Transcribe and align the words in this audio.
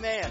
Amen. 0.00 0.30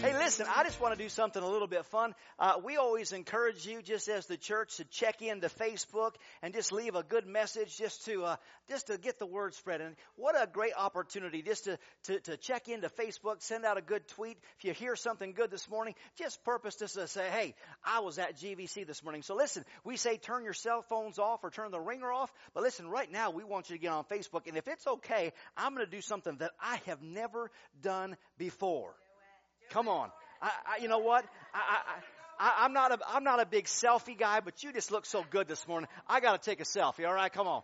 Hey, 0.00 0.14
listen, 0.14 0.46
I 0.48 0.64
just 0.64 0.80
want 0.80 0.96
to 0.96 1.02
do 1.02 1.10
something 1.10 1.42
a 1.42 1.46
little 1.46 1.68
bit 1.68 1.84
fun. 1.84 2.14
Uh, 2.38 2.54
we 2.64 2.78
always 2.78 3.12
encourage 3.12 3.66
you, 3.66 3.82
just 3.82 4.08
as 4.08 4.24
the 4.24 4.38
church, 4.38 4.78
to 4.78 4.84
check 4.84 5.20
in 5.20 5.28
into 5.28 5.50
Facebook 5.50 6.12
and 6.40 6.54
just 6.54 6.72
leave 6.72 6.94
a 6.94 7.02
good 7.02 7.26
message, 7.26 7.76
just 7.76 8.06
to 8.06 8.24
uh, 8.24 8.36
just 8.70 8.86
to 8.86 8.96
get 8.96 9.18
the 9.18 9.26
word 9.26 9.52
spread. 9.52 9.82
And 9.82 9.94
what 10.16 10.42
a 10.42 10.46
great 10.46 10.72
opportunity, 10.74 11.42
just 11.42 11.64
to, 11.64 11.78
to 12.04 12.20
to 12.20 12.36
check 12.38 12.68
into 12.68 12.88
Facebook, 12.88 13.42
send 13.42 13.66
out 13.66 13.76
a 13.76 13.82
good 13.82 14.08
tweet. 14.08 14.38
If 14.58 14.64
you 14.64 14.72
hear 14.72 14.96
something 14.96 15.34
good 15.34 15.50
this 15.50 15.68
morning, 15.68 15.94
just 16.16 16.42
purpose 16.44 16.76
just 16.76 16.94
to 16.94 17.06
say, 17.06 17.28
"Hey, 17.28 17.54
I 17.84 18.00
was 18.00 18.18
at 18.18 18.38
GVC 18.38 18.86
this 18.86 19.04
morning." 19.04 19.20
So 19.20 19.36
listen, 19.36 19.66
we 19.84 19.98
say 19.98 20.16
turn 20.16 20.44
your 20.44 20.54
cell 20.54 20.80
phones 20.80 21.18
off 21.18 21.44
or 21.44 21.50
turn 21.50 21.72
the 21.72 21.80
ringer 21.80 22.10
off, 22.10 22.32
but 22.54 22.62
listen, 22.62 22.88
right 22.88 23.12
now 23.12 23.32
we 23.32 23.44
want 23.44 23.68
you 23.68 23.76
to 23.76 23.82
get 23.82 23.92
on 23.92 24.04
Facebook, 24.04 24.46
and 24.46 24.56
if 24.56 24.66
it's 24.66 24.86
okay, 24.86 25.34
I'm 25.58 25.74
going 25.74 25.84
to 25.84 25.90
do 25.90 26.00
something 26.00 26.38
that 26.38 26.52
I 26.58 26.80
have 26.86 27.02
never 27.02 27.50
done 27.82 28.16
before. 28.38 28.94
Come 29.70 29.88
on. 29.88 30.10
I, 30.42 30.50
I, 30.66 30.82
you 30.82 30.88
know 30.88 30.98
what? 30.98 31.24
I, 31.54 31.76
I, 32.38 32.64
I'm 32.64 32.72
not 32.72 32.92
a, 32.92 32.98
I'm 33.08 33.24
not 33.24 33.40
a 33.40 33.46
big 33.46 33.66
selfie 33.66 34.18
guy, 34.18 34.40
but 34.40 34.62
you 34.62 34.72
just 34.72 34.90
look 34.90 35.06
so 35.06 35.24
good 35.30 35.46
this 35.46 35.66
morning. 35.68 35.88
I 36.08 36.20
got 36.20 36.42
to 36.42 36.50
take 36.50 36.60
a 36.60 36.64
selfie. 36.64 37.06
All 37.06 37.14
right, 37.14 37.32
come 37.32 37.46
on. 37.46 37.62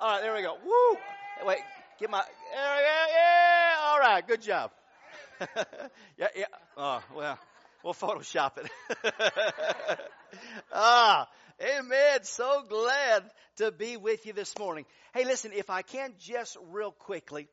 All 0.00 0.12
right, 0.12 0.20
there 0.20 0.34
we 0.34 0.42
go. 0.42 0.56
Woo! 0.64 1.46
Wait, 1.46 1.58
get 2.00 2.10
my. 2.10 2.22
Yeah, 2.52 2.80
yeah, 2.80 3.06
yeah. 3.14 3.74
All 3.84 3.98
right, 3.98 4.26
good 4.26 4.42
job. 4.42 4.70
yeah, 6.18 6.28
yeah. 6.36 6.44
Oh, 6.76 7.02
well, 7.14 7.38
we'll 7.84 7.94
Photoshop 7.94 8.58
it. 8.58 8.70
ah, 10.72 11.28
amen. 11.60 12.18
So 12.22 12.64
glad 12.68 13.24
to 13.56 13.70
be 13.70 13.96
with 13.96 14.26
you 14.26 14.32
this 14.32 14.58
morning. 14.58 14.86
Hey, 15.12 15.24
listen, 15.24 15.52
if 15.54 15.70
I 15.70 15.82
can 15.82 16.14
just 16.18 16.56
real 16.72 16.90
quickly 16.90 17.48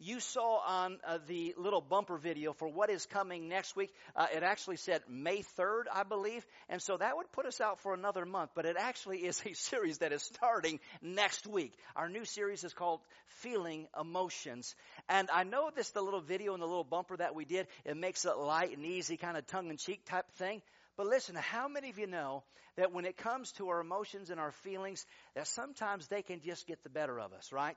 you 0.00 0.18
saw 0.18 0.60
on 0.66 0.98
uh, 1.06 1.18
the 1.28 1.54
little 1.58 1.82
bumper 1.82 2.16
video 2.16 2.54
for 2.54 2.66
what 2.66 2.88
is 2.88 3.04
coming 3.04 3.48
next 3.48 3.76
week, 3.76 3.92
uh, 4.16 4.26
it 4.34 4.42
actually 4.42 4.76
said 4.76 5.02
May 5.08 5.42
3rd, 5.58 5.82
I 5.92 6.04
believe. 6.04 6.44
And 6.70 6.80
so 6.80 6.96
that 6.96 7.16
would 7.16 7.30
put 7.32 7.44
us 7.44 7.60
out 7.60 7.80
for 7.80 7.92
another 7.92 8.24
month, 8.24 8.50
but 8.54 8.64
it 8.64 8.76
actually 8.78 9.18
is 9.18 9.42
a 9.44 9.52
series 9.54 9.98
that 9.98 10.12
is 10.12 10.22
starting 10.22 10.80
next 11.02 11.46
week. 11.46 11.74
Our 11.94 12.08
new 12.08 12.24
series 12.24 12.64
is 12.64 12.72
called 12.72 13.00
Feeling 13.26 13.88
Emotions. 13.98 14.74
And 15.08 15.28
I 15.30 15.44
know 15.44 15.70
this, 15.74 15.90
the 15.90 16.02
little 16.02 16.22
video 16.22 16.54
and 16.54 16.62
the 16.62 16.66
little 16.66 16.82
bumper 16.82 17.18
that 17.18 17.34
we 17.34 17.44
did, 17.44 17.66
it 17.84 17.96
makes 17.96 18.24
it 18.24 18.36
light 18.38 18.74
and 18.74 18.86
easy, 18.86 19.18
kind 19.18 19.36
of 19.36 19.46
tongue 19.46 19.68
in 19.68 19.76
cheek 19.76 20.06
type 20.06 20.30
thing. 20.36 20.62
But 20.96 21.06
listen, 21.06 21.34
how 21.34 21.68
many 21.68 21.90
of 21.90 21.98
you 21.98 22.06
know 22.06 22.42
that 22.76 22.92
when 22.92 23.04
it 23.04 23.16
comes 23.16 23.52
to 23.52 23.68
our 23.68 23.80
emotions 23.80 24.30
and 24.30 24.40
our 24.40 24.52
feelings, 24.52 25.04
that 25.34 25.46
sometimes 25.46 26.06
they 26.08 26.22
can 26.22 26.40
just 26.40 26.66
get 26.66 26.82
the 26.82 26.90
better 26.90 27.18
of 27.20 27.32
us, 27.32 27.52
right? 27.52 27.76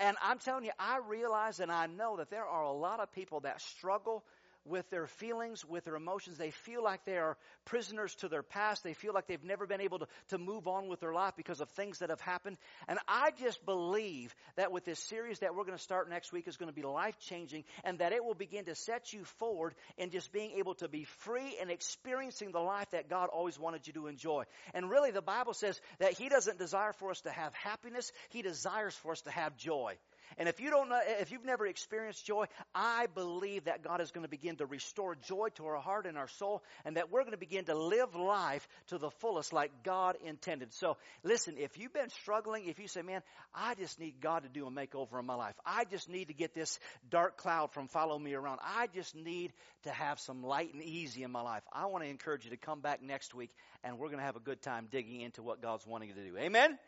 And 0.00 0.16
I'm 0.22 0.38
telling 0.38 0.64
you, 0.64 0.70
I 0.78 0.98
realize 1.08 1.60
and 1.60 1.72
I 1.72 1.86
know 1.86 2.16
that 2.18 2.30
there 2.30 2.46
are 2.46 2.62
a 2.62 2.72
lot 2.72 3.00
of 3.00 3.12
people 3.12 3.40
that 3.40 3.60
struggle 3.60 4.24
with 4.68 4.88
their 4.90 5.06
feelings, 5.06 5.64
with 5.64 5.84
their 5.84 5.96
emotions. 5.96 6.36
They 6.36 6.50
feel 6.50 6.82
like 6.82 7.04
they 7.04 7.18
are 7.18 7.36
prisoners 7.64 8.14
to 8.16 8.28
their 8.28 8.42
past. 8.42 8.84
They 8.84 8.94
feel 8.94 9.12
like 9.14 9.26
they've 9.26 9.42
never 9.42 9.66
been 9.66 9.80
able 9.80 10.00
to, 10.00 10.06
to 10.28 10.38
move 10.38 10.68
on 10.68 10.88
with 10.88 11.00
their 11.00 11.12
life 11.12 11.34
because 11.36 11.60
of 11.60 11.68
things 11.70 11.98
that 11.98 12.10
have 12.10 12.20
happened. 12.20 12.56
And 12.86 12.98
I 13.08 13.30
just 13.38 13.64
believe 13.64 14.34
that 14.56 14.72
with 14.72 14.84
this 14.84 14.98
series 14.98 15.40
that 15.40 15.54
we're 15.54 15.64
going 15.64 15.76
to 15.76 15.82
start 15.82 16.08
next 16.08 16.32
week 16.32 16.48
is 16.48 16.56
going 16.56 16.70
to 16.70 16.74
be 16.74 16.82
life 16.82 17.18
changing 17.20 17.64
and 17.84 17.98
that 17.98 18.12
it 18.12 18.24
will 18.24 18.34
begin 18.34 18.64
to 18.66 18.74
set 18.74 19.12
you 19.12 19.24
forward 19.38 19.74
in 19.96 20.10
just 20.10 20.32
being 20.32 20.52
able 20.58 20.74
to 20.76 20.88
be 20.88 21.04
free 21.04 21.56
and 21.60 21.70
experiencing 21.70 22.52
the 22.52 22.60
life 22.60 22.90
that 22.90 23.08
God 23.08 23.28
always 23.28 23.58
wanted 23.58 23.86
you 23.86 23.92
to 23.94 24.06
enjoy. 24.06 24.44
And 24.74 24.90
really 24.90 25.10
the 25.10 25.22
Bible 25.22 25.54
says 25.54 25.80
that 25.98 26.12
He 26.12 26.28
doesn't 26.28 26.58
desire 26.58 26.92
for 26.92 27.10
us 27.10 27.20
to 27.22 27.30
have 27.30 27.54
happiness. 27.54 28.12
He 28.30 28.42
desires 28.42 28.94
for 28.94 29.12
us 29.12 29.20
to 29.22 29.30
have 29.30 29.56
joy. 29.56 29.96
And 30.36 30.48
if 30.48 30.60
you 30.60 30.70
don't 30.70 30.88
know, 30.88 31.00
if 31.20 31.32
you've 31.32 31.44
never 31.44 31.66
experienced 31.66 32.26
joy, 32.26 32.46
I 32.74 33.06
believe 33.14 33.64
that 33.64 33.82
God 33.82 34.00
is 34.00 34.10
going 34.10 34.24
to 34.24 34.30
begin 34.30 34.56
to 34.56 34.66
restore 34.66 35.14
joy 35.14 35.48
to 35.54 35.66
our 35.66 35.80
heart 35.80 36.06
and 36.06 36.18
our 36.18 36.28
soul, 36.28 36.62
and 36.84 36.96
that 36.96 37.10
we're 37.10 37.22
going 37.22 37.32
to 37.32 37.38
begin 37.38 37.64
to 37.66 37.74
live 37.74 38.14
life 38.14 38.68
to 38.88 38.98
the 38.98 39.10
fullest 39.10 39.52
like 39.52 39.70
God 39.84 40.16
intended. 40.24 40.74
So 40.74 40.96
listen, 41.22 41.56
if 41.58 41.78
you've 41.78 41.92
been 41.92 42.10
struggling, 42.10 42.66
if 42.66 42.78
you 42.78 42.88
say, 42.88 43.02
man, 43.02 43.22
I 43.54 43.74
just 43.74 43.98
need 43.98 44.20
God 44.20 44.42
to 44.42 44.48
do 44.48 44.66
a 44.66 44.70
makeover 44.70 45.18
in 45.18 45.26
my 45.26 45.34
life. 45.34 45.54
I 45.64 45.84
just 45.84 46.08
need 46.08 46.28
to 46.28 46.34
get 46.34 46.54
this 46.54 46.78
dark 47.10 47.36
cloud 47.36 47.72
from 47.72 47.88
follow 47.88 48.18
me 48.18 48.34
around. 48.34 48.60
I 48.62 48.88
just 48.88 49.14
need 49.14 49.52
to 49.84 49.90
have 49.90 50.20
some 50.20 50.42
light 50.42 50.74
and 50.74 50.82
easy 50.82 51.22
in 51.22 51.30
my 51.30 51.42
life. 51.42 51.62
I 51.72 51.86
want 51.86 52.04
to 52.04 52.10
encourage 52.10 52.44
you 52.44 52.50
to 52.50 52.56
come 52.56 52.80
back 52.80 53.02
next 53.02 53.34
week 53.34 53.50
and 53.84 53.98
we're 53.98 54.08
going 54.08 54.18
to 54.18 54.24
have 54.24 54.36
a 54.36 54.40
good 54.40 54.62
time 54.62 54.88
digging 54.90 55.20
into 55.20 55.42
what 55.42 55.62
God's 55.62 55.86
wanting 55.86 56.08
you 56.08 56.14
to 56.14 56.24
do. 56.24 56.36
Amen? 56.36 56.78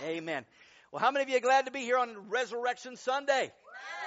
Amen. 0.00 0.16
Amen. 0.18 0.44
Well, 0.94 1.02
how 1.02 1.10
many 1.10 1.24
of 1.24 1.28
you 1.28 1.38
are 1.38 1.40
glad 1.40 1.66
to 1.66 1.72
be 1.72 1.80
here 1.80 1.98
on 1.98 2.28
Resurrection 2.28 2.94
Sunday? 2.94 3.50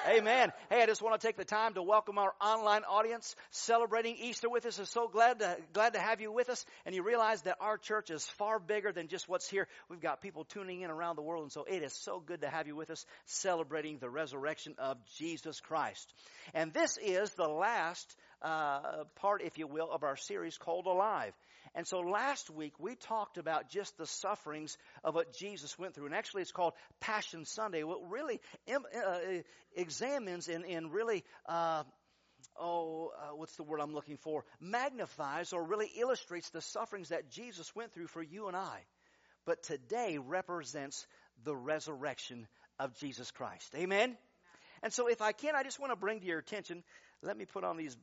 Amen. 0.08 0.54
Hey, 0.70 0.82
I 0.82 0.86
just 0.86 1.02
want 1.02 1.20
to 1.20 1.28
take 1.28 1.36
the 1.36 1.44
time 1.44 1.74
to 1.74 1.84
welcome 1.84 2.18
our 2.18 2.32
online 2.40 2.84
audience 2.86 3.36
celebrating 3.52 4.16
Easter 4.16 4.50
with 4.50 4.66
us. 4.66 4.80
I'm 4.80 4.86
so 4.86 5.10
glad 5.10 5.40
to, 5.40 5.58
glad 5.74 5.96
to 5.96 6.00
have 6.00 6.22
you 6.22 6.32
with 6.32 6.48
us. 6.48 6.66
And 6.86 6.96
you 6.96 7.04
realize 7.04 7.42
that 7.42 7.58
our 7.60 7.78
church 7.78 8.10
is 8.10 8.26
far 8.26 8.58
bigger 8.58 8.94
than 8.94 9.10
just 9.10 9.28
what's 9.28 9.50
here. 9.50 9.68
We've 9.90 10.00
got 10.00 10.22
people 10.22 10.46
tuning 10.46 10.80
in 10.80 10.90
around 10.90 11.18
the 11.18 11.24
world. 11.24 11.44
And 11.44 11.52
so 11.52 11.66
it 11.66 11.84
is 11.84 11.92
so 11.92 12.24
good 12.26 12.40
to 12.40 12.50
have 12.50 12.68
you 12.68 12.76
with 12.78 12.90
us 12.90 13.06
celebrating 13.26 13.98
the 13.98 14.10
resurrection 14.10 14.74
of 14.78 14.96
Jesus 15.18 15.60
Christ. 15.60 16.14
And 16.54 16.74
this 16.74 16.98
is 17.04 17.34
the 17.34 17.50
last 17.50 18.16
uh, 18.42 19.04
part, 19.16 19.42
if 19.42 19.58
you 19.58 19.68
will, 19.68 19.92
of 19.92 20.04
our 20.04 20.16
series 20.16 20.58
called 20.58 20.86
Alive. 20.86 21.34
And 21.78 21.86
so 21.86 22.00
last 22.00 22.50
week 22.50 22.74
we 22.80 22.96
talked 22.96 23.38
about 23.38 23.70
just 23.70 23.96
the 24.00 24.08
sufferings 24.08 24.76
of 25.04 25.14
what 25.14 25.32
Jesus 25.34 25.78
went 25.78 25.94
through. 25.94 26.08
And 26.08 26.16
actually 26.16 26.42
it's 26.42 26.52
called 26.52 26.74
Passion 27.00 27.46
Sunday. 27.46 27.84
What 27.84 28.10
really 28.10 28.42
uh, 28.68 29.20
examines 29.76 30.48
and, 30.48 30.66
and 30.66 30.92
really, 30.92 31.24
uh, 31.48 31.84
oh, 32.60 33.12
uh, 33.16 33.36
what's 33.36 33.56
the 33.58 33.64
word 33.64 33.80
I'm 33.80 33.94
looking 33.94 34.18
for? 34.18 34.44
Magnifies 34.60 35.54
or 35.54 35.64
really 35.64 35.92
illustrates 36.00 36.50
the 36.50 36.62
sufferings 36.62 37.10
that 37.10 37.30
Jesus 37.30 37.76
went 37.76 37.94
through 37.94 38.08
for 38.08 38.24
you 38.24 38.48
and 38.48 38.58
I. 38.58 38.80
But 39.46 39.62
today 39.62 40.18
represents 40.18 41.06
the 41.44 41.56
resurrection 41.56 42.48
of 42.80 42.98
Jesus 42.98 43.30
Christ. 43.30 43.72
Amen? 43.76 44.18
And 44.82 44.92
so 44.92 45.10
if 45.10 45.22
I 45.22 45.32
can, 45.32 45.56
I 45.56 45.62
just 45.62 45.80
want 45.80 45.92
to 45.92 45.96
bring 45.96 46.22
to 46.22 46.26
your 46.26 46.40
attention, 46.40 46.84
let 47.22 47.38
me 47.38 47.46
put 47.46 47.64
on 47.64 47.78
these 47.78 47.96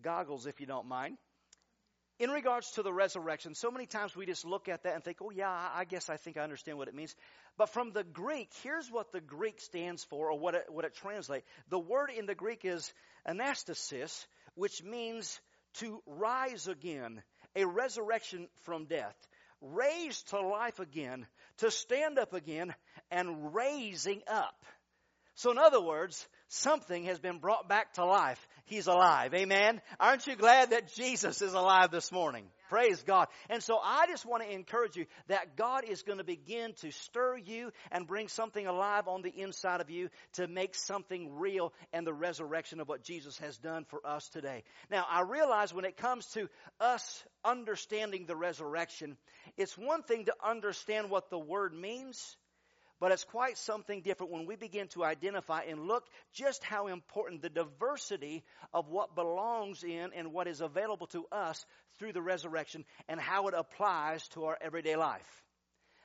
goggles 0.00 0.46
if 0.46 0.60
you 0.60 0.66
don't 0.66 0.86
mind 0.86 1.18
in 2.20 2.30
regards 2.30 2.70
to 2.72 2.82
the 2.82 2.92
resurrection, 2.92 3.54
so 3.54 3.70
many 3.70 3.86
times 3.86 4.14
we 4.14 4.26
just 4.26 4.44
look 4.44 4.68
at 4.68 4.82
that 4.82 4.94
and 4.94 5.02
think, 5.02 5.16
oh, 5.22 5.30
yeah, 5.30 5.50
I 5.50 5.86
guess 5.86 6.10
I 6.10 6.18
think 6.18 6.36
I 6.36 6.42
understand 6.42 6.76
what 6.76 6.86
it 6.86 6.94
means. 6.94 7.16
But 7.56 7.70
from 7.70 7.92
the 7.92 8.04
Greek, 8.04 8.50
here's 8.62 8.90
what 8.90 9.10
the 9.10 9.22
Greek 9.22 9.58
stands 9.58 10.04
for 10.04 10.30
or 10.30 10.38
what 10.38 10.54
it, 10.54 10.66
what 10.68 10.84
it 10.84 10.94
translates. 10.94 11.46
The 11.70 11.78
word 11.78 12.10
in 12.10 12.26
the 12.26 12.34
Greek 12.34 12.66
is 12.66 12.92
anastasis, 13.26 14.26
which 14.54 14.84
means 14.84 15.40
to 15.78 16.02
rise 16.06 16.68
again, 16.68 17.22
a 17.56 17.64
resurrection 17.64 18.48
from 18.64 18.84
death, 18.84 19.16
raised 19.62 20.28
to 20.28 20.40
life 20.42 20.78
again, 20.78 21.26
to 21.58 21.70
stand 21.70 22.18
up 22.18 22.34
again, 22.34 22.74
and 23.10 23.54
raising 23.54 24.20
up. 24.28 24.62
So, 25.36 25.52
in 25.52 25.58
other 25.58 25.80
words, 25.80 26.28
something 26.50 27.04
has 27.04 27.18
been 27.18 27.38
brought 27.38 27.68
back 27.68 27.94
to 27.94 28.04
life. 28.04 28.46
He's 28.64 28.86
alive. 28.86 29.32
Amen. 29.34 29.80
Aren't 29.98 30.26
you 30.26 30.36
glad 30.36 30.70
that 30.70 30.92
Jesus 30.92 31.42
is 31.42 31.54
alive 31.54 31.90
this 31.90 32.12
morning? 32.12 32.44
Praise 32.68 33.02
God. 33.02 33.28
And 33.48 33.62
so 33.62 33.78
I 33.82 34.06
just 34.08 34.24
want 34.24 34.42
to 34.42 34.52
encourage 34.52 34.96
you 34.96 35.06
that 35.28 35.56
God 35.56 35.84
is 35.84 36.02
going 36.02 36.18
to 36.18 36.24
begin 36.24 36.74
to 36.82 36.90
stir 36.92 37.36
you 37.36 37.72
and 37.90 38.06
bring 38.06 38.28
something 38.28 38.64
alive 38.64 39.08
on 39.08 39.22
the 39.22 39.30
inside 39.30 39.80
of 39.80 39.90
you 39.90 40.08
to 40.34 40.46
make 40.46 40.74
something 40.74 41.36
real 41.38 41.72
and 41.92 42.06
the 42.06 42.12
resurrection 42.12 42.80
of 42.80 42.88
what 42.88 43.02
Jesus 43.02 43.38
has 43.38 43.56
done 43.58 43.84
for 43.88 44.04
us 44.06 44.28
today. 44.28 44.62
Now, 44.90 45.04
I 45.08 45.22
realize 45.22 45.74
when 45.74 45.84
it 45.84 45.96
comes 45.96 46.26
to 46.34 46.48
us 46.80 47.24
understanding 47.44 48.26
the 48.26 48.36
resurrection, 48.36 49.16
it's 49.56 49.76
one 49.76 50.02
thing 50.02 50.26
to 50.26 50.34
understand 50.44 51.10
what 51.10 51.30
the 51.30 51.38
word 51.38 51.74
means. 51.74 52.36
But 53.00 53.12
it's 53.12 53.24
quite 53.24 53.56
something 53.56 54.02
different 54.02 54.30
when 54.30 54.46
we 54.46 54.56
begin 54.56 54.88
to 54.88 55.02
identify 55.04 55.62
and 55.62 55.88
look 55.88 56.04
just 56.34 56.62
how 56.62 56.88
important 56.88 57.40
the 57.40 57.48
diversity 57.48 58.44
of 58.74 58.88
what 58.88 59.14
belongs 59.14 59.82
in 59.82 60.10
and 60.14 60.32
what 60.32 60.46
is 60.46 60.60
available 60.60 61.06
to 61.08 61.24
us 61.32 61.64
through 61.98 62.12
the 62.12 62.22
resurrection 62.22 62.84
and 63.08 63.18
how 63.18 63.48
it 63.48 63.54
applies 63.56 64.28
to 64.28 64.44
our 64.44 64.58
everyday 64.60 64.96
life. 64.96 65.42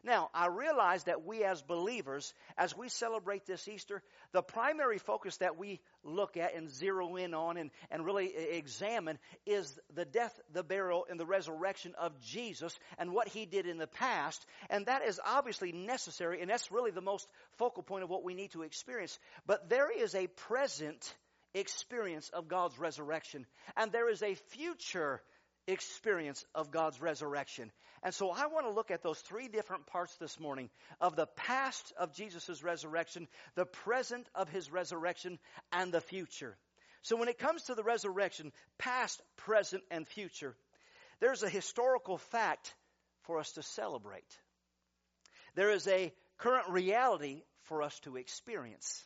Now, 0.06 0.30
I 0.36 0.48
realize 0.48 1.04
that 1.06 1.26
we 1.26 1.44
as 1.44 1.64
believers, 1.64 2.32
as 2.60 2.78
we 2.78 2.90
celebrate 2.90 3.48
this 3.48 3.68
Easter, 3.68 4.04
the 4.34 4.44
primary 4.44 5.00
focus 5.00 5.38
that 5.38 5.58
we 5.58 5.82
look 6.04 6.38
at 6.38 6.56
and 6.56 6.70
zero 6.70 7.16
in 7.16 7.34
on 7.34 7.58
and, 7.58 7.72
and 7.90 8.06
really 8.06 8.28
examine 8.28 9.18
is 9.48 9.80
the 9.96 10.06
death, 10.06 10.40
the 10.54 10.64
burial, 10.64 11.08
and 11.10 11.20
the 11.20 11.26
resurrection 11.26 11.96
of 11.98 12.22
Jesus 12.22 12.78
and 13.00 13.14
what 13.14 13.28
he 13.28 13.48
did 13.48 13.66
in 13.66 13.80
the 13.80 13.88
past. 13.88 14.46
And 14.70 14.86
that 14.86 15.02
is 15.02 15.20
obviously 15.26 15.72
necessary, 15.72 16.40
and 16.40 16.52
that's 16.52 16.72
really 16.72 16.92
the 16.92 17.02
most 17.02 17.28
focal 17.58 17.82
point 17.82 18.04
of 18.04 18.10
what 18.12 18.24
we 18.24 18.36
need 18.36 18.52
to 18.52 18.62
experience. 18.62 19.18
But 19.48 19.70
there 19.70 19.90
is 19.90 20.14
a 20.14 20.28
present 20.28 21.16
experience 21.56 22.30
of 22.30 22.48
God's 22.48 22.78
resurrection, 22.78 23.48
and 23.76 23.92
there 23.92 24.10
is 24.10 24.22
a 24.22 24.36
future 24.36 25.22
experience 25.68 26.46
of 26.54 26.72
God's 26.72 27.02
resurrection. 27.02 27.72
And 28.04 28.14
so 28.14 28.30
I 28.30 28.48
want 28.48 28.66
to 28.66 28.72
look 28.72 28.92
at 28.92 29.02
those 29.02 29.20
three 29.20 29.48
different 29.48 29.88
parts 29.88 30.16
this 30.18 30.40
morning 30.40 30.70
of 31.02 31.16
the 31.16 31.26
past 31.26 31.94
of 31.98 32.14
Jesus' 32.14 32.64
resurrection, 32.64 33.28
the 33.56 33.66
present 33.66 34.28
of 34.36 34.50
his 34.50 34.72
resurrection, 34.72 35.40
and 35.72 35.92
the 35.92 36.02
future. 36.02 36.56
So 37.02 37.16
when 37.16 37.30
it 37.30 37.40
comes 37.40 37.64
to 37.64 37.76
the 37.76 37.84
resurrection, 37.84 38.52
past, 38.78 39.22
present, 39.38 39.84
and 39.90 40.08
future, 40.08 40.56
there's 41.20 41.44
a 41.44 41.50
historical 41.50 42.18
fact 42.18 42.74
for 43.24 43.40
us 43.40 43.52
to 43.54 43.64
celebrate. 43.64 44.40
There 45.56 45.72
is 45.72 45.88
a 45.88 46.14
current 46.38 46.70
reality 46.70 47.44
for 47.64 47.82
us 47.82 47.98
to 48.02 48.18
experience. 48.18 49.04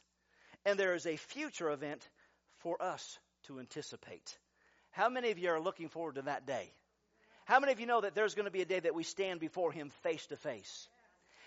And 0.65 0.77
there 0.77 0.95
is 0.95 1.05
a 1.05 1.15
future 1.15 1.71
event 1.71 2.07
for 2.59 2.81
us 2.81 3.17
to 3.43 3.59
anticipate. 3.59 4.37
How 4.99 5.07
many 5.07 5.31
of 5.31 5.39
you 5.39 5.49
are 5.51 5.61
looking 5.61 5.87
forward 5.87 6.15
to 6.15 6.23
that 6.23 6.45
day? 6.45 6.73
How 7.45 7.61
many 7.61 7.71
of 7.71 7.79
you 7.79 7.85
know 7.85 8.01
that 8.01 8.15
there's 8.15 8.35
going 8.35 8.47
to 8.47 8.51
be 8.51 8.61
a 8.61 8.65
day 8.65 8.81
that 8.81 8.93
we 8.93 9.03
stand 9.03 9.39
before 9.39 9.71
Him 9.71 9.91
face 10.03 10.25
to 10.25 10.35
face? 10.35 10.89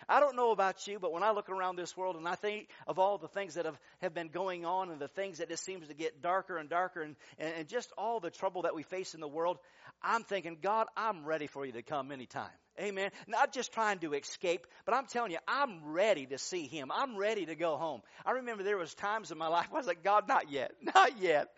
I 0.09 0.21
don't 0.21 0.37
know 0.37 0.51
about 0.51 0.87
you, 0.87 0.99
but 0.99 1.13
when 1.13 1.23
I 1.23 1.33
look 1.33 1.49
around 1.49 1.77
this 1.77 1.97
world 1.97 2.17
and 2.17 2.27
I 2.27 2.35
think 2.35 2.69
of 2.87 2.99
all 2.99 3.19
the 3.19 3.29
things 3.29 3.55
that 3.55 3.65
have, 3.65 3.79
have 4.01 4.15
been 4.15 4.29
going 4.29 4.65
on 4.65 4.91
and 4.91 5.01
the 5.01 5.09
things 5.09 5.39
that 5.39 5.49
just 5.49 5.65
seems 5.65 5.89
to 5.89 5.95
get 5.95 6.23
darker 6.23 6.59
and 6.59 6.69
darker 6.69 7.03
and, 7.03 7.17
and, 7.39 7.55
and 7.59 7.69
just 7.69 7.93
all 7.97 8.21
the 8.21 8.31
trouble 8.31 8.63
that 8.63 8.75
we 8.75 8.83
face 8.83 9.15
in 9.15 9.21
the 9.21 9.29
world, 9.29 9.59
I'm 10.03 10.25
thinking, 10.25 10.59
God, 10.61 10.87
I'm 10.97 11.25
ready 11.25 11.47
for 11.47 11.65
you 11.65 11.73
to 11.73 11.83
come 11.83 12.13
anytime. 12.13 12.51
Amen. 12.81 13.11
Not 13.29 13.53
just 13.53 13.73
trying 13.73 13.99
to 13.99 14.15
escape, 14.15 14.67
but 14.87 14.95
I'm 14.95 15.07
telling 15.07 15.31
you, 15.31 15.39
I'm 15.47 15.93
ready 15.93 16.27
to 16.27 16.39
see 16.39 16.67
him. 16.67 16.91
I'm 16.91 17.17
ready 17.17 17.45
to 17.47 17.55
go 17.55 17.77
home. 17.77 18.01
I 18.25 18.33
remember 18.33 18.63
there 18.63 18.79
was 18.79 18.95
times 18.95 19.31
in 19.31 19.37
my 19.37 19.49
life 19.49 19.69
I 19.73 19.77
was 19.77 19.87
like, 19.87 20.03
God, 20.03 20.27
not 20.27 20.51
yet. 20.51 20.73
Not 20.95 21.21
yet. 21.21 21.49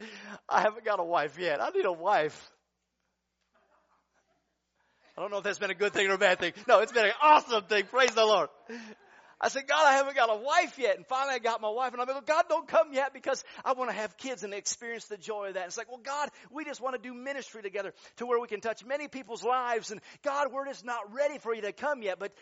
I 0.49 0.63
haven't 0.63 0.85
got 0.85 1.01
a 1.01 1.05
wife 1.05 1.39
yet. 1.39 1.63
I 1.63 1.71
need 1.71 1.85
a 1.85 1.93
wife. 1.93 2.51
I 5.17 5.21
don't 5.21 5.31
know 5.31 5.39
if 5.39 5.45
that's 5.45 5.59
been 5.59 5.71
a 5.71 5.75
good 5.75 5.93
thing 5.93 6.09
or 6.09 6.15
a 6.15 6.19
bad 6.19 6.41
thing. 6.41 6.53
No, 6.67 6.81
it's 6.81 6.93
been 6.93 7.07
an 7.07 7.13
awesome 7.23 7.65
thing. 7.65 7.85
Praise 7.85 8.15
the 8.15 8.25
Lord. 8.25 8.49
I 9.41 9.49
said, 9.49 9.69
God, 9.69 9.85
I 9.87 9.93
haven't 9.93 10.17
got 10.17 10.29
a 10.31 10.41
wife 10.43 10.79
yet. 10.79 10.97
And 10.97 11.07
finally 11.07 11.35
I 11.35 11.39
got 11.39 11.61
my 11.61 11.69
wife 11.69 11.93
and 11.93 12.01
I'm 12.01 12.09
like, 12.09 12.27
God, 12.27 12.47
don't 12.49 12.67
come 12.67 12.93
yet 12.93 13.13
because 13.13 13.45
I 13.65 13.75
want 13.75 13.91
to 13.91 13.97
have 13.97 14.17
kids 14.17 14.43
and 14.43 14.53
experience 14.53 15.05
the 15.05 15.17
joy 15.17 15.49
of 15.49 15.55
that. 15.55 15.67
It's 15.67 15.77
like, 15.77 15.89
well, 15.89 16.01
God, 16.03 16.31
we 16.51 16.65
just 16.65 16.81
want 16.81 16.97
to 16.97 17.03
do 17.03 17.15
ministry 17.15 17.63
together 17.63 17.93
to 18.17 18.27
where 18.27 18.41
we 18.41 18.49
can 18.49 18.61
touch 18.61 18.85
many 18.85 19.07
people's 19.07 19.45
lives. 19.45 19.91
And 19.91 20.01
God, 20.25 20.53
we're 20.53 20.67
just 20.67 20.85
not 20.85 21.13
ready 21.13 21.39
for 21.39 21.55
you 21.55 21.63
to 21.63 21.73
come 21.73 22.03
yet. 22.03 22.19
But 22.19 22.33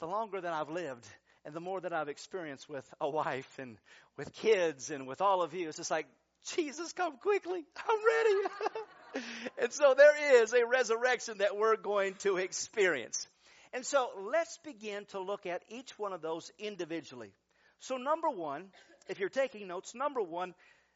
the 0.00 0.06
longer 0.06 0.40
that 0.40 0.52
I've 0.52 0.70
lived 0.70 1.06
and 1.44 1.54
the 1.54 1.60
more 1.60 1.80
that 1.80 1.92
I've 1.92 2.08
experienced 2.08 2.68
with 2.68 2.88
a 3.00 3.10
wife 3.10 3.58
and 3.58 3.76
with 4.16 4.32
kids 4.32 4.90
and 4.90 5.06
with 5.06 5.20
all 5.20 5.42
of 5.42 5.52
you, 5.54 5.68
it's 5.68 5.76
just 5.76 5.90
like, 5.90 6.06
Jesus, 6.54 6.92
come 6.92 7.18
quickly. 7.18 7.64
I'm 7.76 7.98
ready. 8.06 8.80
and 9.58 9.72
so 9.72 9.94
there 9.96 10.42
is 10.42 10.52
a 10.52 10.66
resurrection 10.66 11.38
that 11.38 11.56
we're 11.56 11.76
going 11.76 12.14
to 12.20 12.36
experience. 12.36 13.26
And 13.72 13.84
so 13.84 14.08
let's 14.32 14.58
begin 14.64 15.04
to 15.06 15.20
look 15.20 15.46
at 15.46 15.62
each 15.68 15.98
one 15.98 16.12
of 16.12 16.22
those 16.22 16.50
individually. 16.58 17.32
So, 17.80 17.96
number 17.96 18.28
one, 18.28 18.66
if 19.08 19.20
you're 19.20 19.28
taking 19.28 19.68
notes, 19.68 19.94
number 19.94 20.22
one, 20.22 20.54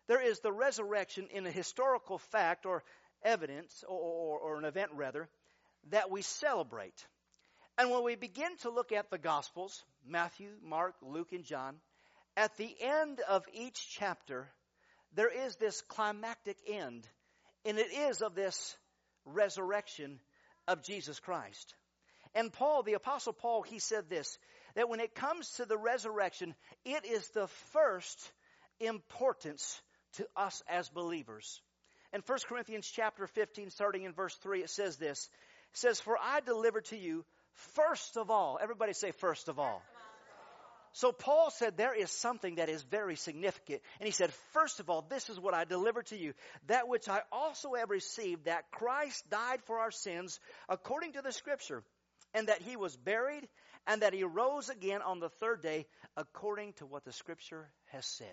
there 0.08 0.20
is 0.20 0.40
the 0.40 0.52
resurrection 0.52 1.28
in 1.32 1.46
a 1.46 1.50
historical 1.50 2.18
fact 2.18 2.66
or 2.66 2.82
evidence, 3.22 3.84
or, 3.86 3.98
or, 3.98 4.38
or 4.38 4.58
an 4.58 4.64
event 4.64 4.90
rather, 4.94 5.28
that 5.90 6.10
we 6.10 6.22
celebrate. 6.22 7.06
And 7.78 7.90
when 7.90 8.04
we 8.04 8.16
begin 8.16 8.56
to 8.58 8.70
look 8.70 8.92
at 8.92 9.10
the 9.10 9.18
Gospels, 9.18 9.84
Matthew, 10.06 10.48
Mark, 10.62 10.94
Luke, 11.02 11.32
and 11.32 11.44
John, 11.44 11.76
at 12.36 12.56
the 12.56 12.74
end 12.80 13.20
of 13.20 13.44
each 13.52 13.90
chapter, 13.98 14.48
there 15.14 15.28
is 15.28 15.56
this 15.56 15.82
climactic 15.82 16.56
end, 16.66 17.06
and 17.64 17.78
it 17.78 17.92
is 17.92 18.22
of 18.22 18.34
this 18.34 18.76
resurrection 19.24 20.18
of 20.68 20.82
Jesus 20.82 21.20
Christ. 21.20 21.74
And 22.34 22.52
Paul, 22.52 22.82
the 22.82 22.94
apostle 22.94 23.32
Paul, 23.32 23.62
he 23.62 23.78
said 23.78 24.08
this, 24.08 24.38
that 24.74 24.88
when 24.88 25.00
it 25.00 25.14
comes 25.14 25.48
to 25.56 25.64
the 25.64 25.76
resurrection, 25.76 26.54
it 26.84 27.04
is 27.04 27.28
the 27.30 27.48
first 27.72 28.32
importance 28.80 29.80
to 30.14 30.26
us 30.36 30.62
as 30.68 30.88
believers. 30.88 31.60
In 32.12 32.22
1 32.26 32.38
Corinthians 32.48 32.90
chapter 32.94 33.26
15, 33.26 33.70
starting 33.70 34.04
in 34.04 34.12
verse 34.12 34.34
3, 34.42 34.62
it 34.62 34.70
says 34.70 34.96
this. 34.96 35.28
It 35.72 35.78
says, 35.78 36.00
For 36.00 36.16
I 36.18 36.40
delivered 36.40 36.86
to 36.86 36.96
you 36.96 37.24
first 37.74 38.16
of 38.16 38.30
all. 38.30 38.58
Everybody 38.62 38.92
say 38.92 39.12
first 39.12 39.48
of 39.48 39.58
all. 39.58 39.82
So 40.92 41.10
Paul 41.10 41.50
said 41.50 41.76
there 41.76 41.94
is 41.94 42.10
something 42.10 42.56
that 42.56 42.68
is 42.68 42.82
very 42.82 43.16
significant. 43.16 43.80
And 43.98 44.06
he 44.06 44.12
said, 44.12 44.32
first 44.52 44.78
of 44.78 44.90
all, 44.90 45.06
this 45.08 45.30
is 45.30 45.40
what 45.40 45.54
I 45.54 45.64
delivered 45.64 46.06
to 46.06 46.18
you. 46.18 46.34
That 46.66 46.86
which 46.86 47.08
I 47.08 47.22
also 47.32 47.74
have 47.74 47.90
received, 47.90 48.44
that 48.44 48.70
Christ 48.70 49.28
died 49.30 49.60
for 49.64 49.78
our 49.78 49.90
sins 49.90 50.38
according 50.68 51.14
to 51.14 51.22
the 51.22 51.32
scripture 51.32 51.82
and 52.34 52.48
that 52.48 52.62
he 52.62 52.76
was 52.76 52.96
buried, 52.96 53.46
and 53.86 54.02
that 54.02 54.14
he 54.14 54.24
rose 54.24 54.70
again 54.70 55.02
on 55.02 55.20
the 55.20 55.28
third 55.28 55.60
day, 55.60 55.86
according 56.16 56.72
to 56.74 56.86
what 56.86 57.04
the 57.04 57.12
scripture 57.12 57.68
has 57.90 58.06
said. 58.06 58.26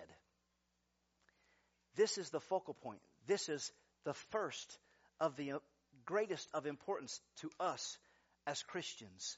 This 1.96 2.16
is 2.16 2.30
the 2.30 2.40
focal 2.40 2.74
point. 2.74 3.00
This 3.26 3.48
is 3.48 3.72
the 4.04 4.14
first 4.30 4.78
of 5.20 5.36
the 5.36 5.54
greatest 6.06 6.48
of 6.54 6.66
importance 6.66 7.20
to 7.40 7.50
us 7.58 7.98
as 8.46 8.62
Christians. 8.62 9.36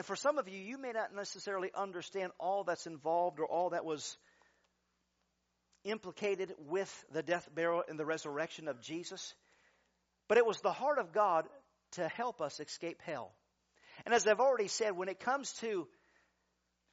And 0.00 0.06
for 0.06 0.16
some 0.16 0.38
of 0.38 0.48
you, 0.48 0.58
you 0.58 0.78
may 0.78 0.92
not 0.92 1.14
necessarily 1.14 1.70
understand 1.74 2.32
all 2.40 2.64
that's 2.64 2.86
involved 2.86 3.38
or 3.38 3.44
all 3.44 3.68
that 3.68 3.84
was 3.84 4.16
implicated 5.84 6.54
with 6.70 6.90
the 7.12 7.22
death, 7.22 7.46
burial, 7.54 7.84
and 7.86 7.98
the 7.98 8.06
resurrection 8.06 8.66
of 8.66 8.80
Jesus. 8.80 9.34
But 10.26 10.38
it 10.38 10.46
was 10.46 10.58
the 10.62 10.72
heart 10.72 10.96
of 10.96 11.12
God 11.12 11.44
to 11.96 12.08
help 12.08 12.40
us 12.40 12.60
escape 12.60 13.02
hell. 13.04 13.34
And 14.06 14.14
as 14.14 14.26
I've 14.26 14.40
already 14.40 14.68
said, 14.68 14.96
when 14.96 15.10
it 15.10 15.20
comes 15.20 15.52
to 15.60 15.86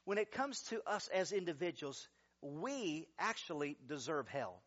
when 0.04 0.18
it 0.18 0.30
comes 0.30 0.60
to 0.64 0.82
us 0.86 1.08
as 1.08 1.32
individuals, 1.32 2.06
we 2.42 3.08
actually 3.18 3.78
deserve 3.88 4.28
hell. 4.28 4.60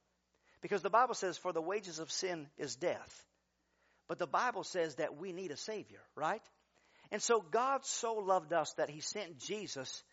Because 0.63 0.81
the 0.81 0.89
Bible 0.89 1.13
says, 1.13 1.37
for 1.37 1.53
the 1.53 1.61
wages 1.61 1.99
of 1.99 2.11
sin 2.11 2.47
is 2.57 2.75
death. 2.75 3.23
But 4.07 4.17
the 4.17 4.25
Bible 4.25 4.63
says 4.63 4.95
that 4.95 5.15
we 5.15 5.31
need 5.31 5.51
a 5.51 5.57
Savior, 5.57 6.01
right? 6.15 6.41
And 7.11 7.21
so 7.21 7.41
God 7.41 7.85
so 7.85 8.15
loved 8.15 8.53
us 8.53 8.73
that 8.73 8.89
He 8.89 9.01
sent 9.01 9.39
Jesus 9.39 10.03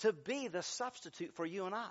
to 0.00 0.12
be 0.12 0.48
the 0.48 0.62
substitute 0.62 1.34
for 1.34 1.44
you 1.44 1.66
and 1.66 1.74
I. 1.74 1.90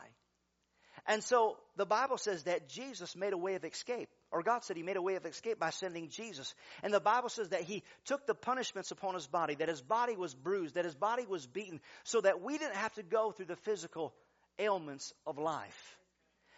And 1.05 1.23
so 1.23 1.57
the 1.75 1.85
Bible 1.85 2.17
says 2.17 2.43
that 2.43 2.67
Jesus 2.67 3.15
made 3.15 3.33
a 3.33 3.37
way 3.37 3.55
of 3.55 3.63
escape, 3.63 4.09
or 4.31 4.41
God 4.41 4.63
said 4.63 4.75
He 4.75 4.83
made 4.83 4.97
a 4.97 5.01
way 5.01 5.15
of 5.15 5.25
escape 5.25 5.59
by 5.59 5.69
sending 5.69 6.09
Jesus. 6.09 6.53
And 6.83 6.93
the 6.93 6.99
Bible 6.99 7.29
says 7.29 7.49
that 7.49 7.61
He 7.61 7.83
took 8.05 8.25
the 8.25 8.33
punishments 8.33 8.91
upon 8.91 9.13
His 9.13 9.27
body, 9.27 9.55
that 9.55 9.69
His 9.69 9.81
body 9.81 10.15
was 10.15 10.33
bruised, 10.33 10.75
that 10.75 10.85
His 10.85 10.95
body 10.95 11.25
was 11.25 11.45
beaten, 11.45 11.79
so 12.03 12.21
that 12.21 12.41
we 12.41 12.57
didn't 12.57 12.75
have 12.75 12.93
to 12.95 13.03
go 13.03 13.31
through 13.31 13.45
the 13.45 13.55
physical 13.57 14.13
ailments 14.59 15.13
of 15.25 15.37
life. 15.37 15.97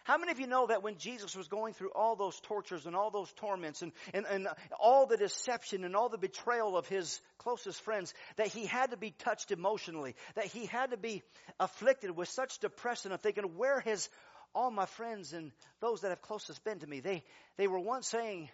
How 0.04 0.18
many 0.18 0.32
of 0.32 0.40
you 0.40 0.48
know 0.48 0.68
that 0.68 0.84
when 0.84 0.98
Jesus 0.98 1.36
was 1.36 1.48
going 1.48 1.74
through 1.74 1.92
all 1.96 2.16
those 2.16 2.40
tortures 2.42 2.86
and 2.86 2.96
all 2.96 3.12
those 3.12 3.32
torments 3.34 3.82
and, 3.82 3.92
and, 4.14 4.26
and 4.26 4.48
all 4.80 5.06
the 5.06 5.18
deception 5.18 5.84
and 5.84 5.96
all 5.96 6.10
the 6.10 6.18
betrayal 6.18 6.78
of 6.78 6.88
his 6.88 7.22
closest 7.38 7.82
friends, 7.82 8.14
that 8.38 8.48
he 8.48 8.66
had 8.66 8.92
to 8.92 8.98
be 8.98 9.12
touched 9.12 9.52
emotionally, 9.52 10.16
that 10.36 10.46
he 10.46 10.66
had 10.66 10.92
to 10.92 10.98
be 10.98 11.22
afflicted 11.60 12.16
with 12.16 12.30
such 12.30 12.60
depression 12.60 13.12
of 13.12 13.22
thinking, 13.22 13.44
where 13.58 13.80
has 13.82 14.10
all 14.56 14.72
my 14.72 14.86
friends 14.86 15.34
and 15.34 15.52
those 15.80 16.02
that 16.02 16.10
have 16.10 16.22
closest 16.22 16.64
been 16.64 16.80
to 16.80 16.88
me, 16.88 17.00
they, 17.00 17.24
they 17.58 17.68
were 17.68 17.80
once 17.80 18.08
saying 18.08 18.50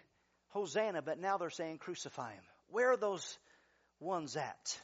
Hosanna, 0.48 1.02
but 1.02 1.18
now 1.18 1.38
they're 1.38 1.50
saying 1.50 1.78
crucify 1.78 2.32
him. 2.32 2.42
Where 2.70 2.92
are 2.92 2.96
those 2.96 3.38
ones 4.00 4.36
at? 4.36 4.80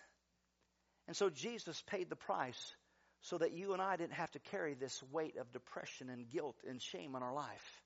And 1.07 1.16
so 1.16 1.28
Jesus 1.28 1.83
paid 1.87 2.09
the 2.09 2.16
price 2.16 2.75
so 3.23 3.38
that 3.38 3.52
you 3.52 3.73
and 3.73 3.81
I 3.81 3.97
didn't 3.97 4.14
have 4.14 4.31
to 4.33 4.38
carry 4.38 4.75
this 4.75 5.02
weight 5.12 5.37
of 5.37 5.52
depression 5.52 6.11
and 6.11 6.29
guilt 6.29 6.57
and 6.69 6.81
shame 6.83 7.14
on 7.14 7.23
our 7.23 7.33
life. 7.33 7.83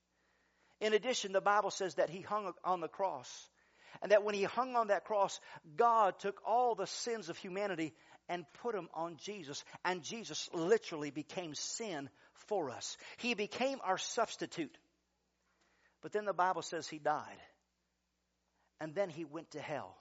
In 0.80 0.92
addition, 0.92 1.32
the 1.32 1.40
Bible 1.40 1.70
says 1.70 1.94
that 1.94 2.10
he 2.10 2.20
hung 2.20 2.52
on 2.64 2.80
the 2.80 2.88
cross. 2.88 3.48
And 4.02 4.12
that 4.12 4.24
when 4.24 4.34
he 4.34 4.42
hung 4.42 4.76
on 4.76 4.88
that 4.88 5.04
cross, 5.04 5.40
God 5.76 6.18
took 6.18 6.40
all 6.46 6.74
the 6.74 6.86
sins 6.86 7.28
of 7.28 7.38
humanity 7.38 7.94
and 8.28 8.44
put 8.62 8.74
them 8.74 8.88
on 8.92 9.16
Jesus. 9.22 9.64
And 9.84 10.02
Jesus 10.02 10.50
literally 10.52 11.10
became 11.10 11.54
sin 11.54 12.10
for 12.48 12.70
us. 12.70 12.96
He 13.16 13.34
became 13.34 13.78
our 13.84 13.98
substitute. 13.98 14.76
But 16.02 16.12
then 16.12 16.24
the 16.24 16.34
Bible 16.34 16.62
says 16.62 16.86
he 16.86 16.98
died. 16.98 17.38
And 18.80 18.94
then 18.94 19.08
he 19.08 19.24
went 19.24 19.52
to 19.52 19.60
hell. 19.60 19.96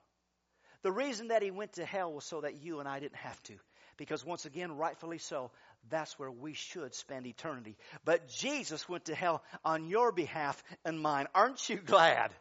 The 0.81 0.91
reason 0.91 1.29
that 1.29 1.41
he 1.41 1.51
went 1.51 1.73
to 1.73 1.85
hell 1.85 2.11
was 2.11 2.25
so 2.25 2.41
that 2.41 2.61
you 2.61 2.79
and 2.79 2.87
I 2.87 2.99
didn't 2.99 3.15
have 3.15 3.41
to. 3.43 3.53
Because 3.97 4.25
once 4.25 4.45
again, 4.45 4.77
rightfully 4.77 5.19
so, 5.19 5.51
that's 5.89 6.17
where 6.19 6.31
we 6.31 6.53
should 6.53 6.93
spend 6.93 7.25
eternity. 7.27 7.77
But 8.03 8.27
Jesus 8.27 8.89
went 8.89 9.05
to 9.05 9.15
hell 9.15 9.43
on 9.63 9.87
your 9.87 10.11
behalf 10.11 10.61
and 10.83 10.99
mine. 10.99 11.27
Aren't 11.33 11.69
you 11.69 11.77
glad? 11.77 12.31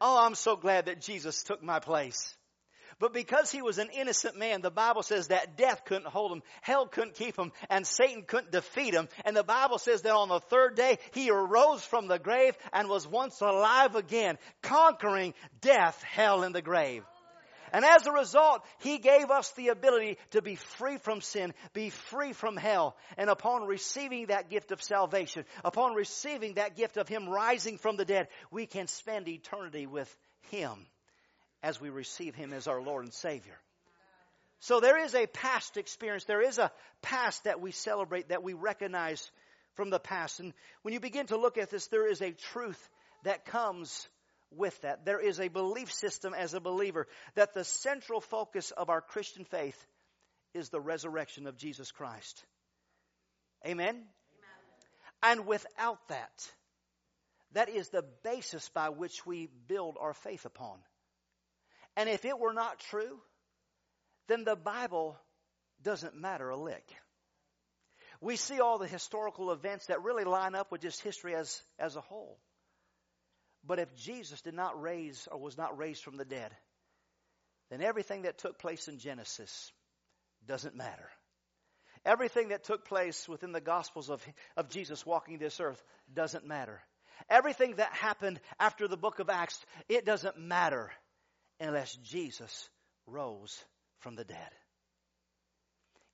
Oh, 0.00 0.24
I'm 0.24 0.34
so 0.34 0.56
glad 0.56 0.86
that 0.86 1.02
Jesus 1.02 1.42
took 1.42 1.62
my 1.62 1.78
place. 1.78 2.34
But 2.98 3.14
because 3.14 3.50
he 3.50 3.62
was 3.62 3.78
an 3.78 3.88
innocent 3.94 4.36
man, 4.36 4.60
the 4.60 4.70
Bible 4.70 5.02
says 5.02 5.28
that 5.28 5.56
death 5.56 5.84
couldn't 5.86 6.06
hold 6.06 6.32
him, 6.32 6.42
hell 6.60 6.86
couldn't 6.86 7.14
keep 7.14 7.38
him, 7.38 7.50
and 7.70 7.86
Satan 7.86 8.24
couldn't 8.26 8.52
defeat 8.52 8.92
him. 8.92 9.08
And 9.24 9.34
the 9.34 9.42
Bible 9.42 9.78
says 9.78 10.02
that 10.02 10.12
on 10.12 10.28
the 10.28 10.40
third 10.40 10.76
day, 10.76 10.98
he 11.12 11.30
arose 11.30 11.82
from 11.82 12.08
the 12.08 12.18
grave 12.18 12.56
and 12.74 12.88
was 12.88 13.08
once 13.08 13.40
alive 13.40 13.94
again, 13.94 14.36
conquering 14.60 15.32
death, 15.62 16.02
hell, 16.02 16.42
and 16.42 16.54
the 16.54 16.60
grave. 16.60 17.02
And 17.72 17.84
as 17.84 18.06
a 18.06 18.12
result, 18.12 18.62
He 18.80 18.98
gave 18.98 19.30
us 19.30 19.50
the 19.52 19.68
ability 19.68 20.18
to 20.30 20.42
be 20.42 20.56
free 20.56 20.98
from 20.98 21.20
sin, 21.20 21.54
be 21.72 21.90
free 21.90 22.32
from 22.32 22.56
hell. 22.56 22.96
And 23.16 23.30
upon 23.30 23.66
receiving 23.66 24.26
that 24.26 24.50
gift 24.50 24.72
of 24.72 24.82
salvation, 24.82 25.44
upon 25.64 25.94
receiving 25.94 26.54
that 26.54 26.76
gift 26.76 26.96
of 26.96 27.08
Him 27.08 27.28
rising 27.28 27.78
from 27.78 27.96
the 27.96 28.04
dead, 28.04 28.28
we 28.50 28.66
can 28.66 28.86
spend 28.86 29.28
eternity 29.28 29.86
with 29.86 30.14
Him 30.50 30.86
as 31.62 31.80
we 31.80 31.90
receive 31.90 32.34
Him 32.34 32.52
as 32.52 32.66
our 32.66 32.82
Lord 32.82 33.04
and 33.04 33.12
Savior. 33.12 33.58
So 34.60 34.80
there 34.80 35.02
is 35.02 35.14
a 35.14 35.26
past 35.26 35.76
experience. 35.78 36.24
There 36.24 36.42
is 36.42 36.58
a 36.58 36.70
past 37.00 37.44
that 37.44 37.60
we 37.60 37.72
celebrate, 37.72 38.28
that 38.28 38.42
we 38.42 38.52
recognize 38.52 39.30
from 39.74 39.88
the 39.90 39.98
past. 39.98 40.40
And 40.40 40.52
when 40.82 40.92
you 40.92 41.00
begin 41.00 41.26
to 41.26 41.38
look 41.38 41.56
at 41.56 41.70
this, 41.70 41.86
there 41.86 42.10
is 42.10 42.20
a 42.20 42.32
truth 42.32 42.88
that 43.24 43.46
comes 43.46 44.06
with 44.50 44.80
that. 44.82 45.04
There 45.04 45.20
is 45.20 45.40
a 45.40 45.48
belief 45.48 45.92
system 45.92 46.34
as 46.34 46.54
a 46.54 46.60
believer 46.60 47.06
that 47.34 47.54
the 47.54 47.64
central 47.64 48.20
focus 48.20 48.70
of 48.70 48.90
our 48.90 49.00
Christian 49.00 49.44
faith 49.44 49.86
is 50.54 50.68
the 50.68 50.80
resurrection 50.80 51.46
of 51.46 51.56
Jesus 51.56 51.90
Christ. 51.92 52.44
Amen? 53.64 53.94
Amen? 53.94 54.06
And 55.22 55.46
without 55.46 55.98
that, 56.08 56.50
that 57.52 57.68
is 57.68 57.88
the 57.88 58.04
basis 58.22 58.68
by 58.70 58.88
which 58.88 59.26
we 59.26 59.48
build 59.68 59.96
our 60.00 60.14
faith 60.14 60.44
upon. 60.44 60.78
And 61.96 62.08
if 62.08 62.24
it 62.24 62.38
were 62.38 62.52
not 62.52 62.78
true, 62.78 63.20
then 64.28 64.44
the 64.44 64.56
Bible 64.56 65.18
doesn't 65.82 66.14
matter 66.14 66.48
a 66.48 66.56
lick. 66.56 66.84
We 68.20 68.36
see 68.36 68.60
all 68.60 68.78
the 68.78 68.86
historical 68.86 69.50
events 69.50 69.86
that 69.86 70.02
really 70.02 70.24
line 70.24 70.54
up 70.54 70.70
with 70.70 70.82
just 70.82 71.02
history 71.02 71.34
as, 71.34 71.62
as 71.78 71.96
a 71.96 72.00
whole. 72.00 72.38
But 73.70 73.78
if 73.78 73.94
Jesus 73.94 74.40
did 74.40 74.54
not 74.54 74.82
raise 74.82 75.28
or 75.30 75.38
was 75.38 75.56
not 75.56 75.78
raised 75.78 76.02
from 76.02 76.16
the 76.16 76.24
dead, 76.24 76.50
then 77.70 77.80
everything 77.80 78.22
that 78.22 78.36
took 78.36 78.58
place 78.58 78.88
in 78.88 78.98
Genesis 78.98 79.70
doesn't 80.44 80.74
matter. 80.74 81.08
Everything 82.04 82.48
that 82.48 82.64
took 82.64 82.84
place 82.84 83.28
within 83.28 83.52
the 83.52 83.60
Gospels 83.60 84.10
of, 84.10 84.26
of 84.56 84.70
Jesus 84.70 85.06
walking 85.06 85.38
this 85.38 85.60
earth 85.60 85.80
doesn't 86.12 86.44
matter. 86.44 86.82
Everything 87.28 87.76
that 87.76 87.92
happened 87.92 88.40
after 88.58 88.88
the 88.88 88.96
book 88.96 89.20
of 89.20 89.30
Acts, 89.30 89.64
it 89.88 90.04
doesn't 90.04 90.36
matter 90.36 90.90
unless 91.60 91.94
Jesus 91.94 92.68
rose 93.06 93.56
from 94.00 94.16
the 94.16 94.24
dead. 94.24 94.50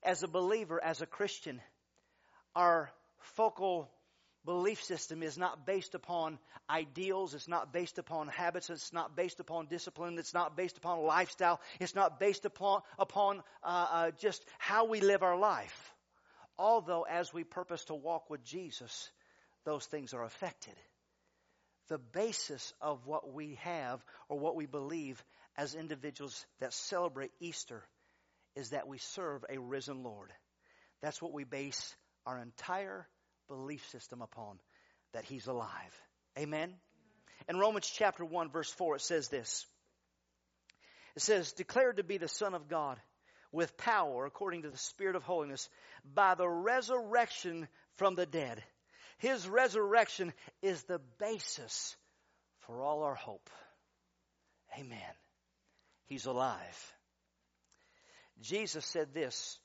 As 0.03 0.23
a 0.23 0.29
believer, 0.29 0.79
as 0.85 1.01
a 1.01 1.07
Christian, 1.07 1.63
our 2.55 2.91
focal 3.35 3.91
belief 4.47 4.83
system 4.83 5.23
is 5.23 5.37
not 5.37 5.67
based 5.67 5.95
upon 5.95 6.39
ideals. 6.71 7.35
It's 7.35 7.49
not 7.49 7.73
based 7.73 7.99
upon 7.99 8.29
habits. 8.29 8.71
It's 8.71 8.93
not 8.93 9.15
based 9.15 9.41
upon 9.41 9.67
discipline. 9.67 10.19
It's 10.19 10.33
not 10.33 10.57
based 10.57 10.79
upon 10.79 11.01
lifestyle. 11.01 11.61
It's 11.81 11.95
not 11.95 12.19
based 12.19 12.45
upon, 12.47 12.81
upon 12.99 13.43
uh, 13.63 13.87
uh, 13.91 14.11
just 14.13 14.45
how 14.59 14.87
we 14.87 15.01
live 15.01 15.23
our 15.23 15.37
life. 15.37 15.95
Although, 16.59 17.03
as 17.03 17.35
we 17.35 17.45
purpose 17.45 17.85
to 17.87 17.95
walk 17.95 18.31
with 18.31 18.43
Jesus, 18.45 19.11
those 19.65 19.85
things 19.85 20.15
are 20.15 20.25
affected. 20.25 20.75
The 21.89 21.99
basis 21.99 22.73
of 22.81 23.07
what 23.07 23.35
we 23.35 23.59
have 23.63 24.03
or 24.29 24.39
what 24.39 24.57
we 24.57 24.67
believe 24.67 25.23
as 25.57 25.75
individuals 25.75 26.47
that 26.61 26.73
celebrate 26.73 27.33
Easter 27.41 27.83
is 28.55 28.71
that 28.71 28.89
we 28.89 28.99
serve 28.99 29.45
a 29.51 29.59
risen 29.59 30.03
Lord. 30.03 30.33
That's 31.03 31.21
what 31.21 31.33
we 31.33 31.45
base 31.45 31.95
our 32.25 32.39
entire 32.39 33.07
belief 33.49 33.87
system 33.91 34.23
upon 34.23 34.59
that 35.13 35.25
he's 35.25 35.47
alive. 35.47 35.71
Amen? 36.39 36.75
In 37.49 37.59
Romans 37.59 37.91
chapter 37.93 38.25
1, 38.25 38.51
verse 38.51 38.71
4, 38.73 38.97
it 38.97 39.03
says 39.03 39.29
this. 39.29 39.67
It 41.15 41.23
says, 41.23 41.53
declared 41.53 41.97
to 41.97 42.05
be 42.05 42.19
the 42.19 42.29
Son 42.29 42.55
of 42.55 42.69
God 42.69 43.01
with 43.53 43.77
power 43.77 44.27
according 44.27 44.63
to 44.63 44.71
the 44.71 44.77
Spirit 44.77 45.17
of 45.17 45.23
holiness 45.23 45.69
by 46.15 46.35
the 46.35 46.49
resurrection 46.49 47.69
from 47.97 48.15
the 48.15 48.27
dead. 48.27 48.63
His 49.19 49.49
resurrection 49.49 50.33
is 50.61 50.83
the 50.83 51.01
basis 51.19 51.97
for 52.67 52.83
all 52.83 53.03
our 53.03 53.15
hope. 53.15 53.49
Amen. 54.79 54.99
He's 56.05 56.27
alive. 56.27 56.95
Jesus 58.41 58.85
said 58.85 59.15
this 59.15 59.59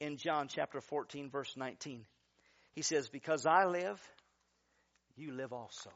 in 0.00 0.16
John 0.16 0.48
chapter 0.48 0.80
14 0.80 1.30
verse 1.30 1.56
19. 1.56 2.04
He 2.76 2.82
says, 2.82 3.08
Because 3.08 3.46
I 3.46 3.64
live, 3.64 4.00
you 5.16 5.32
live 5.32 5.52
also. 5.52 5.90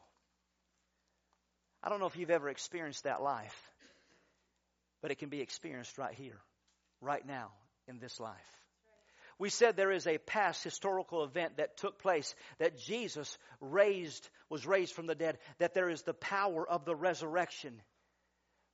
I 1.83 1.91
don't 1.91 2.01
know 2.01 2.07
if 2.07 2.17
you've 2.17 2.31
ever 2.31 2.49
experienced 2.49 3.05
that 3.05 3.23
life, 3.23 3.57
but 5.01 5.11
it 5.11 5.19
can 5.19 5.29
be 5.29 5.41
experienced 5.41 5.97
right 5.99 6.15
here, 6.15 6.39
right 7.01 7.25
now, 7.25 7.53
in 7.87 8.01
this 8.01 8.19
life. 8.19 8.35
We 9.39 9.51
said 9.51 9.77
there 9.77 9.93
is 9.93 10.07
a 10.07 10.19
past 10.19 10.65
historical 10.65 11.25
event 11.25 11.59
that 11.59 11.77
took 11.77 11.99
place, 11.99 12.35
that 12.59 12.79
Jesus 12.79 13.39
raised, 13.61 14.29
was 14.51 14.67
raised 14.67 14.95
from 14.95 15.07
the 15.07 15.15
dead, 15.15 15.39
that 15.59 15.75
there 15.75 15.89
is 15.89 16.03
the 16.03 16.15
power 16.15 16.69
of 16.69 16.85
the 16.85 16.97
resurrection. 16.97 17.81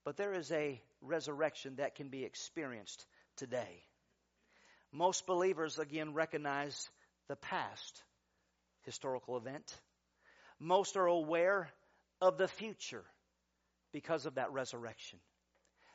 But 0.05 0.17
there 0.17 0.33
is 0.33 0.51
a 0.53 0.81
resurrection 1.03 1.77
that 1.77 1.97
can 1.97 2.09
be 2.09 2.25
experienced 2.25 3.05
today. 3.37 3.83
Most 4.93 5.27
believers, 5.27 5.79
again, 5.79 6.15
recognize 6.15 6.89
the 7.29 7.37
past 7.37 8.03
historical 8.83 9.37
event. 9.37 9.75
Most 10.59 10.97
are 10.97 11.07
aware 11.07 11.69
of 12.21 12.39
the 12.39 12.49
future 12.49 13.05
because 13.93 14.27
of 14.27 14.37
that 14.37 14.53
resurrection, 14.53 15.19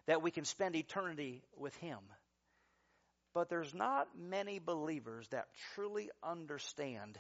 that 0.07 0.21
we 0.21 0.31
can 0.31 0.45
spend 0.45 0.75
eternity 0.75 1.43
with 1.57 1.75
Him. 1.77 1.99
But 3.33 3.49
there's 3.49 3.73
not 3.73 4.07
many 4.17 4.59
believers 4.59 5.27
that 5.29 5.47
truly 5.73 6.09
understand 6.21 7.17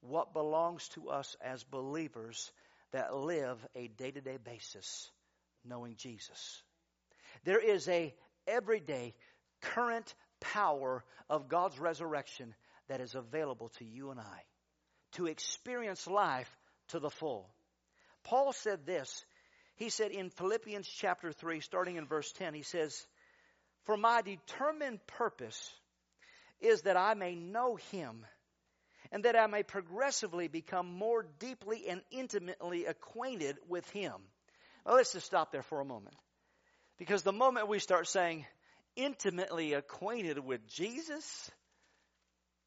what 0.00 0.32
belongs 0.32 0.88
to 0.90 1.08
us 1.08 1.36
as 1.40 1.64
believers 1.64 2.52
that 2.92 3.14
live 3.14 3.58
a 3.74 3.88
day 3.88 4.10
to 4.10 4.20
day 4.20 4.38
basis 4.42 5.10
knowing 5.64 5.96
Jesus. 5.96 6.62
There 7.44 7.58
is 7.58 7.88
a 7.88 8.14
everyday 8.46 9.14
current 9.60 10.14
power 10.40 11.04
of 11.28 11.48
God's 11.48 11.78
resurrection 11.78 12.54
that 12.88 13.00
is 13.00 13.14
available 13.14 13.70
to 13.78 13.84
you 13.84 14.10
and 14.10 14.20
I 14.20 14.42
to 15.12 15.26
experience 15.26 16.06
life 16.06 16.50
to 16.88 16.98
the 16.98 17.10
full. 17.10 17.48
Paul 18.24 18.52
said 18.52 18.86
this. 18.86 19.24
He 19.76 19.88
said 19.88 20.12
in 20.12 20.30
Philippians 20.30 20.88
chapter 20.88 21.32
3, 21.32 21.60
starting 21.60 21.96
in 21.96 22.06
verse 22.06 22.30
10, 22.32 22.54
he 22.54 22.62
says, 22.62 23.06
For 23.84 23.96
my 23.96 24.22
determined 24.22 25.04
purpose 25.06 25.72
is 26.60 26.82
that 26.82 26.96
I 26.96 27.14
may 27.14 27.34
know 27.34 27.76
him 27.90 28.24
and 29.10 29.24
that 29.24 29.36
I 29.36 29.46
may 29.46 29.62
progressively 29.62 30.48
become 30.48 30.86
more 30.86 31.26
deeply 31.38 31.88
and 31.88 32.02
intimately 32.10 32.86
acquainted 32.86 33.56
with 33.68 33.88
him. 33.90 34.14
Well, 34.84 34.96
let's 34.96 35.12
just 35.12 35.26
stop 35.26 35.52
there 35.52 35.62
for 35.62 35.80
a 35.80 35.84
moment. 35.84 36.16
Because 36.98 37.22
the 37.22 37.32
moment 37.32 37.68
we 37.68 37.78
start 37.80 38.06
saying, 38.06 38.46
intimately 38.96 39.72
acquainted 39.72 40.38
with 40.38 40.66
Jesus, 40.68 41.50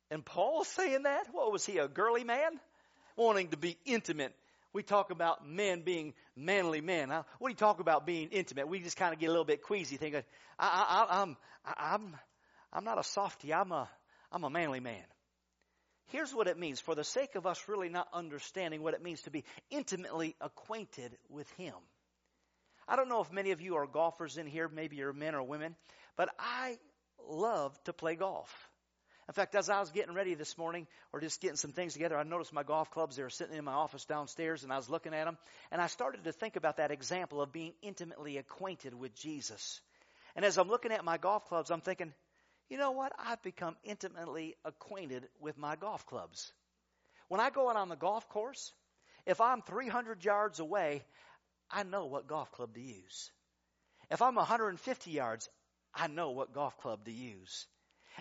and 0.10 0.26
Paul 0.26 0.64
saying 0.64 1.04
that? 1.04 1.28
What 1.32 1.52
was 1.52 1.66
he, 1.66 1.78
a 1.78 1.88
girly 1.88 2.24
man? 2.24 2.60
Wanting 3.16 3.50
to 3.50 3.58
be 3.58 3.78
intimate. 3.86 4.34
We 4.74 4.84
talk 4.84 5.12
about 5.12 5.48
men 5.48 5.82
being 5.82 6.14
manly 6.36 6.82
men. 6.82 7.10
What 7.10 7.26
do 7.42 7.50
you 7.50 7.56
talk 7.56 7.80
about 7.80 8.06
being 8.06 8.30
intimate? 8.30 8.68
We 8.68 8.80
just 8.80 8.98
kind 8.98 9.14
of 9.14 9.20
get 9.20 9.28
a 9.28 9.32
little 9.32 9.46
bit 9.46 9.64
queasy 9.64 9.98
thinking, 9.98 10.22
I, 10.60 11.08
I, 11.10 11.22
I'm, 11.22 11.38
I, 11.66 11.94
I'm, 11.94 12.16
I'm 12.72 12.84
not 12.84 13.00
a 13.00 13.04
softy. 13.04 13.54
I'm 13.54 13.72
a, 13.72 13.90
I'm 14.32 14.44
a 14.44 14.50
manly 14.50 14.80
man. 14.80 15.04
Here's 16.12 16.34
what 16.34 16.48
it 16.48 16.58
means 16.58 16.80
for 16.80 16.96
the 16.96 17.04
sake 17.04 17.36
of 17.36 17.46
us 17.46 17.62
really 17.68 17.90
not 17.90 18.08
understanding 18.14 18.82
what 18.82 18.94
it 18.94 19.04
means 19.04 19.22
to 19.24 19.32
be 19.32 19.44
intimately 19.70 20.36
acquainted 20.40 21.18
with 21.30 21.50
Him. 21.58 21.74
I 22.88 22.96
don't 22.96 23.10
know 23.10 23.22
if 23.22 23.32
many 23.32 23.52
of 23.52 23.60
you 23.60 23.76
are 23.76 23.86
golfers 23.86 24.38
in 24.38 24.48
here, 24.48 24.70
maybe 24.70 24.96
you're 24.96 25.12
men 25.12 25.36
or 25.36 25.44
women, 25.44 25.76
but 26.16 26.30
I 26.40 26.78
love 27.28 27.78
to 27.84 27.94
play 27.94 28.16
golf. 28.16 28.67
In 29.28 29.34
fact, 29.34 29.56
as 29.56 29.70
I 29.70 29.82
was 29.82 29.92
getting 29.92 30.14
ready 30.14 30.36
this 30.36 30.58
morning, 30.58 30.88
or 31.12 31.20
just 31.20 31.42
getting 31.42 31.58
some 31.58 31.74
things 31.74 31.94
together, 31.94 32.18
I 32.18 32.24
noticed 32.24 32.54
my 32.54 32.64
golf 32.64 32.92
clubs. 32.92 33.18
They 33.18 33.24
were 33.24 33.30
sitting 33.30 33.58
in 33.58 33.66
my 33.66 33.74
office 33.74 34.06
downstairs, 34.06 34.64
and 34.64 34.72
I 34.72 34.78
was 34.78 34.90
looking 34.90 35.14
at 35.14 35.26
them. 35.26 35.38
And 35.70 35.82
I 35.82 35.88
started 35.88 36.24
to 36.24 36.32
think 36.32 36.56
about 36.56 36.78
that 36.78 36.92
example 36.92 37.42
of 37.42 37.52
being 37.52 37.74
intimately 37.82 38.38
acquainted 38.38 38.94
with 38.94 39.14
Jesus. 39.16 39.82
And 40.36 40.46
as 40.46 40.58
I'm 40.58 40.70
looking 40.70 40.94
at 40.94 41.04
my 41.04 41.18
golf 41.18 41.46
clubs, 41.50 41.72
I'm 41.72 41.82
thinking, 41.82 42.14
you 42.70 42.78
know 42.78 42.92
what? 42.92 43.12
I've 43.20 43.42
become 43.44 43.76
intimately 43.84 44.56
acquainted 44.64 45.28
with 45.42 45.58
my 45.58 45.76
golf 45.76 46.06
clubs. 46.06 46.54
When 47.28 47.42
I 47.42 47.50
go 47.50 47.70
out 47.70 47.76
on 47.76 47.90
the 47.90 47.96
golf 47.98 48.30
course, 48.30 48.72
if 49.26 49.42
I'm 49.42 49.62
300 49.62 50.24
yards 50.24 50.60
away, 50.60 51.04
I 51.70 51.84
know 51.84 52.06
what 52.06 52.28
golf 52.28 52.52
club 52.54 52.74
to 52.76 52.82
use. 52.82 53.30
If 54.10 54.22
I'm 54.22 54.36
150 54.36 55.12
yards, 55.12 55.50
I 55.94 56.08
know 56.08 56.32
what 56.32 56.54
golf 56.54 56.78
club 56.78 57.04
to 57.06 57.12
use. 57.12 57.68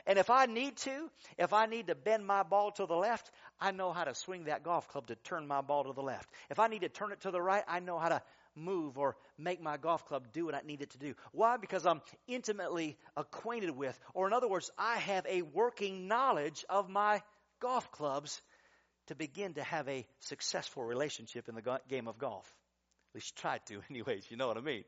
And 0.06 0.18
if 0.18 0.30
I 0.30 0.46
need 0.46 0.76
to, 0.78 1.10
if 1.38 1.52
I 1.52 1.66
need 1.66 1.86
to 1.88 1.94
bend 1.94 2.26
my 2.26 2.42
ball 2.42 2.70
to 2.72 2.86
the 2.86 2.96
left, 2.96 3.30
I 3.60 3.70
know 3.70 3.92
how 3.92 4.04
to 4.04 4.14
swing 4.14 4.44
that 4.44 4.62
golf 4.62 4.88
club 4.88 5.06
to 5.08 5.14
turn 5.16 5.46
my 5.46 5.60
ball 5.60 5.84
to 5.84 5.92
the 5.92 6.02
left. 6.02 6.28
If 6.50 6.58
I 6.58 6.66
need 6.68 6.82
to 6.82 6.88
turn 6.88 7.12
it 7.12 7.20
to 7.22 7.30
the 7.30 7.40
right, 7.40 7.64
I 7.66 7.80
know 7.80 7.98
how 7.98 8.08
to 8.08 8.22
move 8.54 8.98
or 8.98 9.16
make 9.38 9.60
my 9.60 9.76
golf 9.76 10.06
club 10.06 10.32
do 10.32 10.46
what 10.46 10.54
I 10.54 10.60
need 10.64 10.82
it 10.82 10.90
to 10.90 10.98
do. 10.98 11.14
Why? 11.32 11.56
Because 11.56 11.86
I'm 11.86 12.00
intimately 12.26 12.96
acquainted 13.16 13.70
with, 13.70 13.98
or 14.14 14.26
in 14.26 14.32
other 14.32 14.48
words, 14.48 14.70
I 14.78 14.96
have 14.96 15.26
a 15.26 15.42
working 15.42 16.08
knowledge 16.08 16.64
of 16.68 16.88
my 16.88 17.22
golf 17.60 17.90
clubs 17.92 18.40
to 19.08 19.14
begin 19.14 19.54
to 19.54 19.62
have 19.62 19.88
a 19.88 20.06
successful 20.20 20.84
relationship 20.84 21.48
in 21.48 21.54
the 21.54 21.80
game 21.88 22.08
of 22.08 22.18
golf. 22.18 22.46
At 23.12 23.16
least 23.16 23.36
try 23.36 23.58
to, 23.68 23.80
anyways. 23.90 24.26
You 24.30 24.36
know 24.36 24.48
what 24.48 24.56
I 24.56 24.60
mean. 24.60 24.84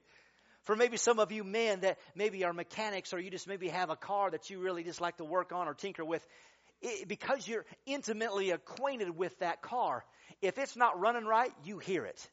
For 0.65 0.77
maybe 0.77 0.97
some 0.97 1.19
of 1.19 1.33
you 1.33 1.45
men 1.45 1.81
that 1.81 1.99
maybe 2.15 2.45
are 2.45 2.53
mechanics 2.53 3.13
or 3.13 3.19
you 3.19 3.31
just 3.31 3.49
maybe 3.49 3.69
have 3.69 3.91
a 3.91 3.97
car 3.97 4.31
that 4.31 4.51
you 4.51 4.61
really 4.61 4.85
just 4.85 5.01
like 5.01 5.17
to 5.17 5.25
work 5.25 5.53
on 5.53 5.69
or 5.69 5.75
tinker 5.75 6.05
with, 6.05 6.25
it, 6.81 7.09
because 7.09 7.49
you're 7.49 7.65
intimately 7.87 8.51
acquainted 8.51 9.17
with 9.17 9.39
that 9.39 9.63
car, 9.63 10.05
if 10.43 10.59
it's 10.59 10.77
not 10.77 11.01
running 11.01 11.25
right, 11.25 11.53
you 11.65 11.79
hear 11.79 12.05
it. 12.05 12.29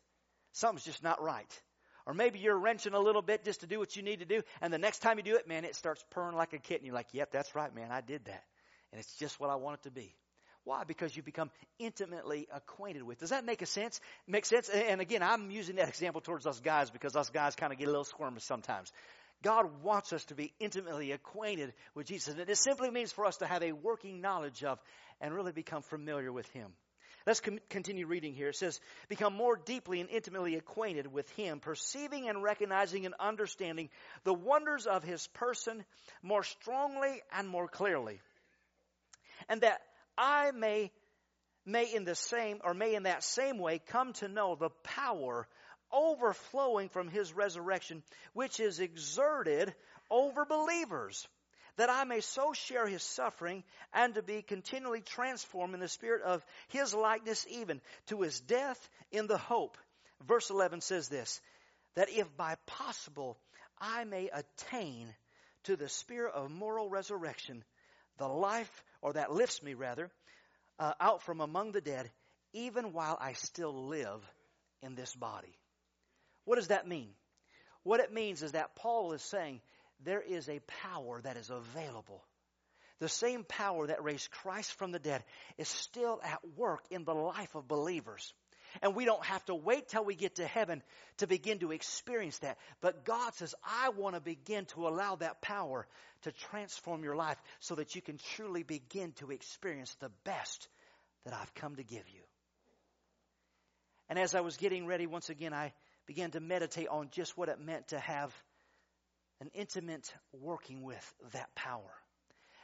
Something's 0.52 0.86
just 0.86 1.04
not 1.04 1.22
right. 1.22 1.62
Or 2.06 2.14
maybe 2.14 2.40
you're 2.40 2.58
wrenching 2.58 2.94
a 2.94 3.00
little 3.00 3.22
bit 3.24 3.44
just 3.44 3.62
to 3.62 3.68
do 3.68 3.80
what 3.80 3.96
you 3.96 4.04
need 4.04 4.20
to 4.20 4.26
do, 4.26 4.44
and 4.62 4.72
the 4.72 4.78
next 4.78 5.00
time 5.00 5.18
you 5.18 5.24
do 5.24 5.38
it, 5.38 5.48
man, 5.48 5.66
it 5.66 5.76
starts 5.76 6.04
purring 6.12 6.36
like 6.36 6.54
a 6.54 6.60
kitten. 6.60 6.86
You're 6.86 6.94
like, 6.94 7.08
yep, 7.14 7.32
that's 7.32 7.56
right, 7.56 7.74
man, 7.74 7.92
I 7.92 8.02
did 8.02 8.26
that. 8.26 8.44
And 8.92 9.00
it's 9.00 9.18
just 9.18 9.40
what 9.40 9.50
I 9.50 9.56
want 9.56 9.80
it 9.80 9.84
to 9.84 9.92
be. 9.92 10.14
Why? 10.66 10.84
Because 10.84 11.16
you 11.16 11.22
become 11.22 11.52
intimately 11.80 12.48
acquainted 12.52 13.04
with. 13.04 13.20
Does 13.20 13.30
that 13.30 13.46
make 13.46 13.62
a 13.62 13.68
sense? 13.68 14.02
Make 14.28 14.46
sense? 14.46 14.68
And 14.68 15.00
again, 15.00 15.22
I'm 15.22 15.52
using 15.52 15.76
that 15.78 15.88
example 15.88 16.22
towards 16.22 16.46
us 16.48 16.60
guys 16.60 16.90
because 16.90 17.16
us 17.16 17.30
guys 17.30 17.56
kind 17.56 17.72
of 17.72 17.80
get 17.80 17.88
a 17.88 17.92
little 17.92 18.04
squirmish 18.04 18.42
sometimes. 18.42 18.92
God 19.44 19.84
wants 19.84 20.12
us 20.12 20.26
to 20.26 20.36
be 20.36 20.54
intimately 20.60 21.12
acquainted 21.12 21.74
with 21.94 22.08
Jesus. 22.08 22.34
And 22.34 22.50
it 22.50 22.58
simply 22.58 22.90
means 22.90 23.12
for 23.12 23.26
us 23.26 23.38
to 23.38 23.46
have 23.46 23.62
a 23.62 23.74
working 23.74 24.22
knowledge 24.22 24.64
of 24.64 24.80
and 25.22 25.36
really 25.36 25.52
become 25.52 25.84
familiar 25.84 26.34
with 26.34 26.50
Him. 26.50 26.72
Let's 27.28 27.42
com- 27.42 27.60
continue 27.70 28.08
reading 28.08 28.34
here. 28.34 28.50
It 28.50 28.56
says, 28.56 28.80
become 29.08 29.34
more 29.34 29.56
deeply 29.56 30.00
and 30.00 30.10
intimately 30.10 30.56
acquainted 30.56 31.12
with 31.12 31.30
Him, 31.32 31.60
perceiving 31.60 32.28
and 32.28 32.42
recognizing 32.42 33.06
and 33.06 33.14
understanding 33.20 33.90
the 34.24 34.34
wonders 34.34 34.88
of 34.88 35.04
His 35.04 35.28
person 35.28 35.86
more 36.24 36.44
strongly 36.44 37.22
and 37.32 37.48
more 37.48 37.68
clearly. 37.68 38.20
And 39.48 39.62
that 39.62 39.82
I 40.18 40.52
may, 40.52 40.92
may 41.66 41.94
in 41.94 42.06
the 42.06 42.16
same, 42.16 42.60
or 42.64 42.74
may 42.74 42.96
in 42.96 43.04
that 43.04 43.24
same 43.24 43.58
way 43.58 43.80
come 43.80 44.14
to 44.14 44.28
know 44.28 44.56
the 44.56 44.70
power 44.84 45.48
overflowing 45.92 46.90
from 46.90 47.08
his 47.08 47.34
resurrection, 47.34 48.04
which 48.34 48.60
is 48.60 48.80
exerted 48.80 49.74
over 50.10 50.46
believers, 50.46 51.28
that 51.78 51.90
I 51.90 52.04
may 52.06 52.22
so 52.22 52.54
share 52.54 52.88
his 52.88 53.04
suffering 53.04 53.64
and 53.94 54.16
to 54.16 54.22
be 54.22 54.42
continually 54.42 55.02
transformed 55.02 55.74
in 55.74 55.80
the 55.80 55.88
spirit 55.88 56.22
of 56.24 56.46
his 56.70 56.94
likeness, 56.94 57.46
even 57.50 57.82
to 58.08 58.22
his 58.22 58.40
death 58.40 58.90
in 59.12 59.28
the 59.28 59.38
hope. 59.38 59.78
Verse 60.28 60.50
11 60.50 60.82
says 60.82 61.10
this, 61.10 61.42
that 61.96 62.10
if 62.10 62.36
by 62.38 62.56
possible 62.66 63.38
I 63.80 64.04
may 64.06 64.30
attain 64.30 65.14
to 65.64 65.76
the 65.76 65.90
spirit 65.90 66.34
of 66.34 66.52
moral 66.52 66.90
resurrection, 66.90 67.64
the 68.18 68.28
life, 68.28 68.84
or 69.02 69.14
that 69.14 69.32
lifts 69.32 69.62
me 69.62 69.74
rather, 69.74 70.12
uh, 70.80 70.94
out 71.00 71.22
from 71.24 71.42
among 71.42 71.72
the 71.72 71.82
dead, 71.82 72.10
even 72.54 72.94
while 72.94 73.18
I 73.20 73.34
still 73.34 73.88
live 73.88 74.22
in 74.82 74.96
this 74.96 75.14
body. 75.16 75.58
What 76.46 76.56
does 76.56 76.68
that 76.68 76.88
mean? 76.88 77.10
What 77.84 78.00
it 78.00 78.14
means 78.14 78.42
is 78.42 78.54
that 78.54 78.76
Paul 78.76 79.14
is 79.14 79.22
saying 79.22 79.62
there 80.04 80.22
is 80.22 80.50
a 80.50 80.62
power 80.82 81.22
that 81.22 81.38
is 81.38 81.50
available. 81.50 82.24
The 83.00 83.10
same 83.10 83.44
power 83.44 83.88
that 83.88 84.04
raised 84.04 84.32
Christ 84.32 84.74
from 84.76 84.92
the 84.92 85.00
dead 85.00 85.24
is 85.58 85.68
still 85.68 86.22
at 86.24 86.40
work 86.56 86.84
in 86.90 87.04
the 87.04 87.14
life 87.14 87.54
of 87.56 87.68
believers. 87.68 88.34
And 88.82 88.96
we 88.96 89.06
don't 89.06 89.24
have 89.26 89.44
to 89.46 89.56
wait 89.56 89.90
till 89.90 90.04
we 90.04 90.16
get 90.16 90.36
to 90.36 90.46
heaven 90.46 90.82
to 91.18 91.28
begin 91.28 91.60
to 91.60 91.72
experience 91.72 92.40
that. 92.40 92.58
But 92.82 93.06
God 93.06 93.34
says, 93.36 93.56
I 93.64 93.90
want 93.90 94.16
to 94.16 94.22
begin 94.22 94.66
to 94.66 94.88
allow 94.88 95.16
that 95.16 95.42
power 95.42 95.88
to 96.24 96.32
transform 96.32 97.04
your 97.04 97.16
life 97.16 97.42
so 97.60 97.76
that 97.76 97.96
you 97.96 98.02
can 98.02 98.20
truly 98.36 98.64
begin 98.64 99.12
to 99.14 99.32
experience 99.32 99.96
the 100.00 100.12
best 100.24 100.68
that 101.26 101.34
I've 101.34 101.54
come 101.56 101.76
to 101.76 101.84
give 101.84 102.08
you. 102.10 102.22
And 104.10 104.20
as 104.20 104.36
I 104.36 104.42
was 104.42 104.58
getting 104.58 104.86
ready, 104.86 105.08
once 105.08 105.30
again, 105.30 105.54
I 105.54 105.74
began 106.06 106.32
to 106.32 106.40
meditate 106.40 106.88
on 106.88 107.10
just 107.12 107.38
what 107.38 107.50
it 107.50 107.60
meant 107.60 107.88
to 107.90 108.00
have 108.00 108.34
an 109.42 109.50
intimate 109.54 110.14
working 110.34 110.84
with 110.84 111.14
that 111.34 111.54
power. 111.56 111.92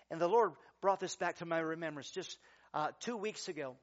And 0.10 0.21
the 0.21 0.28
Lord 0.28 0.52
brought 0.82 1.00
this 1.00 1.15
back 1.15 1.38
to 1.38 1.45
my 1.45 1.60
remembrance 1.60 2.12
just 2.12 2.38
uh, 2.74 2.89
two 3.00 3.17
weeks 3.17 3.47
ago 3.47 3.76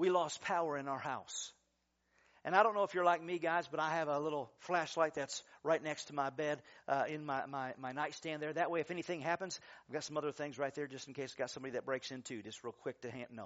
we 0.00 0.08
lost 0.08 0.40
power 0.40 0.78
in 0.78 0.88
our 0.88 0.98
house. 0.98 1.52
And 2.42 2.56
I 2.56 2.62
don't 2.62 2.74
know 2.74 2.84
if 2.84 2.94
you're 2.94 3.04
like 3.04 3.22
me, 3.22 3.38
guys, 3.38 3.68
but 3.70 3.80
I 3.80 3.90
have 3.96 4.08
a 4.08 4.18
little 4.18 4.50
flashlight 4.60 5.14
that's 5.14 5.42
right 5.62 5.82
next 5.82 6.06
to 6.06 6.14
my 6.14 6.30
bed 6.30 6.62
uh, 6.88 7.04
in 7.06 7.26
my, 7.26 7.44
my, 7.44 7.74
my 7.78 7.92
nightstand 7.92 8.40
there. 8.40 8.50
That 8.50 8.70
way, 8.70 8.80
if 8.80 8.90
anything 8.90 9.20
happens, 9.20 9.60
I've 9.86 9.92
got 9.92 10.04
some 10.04 10.16
other 10.16 10.32
things 10.32 10.58
right 10.58 10.74
there 10.74 10.86
just 10.86 11.06
in 11.06 11.12
case 11.12 11.32
I've 11.34 11.38
got 11.38 11.50
somebody 11.50 11.72
that 11.72 11.84
breaks 11.84 12.10
in 12.12 12.22
too, 12.22 12.40
just 12.40 12.64
real 12.64 12.72
quick 12.72 12.98
to 13.02 13.10
hand. 13.10 13.26
No. 13.30 13.44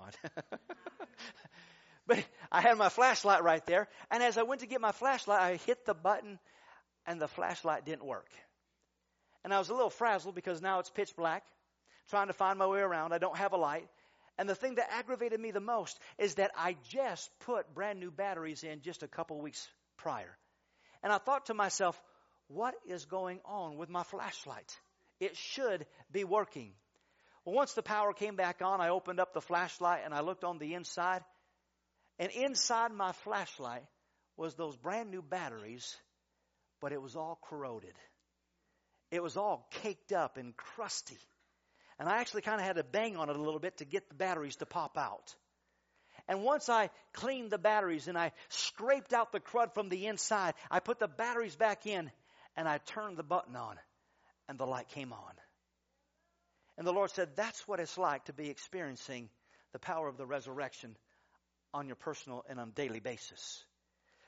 but 2.06 2.24
I 2.52 2.60
had 2.60 2.78
my 2.78 2.88
flashlight 2.88 3.42
right 3.42 3.66
there. 3.66 3.88
And 4.12 4.22
as 4.22 4.38
I 4.38 4.44
went 4.44 4.60
to 4.60 4.68
get 4.68 4.80
my 4.80 4.92
flashlight, 4.92 5.40
I 5.40 5.56
hit 5.56 5.84
the 5.86 5.94
button 5.94 6.38
and 7.04 7.20
the 7.20 7.26
flashlight 7.26 7.84
didn't 7.84 8.04
work. 8.04 8.30
And 9.42 9.52
I 9.52 9.58
was 9.58 9.70
a 9.70 9.74
little 9.74 9.90
frazzled 9.90 10.36
because 10.36 10.62
now 10.62 10.78
it's 10.78 10.88
pitch 10.88 11.16
black, 11.16 11.42
trying 12.10 12.28
to 12.28 12.32
find 12.32 12.60
my 12.60 12.68
way 12.68 12.78
around. 12.78 13.12
I 13.12 13.18
don't 13.18 13.36
have 13.36 13.54
a 13.54 13.56
light. 13.56 13.88
And 14.36 14.48
the 14.48 14.54
thing 14.54 14.76
that 14.76 14.92
aggravated 14.92 15.40
me 15.40 15.52
the 15.52 15.60
most 15.60 15.98
is 16.18 16.34
that 16.36 16.50
I 16.56 16.76
just 16.88 17.30
put 17.40 17.74
brand 17.74 18.00
new 18.00 18.10
batteries 18.10 18.64
in 18.64 18.80
just 18.82 19.02
a 19.02 19.08
couple 19.08 19.40
weeks 19.40 19.66
prior. 19.96 20.36
And 21.02 21.12
I 21.12 21.18
thought 21.18 21.46
to 21.46 21.54
myself, 21.54 22.00
what 22.48 22.74
is 22.86 23.04
going 23.04 23.40
on 23.44 23.76
with 23.76 23.88
my 23.88 24.02
flashlight? 24.02 24.76
It 25.20 25.36
should 25.36 25.86
be 26.10 26.24
working. 26.24 26.72
Well, 27.44 27.54
once 27.54 27.74
the 27.74 27.82
power 27.82 28.12
came 28.12 28.36
back 28.36 28.60
on, 28.62 28.80
I 28.80 28.88
opened 28.88 29.20
up 29.20 29.34
the 29.34 29.40
flashlight 29.40 30.02
and 30.04 30.12
I 30.12 30.20
looked 30.20 30.44
on 30.44 30.58
the 30.58 30.74
inside. 30.74 31.22
And 32.18 32.30
inside 32.32 32.92
my 32.92 33.12
flashlight 33.12 33.82
was 34.36 34.54
those 34.54 34.76
brand 34.76 35.10
new 35.10 35.22
batteries, 35.22 35.96
but 36.80 36.92
it 36.92 37.00
was 37.00 37.16
all 37.16 37.38
corroded. 37.48 37.94
It 39.10 39.22
was 39.22 39.36
all 39.36 39.68
caked 39.82 40.12
up 40.12 40.36
and 40.36 40.56
crusty. 40.56 41.18
And 41.98 42.08
I 42.08 42.18
actually 42.18 42.42
kind 42.42 42.60
of 42.60 42.66
had 42.66 42.76
to 42.76 42.84
bang 42.84 43.16
on 43.16 43.30
it 43.30 43.36
a 43.36 43.42
little 43.42 43.60
bit 43.60 43.78
to 43.78 43.84
get 43.84 44.08
the 44.08 44.14
batteries 44.14 44.56
to 44.56 44.66
pop 44.66 44.98
out. 44.98 45.34
And 46.26 46.42
once 46.42 46.68
I 46.68 46.90
cleaned 47.12 47.50
the 47.50 47.58
batteries 47.58 48.08
and 48.08 48.16
I 48.16 48.32
scraped 48.48 49.12
out 49.12 49.32
the 49.32 49.40
crud 49.40 49.74
from 49.74 49.88
the 49.88 50.06
inside, 50.06 50.54
I 50.70 50.80
put 50.80 50.98
the 50.98 51.08
batteries 51.08 51.56
back 51.56 51.86
in 51.86 52.10
and 52.56 52.68
I 52.68 52.78
turned 52.78 53.16
the 53.16 53.22
button 53.22 53.56
on 53.56 53.76
and 54.48 54.58
the 54.58 54.66
light 54.66 54.88
came 54.88 55.12
on. 55.12 55.32
And 56.76 56.86
the 56.86 56.92
Lord 56.92 57.10
said, 57.10 57.36
that's 57.36 57.68
what 57.68 57.78
it's 57.78 57.98
like 57.98 58.24
to 58.24 58.32
be 58.32 58.48
experiencing 58.48 59.28
the 59.72 59.78
power 59.78 60.08
of 60.08 60.16
the 60.16 60.26
resurrection 60.26 60.96
on 61.72 61.86
your 61.86 61.96
personal 61.96 62.44
and 62.48 62.58
on 62.58 62.70
daily 62.70 63.00
basis. 63.00 63.64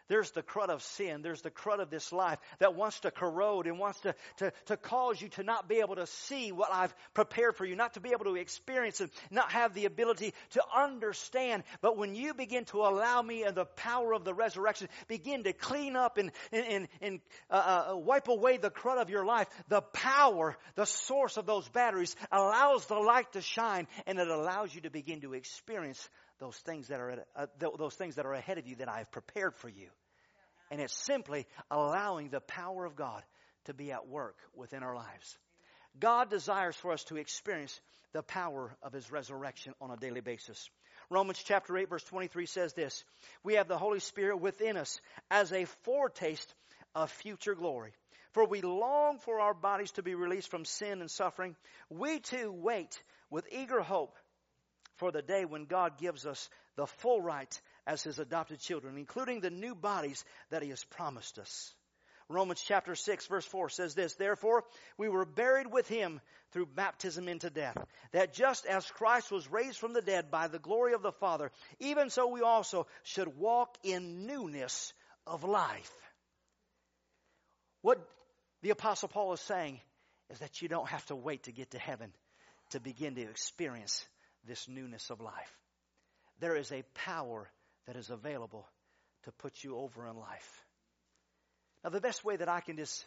There's 0.08 0.30
the 0.30 0.42
crud 0.42 0.68
of 0.68 0.82
sin. 0.82 1.22
There's 1.22 1.42
the 1.42 1.50
crud 1.50 1.80
of 1.80 1.90
this 1.90 2.12
life 2.12 2.38
that 2.58 2.74
wants 2.74 3.00
to 3.00 3.10
corrode 3.10 3.66
and 3.66 3.78
wants 3.78 4.00
to, 4.00 4.14
to, 4.38 4.52
to 4.66 4.76
cause 4.76 5.20
you 5.20 5.28
to 5.30 5.42
not 5.42 5.68
be 5.68 5.76
able 5.76 5.96
to 5.96 6.06
see 6.06 6.52
what 6.52 6.72
I've 6.72 6.94
prepared 7.14 7.56
for 7.56 7.64
you, 7.64 7.76
not 7.76 7.94
to 7.94 8.00
be 8.00 8.10
able 8.10 8.24
to 8.26 8.36
experience 8.36 9.00
and 9.00 9.10
not 9.30 9.52
have 9.52 9.74
the 9.74 9.86
ability 9.86 10.34
to 10.50 10.62
understand. 10.74 11.64
But 11.80 11.96
when 11.96 12.14
you 12.14 12.34
begin 12.34 12.64
to 12.66 12.78
allow 12.78 13.20
me 13.20 13.44
and 13.44 13.56
the 13.56 13.64
power 13.64 14.12
of 14.12 14.24
the 14.24 14.34
resurrection 14.34 14.88
begin 15.08 15.44
to 15.44 15.52
clean 15.52 15.96
up 15.96 16.18
and, 16.18 16.30
and, 16.52 16.88
and 17.00 17.20
uh, 17.50 17.88
uh, 17.90 17.96
wipe 17.96 18.28
away 18.28 18.58
the 18.58 18.70
crud 18.70 19.00
of 19.00 19.10
your 19.10 19.24
life, 19.24 19.48
the 19.68 19.82
power, 19.82 20.56
the 20.74 20.86
source 20.86 21.36
of 21.36 21.46
those 21.46 21.68
batteries 21.68 22.14
allows 22.30 22.86
the 22.86 22.98
light 22.98 23.32
to 23.32 23.40
shine 23.40 23.86
and 24.06 24.18
it 24.18 24.28
allows 24.28 24.74
you 24.74 24.82
to 24.82 24.90
begin 24.90 25.20
to 25.20 25.34
experience 25.34 26.08
those 26.38 26.56
things 26.56 26.88
that 26.88 27.00
are 27.00 27.24
uh, 27.34 27.46
those 27.58 27.94
things 27.94 28.16
that 28.16 28.26
are 28.26 28.34
ahead 28.34 28.58
of 28.58 28.66
you 28.66 28.76
that 28.76 28.88
I 28.88 28.98
have 28.98 29.10
prepared 29.10 29.54
for 29.54 29.68
you. 29.68 29.88
And 30.70 30.80
it's 30.80 30.94
simply 31.04 31.46
allowing 31.70 32.28
the 32.28 32.40
power 32.40 32.84
of 32.84 32.96
God 32.96 33.22
to 33.66 33.74
be 33.74 33.92
at 33.92 34.08
work 34.08 34.36
within 34.54 34.82
our 34.82 34.94
lives. 34.94 35.38
God 35.98 36.28
desires 36.28 36.76
for 36.76 36.92
us 36.92 37.04
to 37.04 37.16
experience 37.16 37.80
the 38.12 38.22
power 38.22 38.76
of 38.82 38.92
His 38.92 39.10
resurrection 39.10 39.74
on 39.80 39.90
a 39.90 39.96
daily 39.96 40.20
basis. 40.20 40.68
Romans 41.08 41.40
chapter 41.44 41.76
8 41.76 41.88
verse 41.88 42.04
23 42.04 42.46
says 42.46 42.72
this, 42.72 43.04
we 43.44 43.54
have 43.54 43.68
the 43.68 43.78
Holy 43.78 44.00
Spirit 44.00 44.38
within 44.38 44.76
us 44.76 45.00
as 45.30 45.52
a 45.52 45.66
foretaste 45.84 46.52
of 46.94 47.10
future 47.10 47.54
glory. 47.54 47.92
For 48.32 48.44
we 48.46 48.60
long 48.60 49.18
for 49.18 49.40
our 49.40 49.54
bodies 49.54 49.92
to 49.92 50.02
be 50.02 50.14
released 50.14 50.50
from 50.50 50.64
sin 50.64 51.00
and 51.00 51.10
suffering. 51.10 51.56
We 51.88 52.18
too 52.18 52.52
wait 52.52 53.00
with 53.30 53.48
eager 53.50 53.80
hope 53.80 54.14
for 54.96 55.12
the 55.12 55.22
day 55.22 55.44
when 55.44 55.64
God 55.64 55.98
gives 55.98 56.26
us 56.26 56.48
the 56.76 56.86
full 56.86 57.20
right 57.20 57.60
as 57.86 58.02
His 58.02 58.18
adopted 58.18 58.60
children, 58.60 58.96
including 58.96 59.40
the 59.40 59.50
new 59.50 59.74
bodies 59.74 60.24
that 60.50 60.62
He 60.62 60.70
has 60.70 60.84
promised 60.84 61.38
us. 61.38 61.74
Romans 62.28 62.60
chapter 62.66 62.96
6 62.96 63.26
verse 63.26 63.46
4 63.46 63.68
says 63.68 63.94
this, 63.94 64.14
Therefore 64.14 64.64
we 64.98 65.08
were 65.08 65.24
buried 65.24 65.70
with 65.70 65.86
him 65.86 66.20
through 66.52 66.66
baptism 66.66 67.28
into 67.28 67.50
death, 67.50 67.76
that 68.12 68.34
just 68.34 68.66
as 68.66 68.84
Christ 68.90 69.30
was 69.30 69.50
raised 69.50 69.78
from 69.78 69.92
the 69.92 70.02
dead 70.02 70.30
by 70.30 70.48
the 70.48 70.58
glory 70.58 70.94
of 70.94 71.02
the 71.02 71.12
Father, 71.12 71.52
even 71.78 72.10
so 72.10 72.26
we 72.26 72.40
also 72.40 72.86
should 73.04 73.38
walk 73.38 73.76
in 73.84 74.26
newness 74.26 74.92
of 75.26 75.44
life. 75.44 75.92
What 77.82 78.00
the 78.62 78.70
apostle 78.70 79.08
Paul 79.08 79.32
is 79.32 79.40
saying 79.40 79.80
is 80.30 80.40
that 80.40 80.60
you 80.60 80.68
don't 80.68 80.88
have 80.88 81.06
to 81.06 81.14
wait 81.16 81.44
to 81.44 81.52
get 81.52 81.70
to 81.70 81.78
heaven 81.78 82.12
to 82.70 82.80
begin 82.80 83.14
to 83.14 83.22
experience 83.22 84.04
this 84.46 84.68
newness 84.68 85.10
of 85.10 85.20
life. 85.20 85.58
There 86.40 86.56
is 86.56 86.70
a 86.72 86.84
power 86.94 87.50
that 87.86 87.96
is 87.96 88.10
available 88.10 88.66
to 89.24 89.32
put 89.32 89.64
you 89.64 89.76
over 89.76 90.06
in 90.06 90.16
life. 90.16 90.64
Now, 91.82 91.90
the 91.90 92.00
best 92.00 92.24
way 92.24 92.36
that 92.36 92.48
I 92.48 92.60
can 92.60 92.76
just 92.76 93.04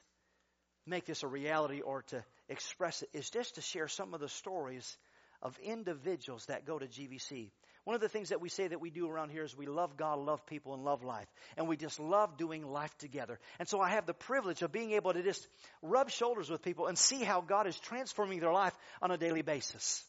make 0.86 1.06
this 1.06 1.24
a 1.24 1.28
reality 1.28 1.82
or 1.82 2.04
to 2.04 2.24
express 2.48 3.02
it 3.04 3.10
is 3.14 3.30
just 3.30 3.56
to 3.56 3.62
share 3.62 3.88
some 3.88 4.14
of 4.14 4.20
the 4.20 4.30
stories 4.30 4.98
of 5.42 5.58
individuals 5.64 6.46
that 6.48 6.66
go 6.66 6.80
to 6.80 6.86
GVC. 6.86 7.52
One 7.86 7.96
of 7.96 8.02
the 8.02 8.10
things 8.10 8.30
that 8.30 8.42
we 8.42 8.50
say 8.50 8.68
that 8.68 8.82
we 8.82 8.90
do 8.90 9.10
around 9.10 9.30
here 9.30 9.44
is 9.44 9.56
we 9.56 9.66
love 9.66 9.96
God, 9.98 10.20
love 10.20 10.46
people, 10.46 10.74
and 10.74 10.84
love 10.84 11.04
life. 11.04 11.28
And 11.58 11.68
we 11.68 11.78
just 11.78 12.00
love 12.00 12.38
doing 12.38 12.68
life 12.68 12.96
together. 12.98 13.40
And 13.58 13.68
so 13.68 13.80
I 13.80 13.90
have 13.90 14.06
the 14.06 14.14
privilege 14.14 14.62
of 14.62 14.72
being 14.72 14.92
able 14.92 15.14
to 15.14 15.24
just 15.24 15.48
rub 15.82 16.10
shoulders 16.10 16.50
with 16.50 16.62
people 16.62 16.88
and 16.88 16.98
see 16.98 17.24
how 17.24 17.42
God 17.42 17.68
is 17.68 17.80
transforming 17.80 18.42
their 18.42 18.52
life 18.52 18.76
on 19.02 19.12
a 19.12 19.18
daily 19.18 19.42
basis. 19.42 20.04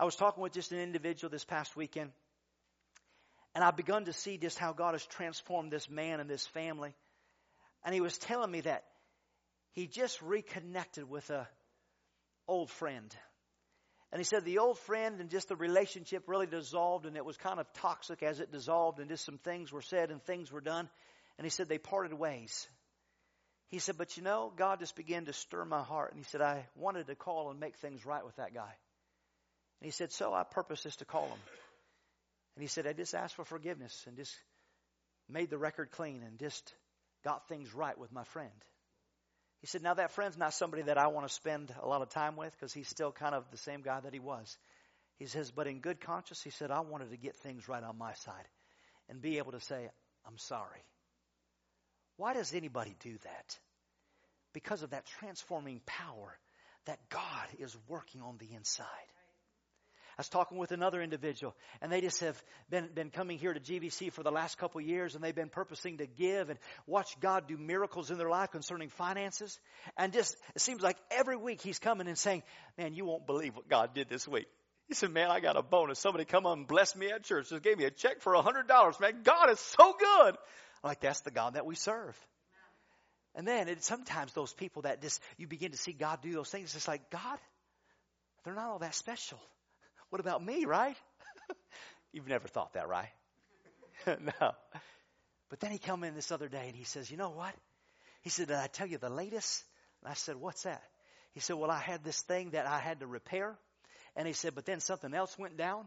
I 0.00 0.04
was 0.04 0.16
talking 0.16 0.42
with 0.42 0.54
just 0.54 0.72
an 0.72 0.78
individual 0.78 1.30
this 1.30 1.44
past 1.44 1.76
weekend, 1.76 2.10
and 3.54 3.62
I've 3.62 3.76
begun 3.76 4.06
to 4.06 4.14
see 4.14 4.38
just 4.38 4.58
how 4.58 4.72
God 4.72 4.94
has 4.94 5.04
transformed 5.04 5.70
this 5.70 5.90
man 5.90 6.20
and 6.20 6.30
this 6.30 6.46
family. 6.46 6.94
And 7.84 7.94
he 7.94 8.00
was 8.00 8.16
telling 8.16 8.50
me 8.50 8.62
that 8.62 8.84
he 9.72 9.86
just 9.86 10.22
reconnected 10.22 11.06
with 11.06 11.28
a 11.28 11.46
old 12.48 12.70
friend. 12.70 13.14
And 14.10 14.18
he 14.18 14.24
said 14.24 14.46
the 14.46 14.60
old 14.60 14.78
friend 14.78 15.20
and 15.20 15.28
just 15.28 15.48
the 15.48 15.56
relationship 15.56 16.24
really 16.28 16.46
dissolved 16.46 17.04
and 17.04 17.14
it 17.14 17.24
was 17.24 17.36
kind 17.36 17.60
of 17.60 17.70
toxic 17.74 18.22
as 18.22 18.40
it 18.40 18.50
dissolved 18.50 19.00
and 19.00 19.10
just 19.10 19.26
some 19.26 19.36
things 19.36 19.70
were 19.70 19.82
said 19.82 20.10
and 20.10 20.22
things 20.22 20.50
were 20.50 20.62
done. 20.62 20.88
And 21.36 21.44
he 21.44 21.50
said 21.50 21.68
they 21.68 21.76
parted 21.76 22.14
ways. 22.14 22.66
He 23.68 23.80
said, 23.80 23.98
but 23.98 24.16
you 24.16 24.22
know, 24.22 24.50
God 24.56 24.78
just 24.78 24.96
began 24.96 25.26
to 25.26 25.34
stir 25.34 25.66
my 25.66 25.82
heart. 25.82 26.12
And 26.12 26.18
he 26.18 26.24
said, 26.24 26.40
I 26.40 26.66
wanted 26.74 27.06
to 27.08 27.14
call 27.14 27.50
and 27.50 27.60
make 27.60 27.76
things 27.76 28.06
right 28.06 28.24
with 28.24 28.36
that 28.36 28.54
guy. 28.54 28.72
And 29.80 29.86
he 29.86 29.90
said, 29.90 30.12
so 30.12 30.34
I 30.34 30.44
purpose 30.44 30.82
this 30.82 30.96
to 30.96 31.04
call 31.04 31.26
him. 31.26 31.38
And 32.56 32.62
he 32.62 32.68
said, 32.68 32.86
I 32.86 32.92
just 32.92 33.14
asked 33.14 33.36
for 33.36 33.44
forgiveness 33.44 34.04
and 34.06 34.16
just 34.16 34.34
made 35.28 35.50
the 35.50 35.58
record 35.58 35.90
clean 35.92 36.22
and 36.26 36.38
just 36.38 36.74
got 37.24 37.48
things 37.48 37.74
right 37.74 37.96
with 37.98 38.12
my 38.12 38.24
friend. 38.24 38.50
He 39.60 39.66
said, 39.66 39.82
Now 39.82 39.94
that 39.94 40.12
friend's 40.12 40.38
not 40.38 40.54
somebody 40.54 40.82
that 40.84 40.98
I 40.98 41.08
want 41.08 41.28
to 41.28 41.32
spend 41.32 41.72
a 41.82 41.86
lot 41.86 42.02
of 42.02 42.08
time 42.08 42.36
with 42.36 42.52
because 42.52 42.72
he's 42.72 42.88
still 42.88 43.12
kind 43.12 43.34
of 43.34 43.44
the 43.50 43.58
same 43.58 43.82
guy 43.82 44.00
that 44.00 44.12
he 44.12 44.20
was. 44.20 44.56
He 45.18 45.26
says, 45.26 45.50
But 45.50 45.66
in 45.66 45.80
good 45.80 46.00
conscience, 46.00 46.42
he 46.42 46.50
said, 46.50 46.70
I 46.70 46.80
wanted 46.80 47.10
to 47.10 47.16
get 47.16 47.36
things 47.36 47.68
right 47.68 47.82
on 47.82 47.98
my 47.98 48.14
side 48.14 48.48
and 49.08 49.20
be 49.20 49.38
able 49.38 49.52
to 49.52 49.60
say, 49.60 49.88
I'm 50.26 50.38
sorry. 50.38 50.84
Why 52.16 52.32
does 52.34 52.54
anybody 52.54 52.94
do 53.00 53.16
that? 53.24 53.58
Because 54.52 54.82
of 54.82 54.90
that 54.90 55.06
transforming 55.06 55.80
power 55.86 56.38
that 56.86 56.98
God 57.08 57.46
is 57.58 57.76
working 57.88 58.22
on 58.22 58.36
the 58.38 58.54
inside. 58.54 58.86
I 60.20 60.22
was 60.22 60.28
talking 60.28 60.58
with 60.58 60.70
another 60.70 61.00
individual, 61.00 61.56
and 61.80 61.90
they 61.90 62.02
just 62.02 62.20
have 62.20 62.44
been, 62.68 62.90
been 62.94 63.08
coming 63.08 63.38
here 63.38 63.54
to 63.54 63.58
GVC 63.58 64.12
for 64.12 64.22
the 64.22 64.30
last 64.30 64.58
couple 64.58 64.78
years, 64.82 65.14
and 65.14 65.24
they've 65.24 65.34
been 65.34 65.48
purposing 65.48 65.96
to 65.96 66.06
give 66.06 66.50
and 66.50 66.58
watch 66.86 67.18
God 67.20 67.48
do 67.48 67.56
miracles 67.56 68.10
in 68.10 68.18
their 68.18 68.28
life 68.28 68.50
concerning 68.50 68.90
finances. 68.90 69.58
And 69.96 70.12
just, 70.12 70.36
it 70.54 70.60
seems 70.60 70.82
like 70.82 70.98
every 71.10 71.38
week 71.38 71.62
he's 71.62 71.78
coming 71.78 72.06
and 72.06 72.18
saying, 72.18 72.42
Man, 72.76 72.92
you 72.92 73.06
won't 73.06 73.26
believe 73.26 73.56
what 73.56 73.66
God 73.66 73.94
did 73.94 74.10
this 74.10 74.28
week. 74.28 74.44
He 74.88 74.94
said, 74.94 75.10
Man, 75.10 75.30
I 75.30 75.40
got 75.40 75.56
a 75.56 75.62
bonus. 75.62 75.98
Somebody 75.98 76.26
come 76.26 76.44
on 76.44 76.58
and 76.58 76.68
blessed 76.68 76.96
me 76.98 77.10
at 77.10 77.24
church. 77.24 77.48
Just 77.48 77.62
gave 77.62 77.78
me 77.78 77.84
a 77.84 77.90
check 77.90 78.20
for 78.20 78.34
a 78.34 78.42
hundred 78.42 78.68
dollars. 78.68 79.00
Man, 79.00 79.22
God 79.24 79.48
is 79.48 79.58
so 79.58 79.94
good. 79.98 80.34
I'm 80.84 80.88
like, 80.90 81.00
that's 81.00 81.22
the 81.22 81.30
God 81.30 81.54
that 81.54 81.64
we 81.64 81.76
serve. 81.76 82.14
And 83.34 83.48
then 83.48 83.68
it, 83.68 83.82
sometimes 83.84 84.34
those 84.34 84.52
people 84.52 84.82
that 84.82 85.00
just, 85.00 85.22
you 85.38 85.46
begin 85.46 85.70
to 85.70 85.78
see 85.78 85.92
God 85.92 86.18
do 86.20 86.32
those 86.32 86.50
things, 86.50 86.74
it's 86.74 86.86
like, 86.86 87.08
God, 87.08 87.38
they're 88.44 88.54
not 88.54 88.68
all 88.68 88.80
that 88.80 88.94
special. 88.94 89.40
What 90.10 90.20
about 90.20 90.44
me, 90.44 90.64
right? 90.64 90.96
You've 92.12 92.28
never 92.28 92.48
thought 92.48 92.74
that, 92.74 92.88
right? 92.88 93.08
no. 94.06 94.52
But 95.48 95.60
then 95.60 95.70
he 95.70 95.78
come 95.78 96.04
in 96.04 96.14
this 96.14 96.30
other 96.30 96.48
day 96.48 96.66
and 96.66 96.76
he 96.76 96.84
says, 96.84 97.10
you 97.10 97.16
know 97.16 97.30
what? 97.30 97.54
He 98.22 98.30
said, 98.30 98.48
did 98.48 98.56
I 98.56 98.66
tell 98.66 98.86
you 98.86 98.98
the 98.98 99.08
latest? 99.08 99.64
And 100.02 100.10
I 100.10 100.14
said, 100.14 100.36
what's 100.36 100.64
that? 100.64 100.82
He 101.32 101.40
said, 101.40 101.56
well, 101.56 101.70
I 101.70 101.78
had 101.78 102.04
this 102.04 102.20
thing 102.22 102.50
that 102.50 102.66
I 102.66 102.78
had 102.78 103.00
to 103.00 103.06
repair. 103.06 103.56
And 104.16 104.26
he 104.26 104.32
said, 104.32 104.54
but 104.54 104.66
then 104.66 104.80
something 104.80 105.14
else 105.14 105.38
went 105.38 105.56
down. 105.56 105.86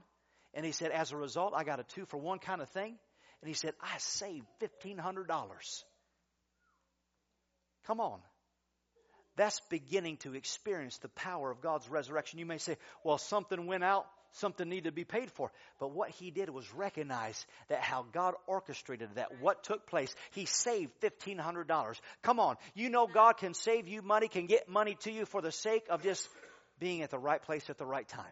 And 0.53 0.65
he 0.65 0.71
said, 0.71 0.91
as 0.91 1.11
a 1.11 1.17
result, 1.17 1.53
I 1.55 1.63
got 1.63 1.79
a 1.79 1.83
two 1.83 2.05
for 2.05 2.17
one 2.17 2.39
kind 2.39 2.61
of 2.61 2.69
thing. 2.69 2.95
And 3.41 3.47
he 3.47 3.53
said, 3.53 3.73
I 3.81 3.97
saved 3.97 4.45
$1,500. 4.61 5.83
Come 7.85 7.99
on 7.99 8.19
that's 9.35 9.59
beginning 9.69 10.17
to 10.17 10.35
experience 10.35 10.97
the 10.97 11.09
power 11.09 11.49
of 11.49 11.61
God's 11.61 11.89
resurrection. 11.89 12.39
You 12.39 12.45
may 12.45 12.57
say, 12.57 12.77
well, 13.03 13.17
something 13.17 13.65
went 13.65 13.83
out, 13.83 14.05
something 14.33 14.67
needed 14.67 14.85
to 14.85 14.91
be 14.91 15.05
paid 15.05 15.31
for. 15.31 15.51
But 15.79 15.91
what 15.91 16.09
he 16.09 16.31
did 16.31 16.49
was 16.49 16.71
recognize 16.73 17.45
that 17.69 17.79
how 17.79 18.05
God 18.11 18.35
orchestrated 18.47 19.09
that, 19.15 19.41
what 19.41 19.63
took 19.63 19.87
place. 19.87 20.13
He 20.31 20.45
saved 20.45 20.91
$1,500. 21.01 21.99
Come 22.21 22.39
on. 22.39 22.57
You 22.75 22.89
know 22.89 23.07
God 23.07 23.37
can 23.37 23.53
save 23.53 23.87
you 23.87 24.01
money, 24.01 24.27
can 24.27 24.45
get 24.45 24.69
money 24.69 24.97
to 25.01 25.11
you 25.11 25.25
for 25.25 25.41
the 25.41 25.51
sake 25.51 25.87
of 25.89 26.03
just 26.03 26.27
being 26.79 27.01
at 27.01 27.09
the 27.09 27.19
right 27.19 27.41
place 27.41 27.69
at 27.69 27.77
the 27.77 27.85
right 27.85 28.07
time. 28.07 28.25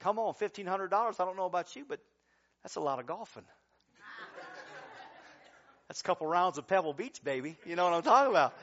Come 0.00 0.18
on, 0.18 0.34
$1,500. 0.34 0.92
I 0.92 1.24
don't 1.24 1.36
know 1.36 1.46
about 1.46 1.74
you, 1.74 1.84
but 1.88 1.98
that's 2.62 2.76
a 2.76 2.80
lot 2.80 2.98
of 2.98 3.06
golfing. 3.06 3.44
That's 5.88 6.00
a 6.00 6.04
couple 6.04 6.26
rounds 6.26 6.58
of 6.58 6.66
Pebble 6.66 6.94
Beach, 6.94 7.22
baby. 7.22 7.56
You 7.66 7.76
know 7.76 7.84
what 7.84 7.94
I'm 7.94 8.02
talking 8.02 8.30
about. 8.30 8.54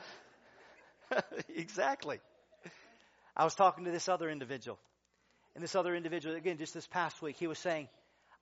exactly. 1.56 2.20
I 3.36 3.44
was 3.44 3.54
talking 3.54 3.84
to 3.84 3.90
this 3.90 4.08
other 4.08 4.28
individual. 4.28 4.78
And 5.54 5.62
this 5.62 5.74
other 5.74 5.94
individual, 5.94 6.34
again, 6.34 6.58
just 6.58 6.74
this 6.74 6.86
past 6.86 7.20
week, 7.20 7.36
he 7.36 7.46
was 7.46 7.58
saying, 7.58 7.88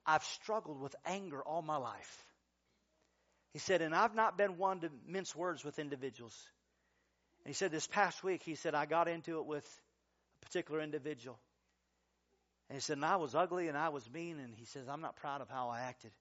I've 0.06 0.24
struggled 0.24 0.80
with 0.80 0.94
anger 1.04 1.42
all 1.42 1.62
my 1.62 1.76
life. 1.76 2.24
He 3.52 3.58
said, 3.58 3.82
and 3.82 3.94
I've 3.94 4.14
not 4.14 4.38
been 4.38 4.58
one 4.58 4.80
to 4.80 4.90
mince 5.06 5.34
words 5.34 5.64
with 5.64 5.78
individuals. 5.78 6.36
And 7.44 7.50
he 7.50 7.54
said, 7.54 7.72
this 7.72 7.86
past 7.86 8.22
week, 8.22 8.42
he 8.44 8.54
said, 8.54 8.74
I 8.74 8.86
got 8.86 9.08
into 9.08 9.38
it 9.38 9.46
with 9.46 9.64
a 10.40 10.46
particular 10.46 10.80
individual. 10.80 11.38
And 12.68 12.76
he 12.76 12.80
said, 12.80 12.96
and 12.98 13.04
I 13.04 13.16
was 13.16 13.34
ugly 13.34 13.66
and 13.66 13.76
I 13.76 13.88
was 13.88 14.08
mean. 14.08 14.38
And 14.38 14.54
he 14.54 14.64
says, 14.66 14.86
I'm 14.88 15.00
not 15.00 15.16
proud 15.16 15.40
of 15.40 15.48
how 15.48 15.68
I 15.68 15.80
acted. 15.80 16.12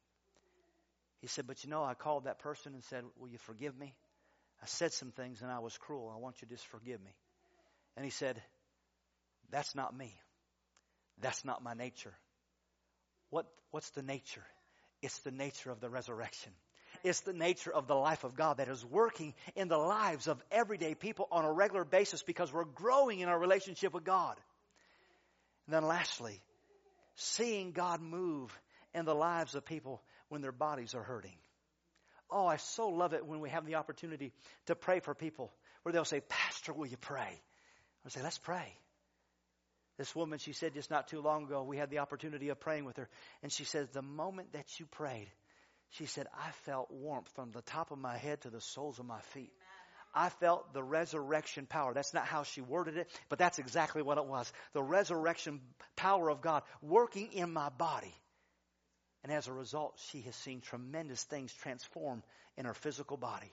He 1.21 1.27
said, 1.27 1.45
but 1.45 1.63
you 1.63 1.69
know, 1.69 1.83
I 1.83 1.93
called 1.93 2.23
that 2.23 2.39
person 2.39 2.73
and 2.73 2.83
said, 2.85 3.03
will 3.19 3.27
you 3.27 3.37
forgive 3.37 3.77
me? 3.77 3.93
I 4.61 4.65
said 4.65 4.91
some 4.93 5.11
things 5.11 5.41
and 5.41 5.51
I 5.51 5.59
was 5.59 5.77
cruel. 5.77 6.11
I 6.13 6.19
want 6.19 6.41
you 6.41 6.47
to 6.47 6.53
just 6.53 6.67
forgive 6.67 7.01
me. 7.01 7.11
And 7.95 8.05
he 8.05 8.11
said, 8.11 8.41
That's 9.51 9.75
not 9.75 9.95
me. 9.95 10.13
That's 11.21 11.43
not 11.43 11.63
my 11.63 11.73
nature. 11.73 12.13
What, 13.29 13.45
what's 13.71 13.89
the 13.91 14.01
nature? 14.01 14.43
It's 15.01 15.19
the 15.19 15.31
nature 15.31 15.71
of 15.71 15.79
the 15.79 15.89
resurrection. 15.89 16.51
It's 17.03 17.21
the 17.21 17.33
nature 17.33 17.71
of 17.71 17.87
the 17.87 17.95
life 17.95 18.23
of 18.23 18.35
God 18.35 18.57
that 18.57 18.67
is 18.67 18.83
working 18.83 19.33
in 19.55 19.67
the 19.67 19.77
lives 19.77 20.27
of 20.27 20.43
everyday 20.51 20.95
people 20.95 21.27
on 21.31 21.45
a 21.45 21.51
regular 21.51 21.85
basis 21.85 22.23
because 22.23 22.51
we're 22.51 22.65
growing 22.65 23.19
in 23.19 23.29
our 23.29 23.39
relationship 23.39 23.93
with 23.93 24.03
God. 24.03 24.35
And 25.67 25.75
then 25.75 25.83
lastly, 25.83 26.41
seeing 27.15 27.71
God 27.71 28.01
move 28.01 28.57
in 28.93 29.05
the 29.05 29.13
lives 29.13 29.55
of 29.55 29.65
people 29.65 30.01
when 30.29 30.41
their 30.41 30.51
bodies 30.51 30.95
are 30.95 31.03
hurting. 31.03 31.37
Oh, 32.29 32.45
I 32.45 32.57
so 32.57 32.89
love 32.89 33.13
it 33.13 33.25
when 33.25 33.39
we 33.39 33.49
have 33.49 33.65
the 33.65 33.75
opportunity 33.75 34.31
to 34.67 34.75
pray 34.75 34.99
for 34.99 35.13
people 35.15 35.51
where 35.83 35.93
they'll 35.93 36.05
say, 36.05 36.21
Pastor, 36.21 36.73
will 36.73 36.87
you 36.87 36.97
pray? 36.97 37.41
I 38.05 38.09
say, 38.09 38.21
let's 38.21 38.37
pray. 38.37 38.73
This 39.97 40.15
woman, 40.15 40.39
she 40.39 40.53
said 40.53 40.73
just 40.73 40.89
not 40.89 41.09
too 41.09 41.19
long 41.19 41.43
ago, 41.43 41.63
we 41.63 41.77
had 41.77 41.89
the 41.89 41.99
opportunity 41.99 42.49
of 42.49 42.59
praying 42.59 42.85
with 42.85 42.97
her. 42.97 43.09
And 43.43 43.51
she 43.51 43.65
says, 43.65 43.89
the 43.89 44.01
moment 44.01 44.53
that 44.53 44.79
you 44.79 44.85
prayed, 44.85 45.29
she 45.91 46.05
said, 46.05 46.27
I 46.33 46.51
felt 46.63 46.89
warmth 46.91 47.29
from 47.35 47.51
the 47.51 47.61
top 47.61 47.91
of 47.91 47.97
my 47.97 48.15
head 48.15 48.41
to 48.41 48.49
the 48.49 48.61
soles 48.61 48.99
of 48.99 49.05
my 49.05 49.19
feet. 49.33 49.51
I 50.13 50.29
felt 50.29 50.73
the 50.73 50.83
resurrection 50.83 51.65
power. 51.65 51.93
That's 51.93 52.13
not 52.13 52.25
how 52.25 52.43
she 52.43 52.61
worded 52.61 52.97
it, 52.97 53.09
but 53.27 53.39
that's 53.39 53.59
exactly 53.59 54.01
what 54.01 54.17
it 54.17 54.25
was. 54.25 54.51
The 54.73 54.81
resurrection 54.81 55.61
power 55.95 56.29
of 56.29 56.41
God 56.41 56.63
working 56.81 57.33
in 57.33 57.51
my 57.51 57.69
body. 57.69 58.13
And 59.23 59.31
as 59.31 59.47
a 59.47 59.53
result, 59.53 59.99
she 60.09 60.21
has 60.21 60.35
seen 60.35 60.61
tremendous 60.61 61.23
things 61.23 61.53
transform 61.53 62.23
in 62.57 62.65
her 62.65 62.73
physical 62.73 63.17
body. 63.17 63.51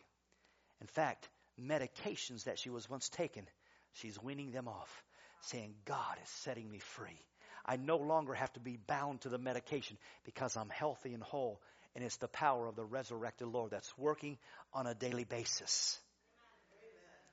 In 0.80 0.86
fact, 0.86 1.28
medications 1.60 2.44
that 2.44 2.58
she 2.58 2.70
was 2.70 2.88
once 2.88 3.08
taking, 3.08 3.46
she's 3.94 4.22
weaning 4.22 4.52
them 4.52 4.68
off, 4.68 5.04
saying, 5.40 5.74
God 5.84 6.16
is 6.22 6.28
setting 6.28 6.70
me 6.70 6.78
free. 6.78 7.20
I 7.64 7.76
no 7.76 7.96
longer 7.96 8.34
have 8.34 8.52
to 8.52 8.60
be 8.60 8.76
bound 8.76 9.22
to 9.22 9.28
the 9.28 9.38
medication 9.38 9.96
because 10.24 10.56
I'm 10.56 10.68
healthy 10.68 11.14
and 11.14 11.22
whole. 11.22 11.60
And 11.96 12.04
it's 12.04 12.18
the 12.18 12.28
power 12.28 12.66
of 12.66 12.76
the 12.76 12.84
resurrected 12.84 13.48
Lord 13.48 13.70
that's 13.72 13.96
working 13.98 14.38
on 14.72 14.86
a 14.86 14.94
daily 14.94 15.24
basis. 15.24 15.98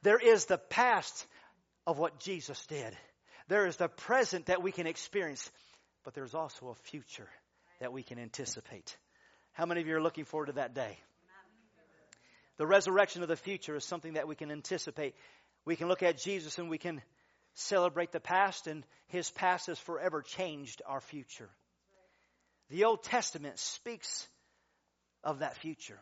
There 0.01 0.17
is 0.17 0.45
the 0.45 0.57
past 0.57 1.27
of 1.85 1.99
what 1.99 2.19
Jesus 2.19 2.65
did. 2.65 2.97
There 3.47 3.67
is 3.67 3.75
the 3.75 3.89
present 3.89 4.47
that 4.47 4.63
we 4.63 4.71
can 4.71 4.87
experience, 4.87 5.51
but 6.03 6.13
there's 6.13 6.33
also 6.33 6.69
a 6.69 6.75
future 6.89 7.29
that 7.83 7.91
we 7.91 8.01
can 8.01 8.17
anticipate. 8.17 8.95
How 9.51 9.65
many 9.65 9.81
of 9.81 9.87
you 9.87 9.97
are 9.97 10.01
looking 10.01 10.23
forward 10.23 10.45
to 10.45 10.53
that 10.53 10.73
day? 10.73 10.97
The 12.55 12.65
resurrection 12.65 13.23
of 13.23 13.27
the 13.27 13.35
future 13.35 13.75
is 13.75 13.83
something 13.83 14.13
that 14.13 14.25
we 14.25 14.35
can 14.35 14.51
anticipate. 14.51 15.15
We 15.65 15.75
can 15.75 15.89
look 15.89 16.01
at 16.01 16.17
Jesus 16.17 16.57
and 16.57 16.69
we 16.69 16.77
can 16.77 17.01
celebrate 17.55 18.13
the 18.13 18.21
past, 18.21 18.67
and 18.67 18.85
his 19.07 19.29
past 19.31 19.67
has 19.67 19.77
forever 19.79 20.21
changed 20.21 20.81
our 20.87 21.01
future. 21.01 21.49
The 22.69 22.85
Old 22.85 23.03
Testament 23.03 23.59
speaks 23.59 24.29
of 25.21 25.39
that 25.39 25.57
future. 25.57 25.99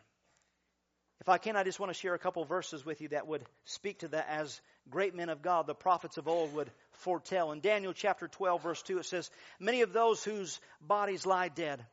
If 1.20 1.28
I 1.28 1.38
can, 1.38 1.56
I 1.56 1.64
just 1.64 1.80
want 1.80 1.92
to 1.92 1.98
share 1.98 2.14
a 2.14 2.18
couple 2.18 2.44
verses 2.44 2.86
with 2.86 3.00
you 3.00 3.08
that 3.08 3.26
would 3.26 3.42
speak 3.64 3.98
to 3.98 4.08
that 4.08 4.28
as 4.28 4.60
great 4.90 5.14
men 5.14 5.28
of 5.28 5.42
God, 5.42 5.66
the 5.66 5.74
prophets 5.74 6.18
of 6.18 6.28
old, 6.28 6.54
would 6.54 6.70
foretell. 6.92 7.52
In 7.52 7.60
Daniel 7.60 7.92
chapter 7.92 8.28
12, 8.28 8.62
verse 8.62 8.82
2, 8.82 8.98
it 8.98 9.06
says, 9.06 9.30
Many 9.58 9.82
of 9.82 9.92
those 9.92 10.22
whose 10.22 10.60
bodies 10.80 11.26
lie 11.26 11.48
dead 11.48 11.84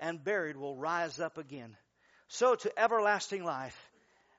and 0.00 0.22
buried 0.22 0.56
will 0.56 0.76
rise 0.76 1.20
up 1.20 1.38
again. 1.38 1.76
So 2.28 2.54
to 2.54 2.78
everlasting 2.78 3.44
life 3.44 3.78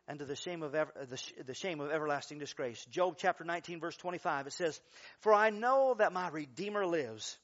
and 0.07 0.19
to 0.19 0.25
the 0.25 0.35
shame 0.35 0.63
of 0.63 0.75
ever, 0.75 0.91
the, 1.09 1.43
the 1.45 1.53
shame 1.53 1.79
of 1.79 1.91
everlasting 1.91 2.39
disgrace. 2.39 2.83
Job 2.85 3.15
chapter 3.17 3.43
19 3.43 3.79
verse 3.79 3.95
25 3.97 4.47
it 4.47 4.53
says, 4.53 4.79
"For 5.19 5.33
I 5.33 5.49
know 5.49 5.95
that 5.97 6.13
my 6.13 6.29
redeemer 6.29 6.85
lives, 6.85 7.38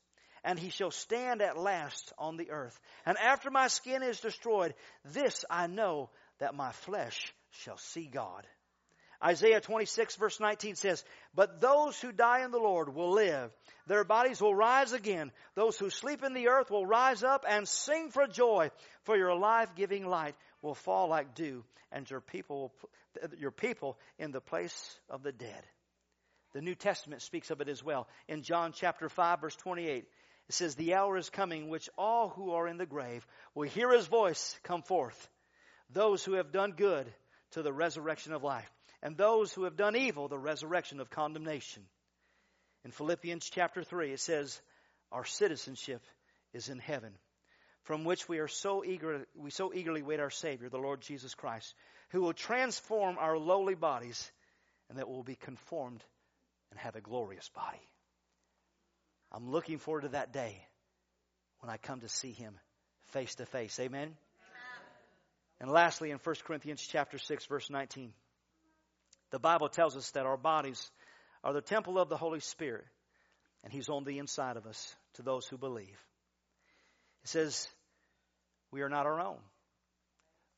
and 0.44 0.58
he 0.58 0.70
shall 0.70 0.91
stand 0.91 1.41
at 1.41 1.58
last 1.58 2.13
on 2.17 2.38
the 2.38 2.52
earth. 2.52 2.80
And 3.06 3.17
after 3.17 3.50
my 3.52 3.67
skin 3.67 4.04
is 4.04 4.20
destroyed, 4.20 4.74
this 5.06 5.46
I 5.50 5.67
know 5.67 6.10
that 6.39 6.56
my 6.56 6.72
flesh 6.72 7.34
shall 7.52 7.78
see 7.78 8.08
God." 8.08 8.46
Isaiah 9.24 9.62
26 9.62 10.16
verse 10.16 10.40
19 10.40 10.76
says, 10.76 11.04
But 11.36 11.62
those 11.62 12.00
who 12.00 12.12
die 12.12 12.44
in 12.44 12.52
the 12.52 12.58
Lord 12.58 12.94
will 12.94 13.12
live. 13.12 13.52
Their 13.88 14.04
bodies 14.04 14.42
will 14.42 14.56
rise 14.56 14.94
again. 14.94 15.32
Those 15.56 15.78
who 15.78 15.90
sleep 15.90 16.24
in 16.24 16.34
the 16.34 16.48
earth 16.48 16.72
will 16.72 16.86
rise 16.86 17.24
up 17.24 17.46
and 17.48 17.68
sing 17.68 18.10
for 18.10 18.26
joy, 18.28 18.72
for 19.04 19.16
your 19.16 19.36
life-giving 19.36 20.08
light 20.08 20.36
will 20.62 20.76
fall 20.76 21.08
like 21.08 21.36
dew, 21.36 21.64
and 21.92 22.10
your 22.10 22.22
people, 22.22 22.74
will, 22.82 23.30
your 23.38 23.52
people 23.52 23.98
in 24.18 24.32
the 24.32 24.42
place 24.42 25.00
of 25.10 25.24
the 25.24 25.32
dead. 25.32 25.64
The 26.54 26.62
New 26.62 26.76
Testament 26.76 27.22
speaks 27.22 27.52
of 27.52 27.62
it 27.62 27.70
as 27.70 27.84
well. 27.84 28.08
In 28.28 28.44
John 28.44 28.74
chapter 28.74 29.08
5 29.08 29.42
verse 29.42 29.56
28, 29.58 30.06
it 30.50 30.54
says, 30.54 30.76
The 30.76 30.96
hour 30.96 31.16
is 31.18 31.30
coming 31.30 31.70
which 31.70 31.90
all 31.98 32.30
who 32.30 32.52
are 32.52 32.68
in 32.68 32.78
the 32.78 32.86
grave 32.86 33.26
will 33.56 33.70
hear 33.70 33.92
his 33.92 34.08
voice 34.08 34.60
come 34.64 34.82
forth. 34.82 35.30
Those 35.92 36.24
who 36.24 36.34
have 36.34 36.52
done 36.52 36.72
good 36.72 37.12
to 37.52 37.62
the 37.62 37.74
resurrection 37.74 38.34
of 38.34 38.44
life 38.44 38.70
and 39.04 39.18
those 39.18 39.52
who 39.54 39.64
have 39.64 39.76
done 39.76 39.96
evil, 39.96 40.28
the 40.28 40.38
resurrection 40.38 41.00
of 41.00 41.10
condemnation. 41.10 41.84
In 42.86 42.92
Philippians 42.92 43.50
chapter 43.50 43.84
3, 43.84 44.12
it 44.12 44.20
says, 44.20 44.60
Our 45.12 45.26
citizenship 45.26 46.02
is 46.54 46.70
in 46.70 46.80
heaven, 46.80 47.14
from 47.84 48.04
which 48.04 48.28
we 48.28 48.40
are 48.40 48.48
so 48.48 48.84
eager, 48.84 49.26
we 49.36 49.50
so 49.50 49.74
eagerly 49.74 50.02
wait 50.02 50.20
our 50.20 50.30
Savior, 50.30 50.70
the 50.70 50.78
Lord 50.78 51.02
Jesus 51.02 51.34
Christ, 51.34 51.74
who 52.10 52.22
will 52.22 52.34
transform 52.34 53.18
our 53.18 53.38
lowly 53.38 53.76
bodies 53.76 54.32
and 54.90 54.98
that 54.98 55.08
will 55.08 55.24
be 55.24 55.36
conformed 55.36 56.04
and 56.70 56.80
have 56.80 56.96
a 56.96 57.02
glorious 57.02 57.50
body. 57.50 57.82
I'm 59.32 59.50
looking 59.50 59.78
forward 59.78 60.02
to 60.02 60.10
that 60.10 60.34
day 60.34 60.58
when 61.60 61.70
I 61.70 61.78
come 61.78 62.02
to 62.02 62.10
see 62.10 62.32
him 62.32 62.56
face 63.12 63.36
to 63.36 63.46
face. 63.46 63.80
Amen. 63.80 64.16
And 65.60 65.70
lastly, 65.70 66.12
in 66.12 66.18
1 66.18 66.36
Corinthians 66.44 66.82
chapter 66.82 67.18
6, 67.18 67.46
verse 67.46 67.70
19. 67.70 68.12
The 69.32 69.39
Bible 69.39 69.70
tells 69.70 69.98
us 69.98 70.12
that 70.12 70.26
our 70.26 70.38
bodies 70.38 70.91
are 71.44 71.54
the 71.54 71.62
temple 71.62 71.98
of 71.98 72.10
the 72.10 72.17
Holy 72.17 72.41
Spirit, 72.41 72.86
and 73.63 73.74
He's 73.74 73.89
on 73.89 74.04
the 74.04 74.20
inside 74.20 74.58
of 74.58 74.67
us 74.67 74.96
to 75.15 75.24
those 75.24 75.48
who 75.48 75.58
believe. 75.58 76.00
It 77.24 77.30
says, 77.30 77.67
We 78.72 78.82
are 78.82 78.89
not 78.89 79.06
our 79.06 79.20
own, 79.20 79.38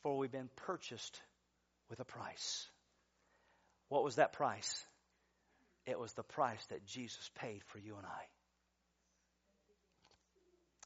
for 0.01 0.17
we've 0.17 0.31
been 0.31 0.49
purchased 0.55 1.21
with 1.89 1.99
a 1.99 2.05
price. 2.05 2.67
What 3.89 4.03
was 4.03 4.15
that 4.15 4.33
price? 4.33 4.83
It 5.85 5.99
was 5.99 6.13
the 6.13 6.23
price 6.23 6.65
that 6.67 6.85
Jesus 6.85 7.29
paid 7.35 7.61
for 7.67 7.77
you 7.77 7.95
and 7.97 8.05
I. 8.05 8.23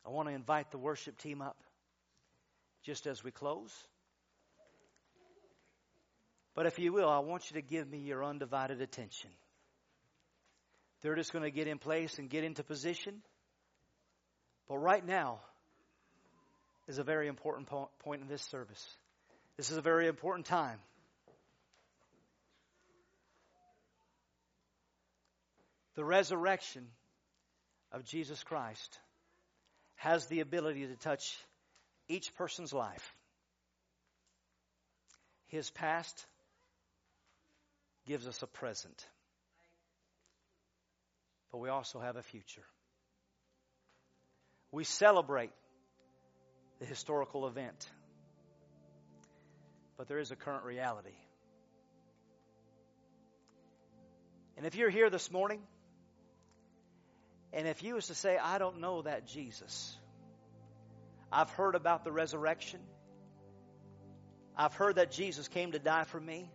I 0.05 0.09
want 0.09 0.27
to 0.27 0.33
invite 0.33 0.71
the 0.71 0.77
worship 0.77 1.17
team 1.17 1.41
up 1.41 1.57
just 2.83 3.07
as 3.07 3.23
we 3.23 3.31
close. 3.31 3.71
But 6.57 6.65
if 6.65 6.79
you 6.79 6.91
will, 6.91 7.07
I 7.07 7.19
want 7.19 7.51
you 7.51 7.61
to 7.61 7.61
give 7.61 7.87
me 7.87 7.99
your 7.99 8.25
undivided 8.25 8.81
attention. 8.81 9.29
They're 11.03 11.13
just 11.13 11.31
going 11.31 11.43
to 11.43 11.51
get 11.51 11.67
in 11.67 11.77
place 11.77 12.17
and 12.17 12.31
get 12.31 12.43
into 12.43 12.63
position. 12.63 13.21
But 14.67 14.79
right 14.79 15.05
now 15.05 15.37
is 16.87 16.97
a 16.97 17.03
very 17.03 17.27
important 17.27 17.69
point 17.99 18.23
in 18.23 18.27
this 18.27 18.41
service. 18.41 18.83
This 19.55 19.69
is 19.69 19.77
a 19.77 19.83
very 19.83 20.07
important 20.07 20.47
time. 20.47 20.79
The 25.93 26.03
resurrection 26.03 26.87
of 27.91 28.03
Jesus 28.03 28.43
Christ 28.43 28.97
has 29.97 30.25
the 30.25 30.39
ability 30.39 30.87
to 30.87 30.95
touch 30.95 31.37
each 32.07 32.33
person's 32.33 32.73
life. 32.73 33.15
His 35.49 35.69
past, 35.69 36.25
gives 38.07 38.25
us 38.27 38.41
a 38.41 38.47
present. 38.47 39.05
But 41.51 41.59
we 41.59 41.69
also 41.69 41.99
have 41.99 42.15
a 42.15 42.23
future. 42.23 42.63
We 44.71 44.83
celebrate 44.83 45.51
the 46.79 46.85
historical 46.85 47.47
event. 47.47 47.87
But 49.97 50.07
there 50.07 50.19
is 50.19 50.31
a 50.31 50.35
current 50.35 50.63
reality. 50.63 51.15
And 54.55 54.65
if 54.65 54.75
you're 54.75 54.89
here 54.89 55.09
this 55.09 55.31
morning, 55.31 55.61
and 57.53 57.67
if 57.67 57.83
you 57.83 57.95
was 57.95 58.07
to 58.07 58.15
say, 58.15 58.37
I 58.37 58.57
don't 58.57 58.79
know 58.79 59.03
that 59.03 59.27
Jesus, 59.27 59.97
I've 61.31 61.49
heard 61.51 61.75
about 61.75 62.03
the 62.03 62.11
resurrection. 62.11 62.79
I've 64.55 64.73
heard 64.73 64.95
that 64.95 65.11
Jesus 65.11 65.47
came 65.47 65.73
to 65.73 65.79
die 65.79 66.03
for 66.05 66.19
me. 66.19 66.49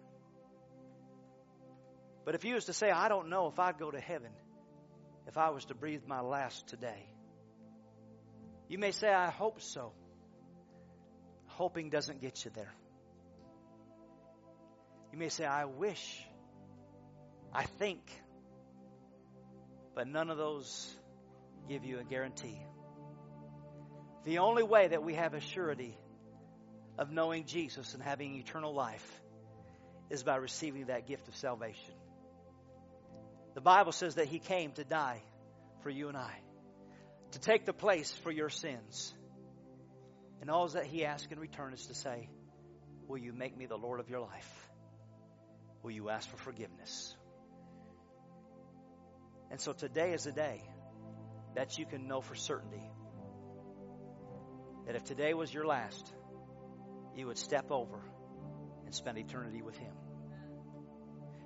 But 2.24 2.34
if 2.34 2.44
you 2.44 2.54
was 2.54 2.66
to 2.66 2.72
say, 2.72 2.90
I 2.90 3.08
don't 3.08 3.28
know 3.28 3.48
if 3.48 3.58
I'd 3.58 3.78
go 3.78 3.90
to 3.90 4.00
heaven 4.00 4.30
if 5.26 5.38
I 5.38 5.50
was 5.50 5.64
to 5.66 5.74
breathe 5.74 6.02
my 6.06 6.20
last 6.20 6.68
today, 6.68 7.06
you 8.68 8.78
may 8.78 8.92
say, 8.92 9.12
I 9.12 9.30
hope 9.30 9.60
so. 9.60 9.92
Hoping 11.46 11.90
doesn't 11.90 12.20
get 12.20 12.44
you 12.44 12.50
there. 12.54 12.72
You 15.12 15.18
may 15.18 15.28
say, 15.28 15.44
I 15.44 15.66
wish, 15.66 16.24
I 17.52 17.64
think, 17.64 18.00
but 19.94 20.08
none 20.08 20.30
of 20.30 20.38
those 20.38 20.96
give 21.68 21.84
you 21.84 21.98
a 21.98 22.04
guarantee. 22.04 22.58
The 24.24 24.38
only 24.38 24.62
way 24.62 24.88
that 24.88 25.02
we 25.02 25.14
have 25.14 25.34
a 25.34 25.40
surety 25.40 25.98
of 26.98 27.10
knowing 27.10 27.44
Jesus 27.44 27.94
and 27.94 28.02
having 28.02 28.36
eternal 28.36 28.72
life 28.72 29.20
is 30.08 30.22
by 30.22 30.36
receiving 30.36 30.86
that 30.86 31.06
gift 31.06 31.28
of 31.28 31.36
salvation. 31.36 31.94
The 33.54 33.60
Bible 33.60 33.92
says 33.92 34.14
that 34.16 34.28
He 34.28 34.38
came 34.38 34.72
to 34.72 34.84
die 34.84 35.22
for 35.82 35.90
you 35.90 36.08
and 36.08 36.16
I, 36.16 36.32
to 37.32 37.38
take 37.38 37.66
the 37.66 37.72
place 37.72 38.12
for 38.22 38.30
your 38.30 38.48
sins. 38.48 39.14
And 40.40 40.50
all 40.50 40.66
that 40.68 40.86
He 40.86 41.04
asks 41.04 41.30
in 41.30 41.38
return 41.38 41.72
is 41.72 41.86
to 41.86 41.94
say, 41.94 42.28
Will 43.08 43.18
you 43.18 43.32
make 43.32 43.56
me 43.56 43.66
the 43.66 43.76
Lord 43.76 44.00
of 44.00 44.08
your 44.08 44.20
life? 44.20 44.68
Will 45.82 45.90
you 45.90 46.08
ask 46.08 46.28
for 46.28 46.36
forgiveness? 46.36 47.16
And 49.50 49.60
so 49.60 49.72
today 49.72 50.12
is 50.12 50.26
a 50.26 50.32
day 50.32 50.62
that 51.54 51.78
you 51.78 51.84
can 51.84 52.08
know 52.08 52.20
for 52.20 52.34
certainty 52.34 52.90
that 54.86 54.96
if 54.96 55.04
today 55.04 55.34
was 55.34 55.52
your 55.52 55.66
last, 55.66 56.12
you 57.14 57.26
would 57.26 57.38
step 57.38 57.70
over 57.70 58.00
and 58.84 58.94
spend 58.94 59.18
eternity 59.18 59.62
with 59.62 59.76
Him. 59.76 59.92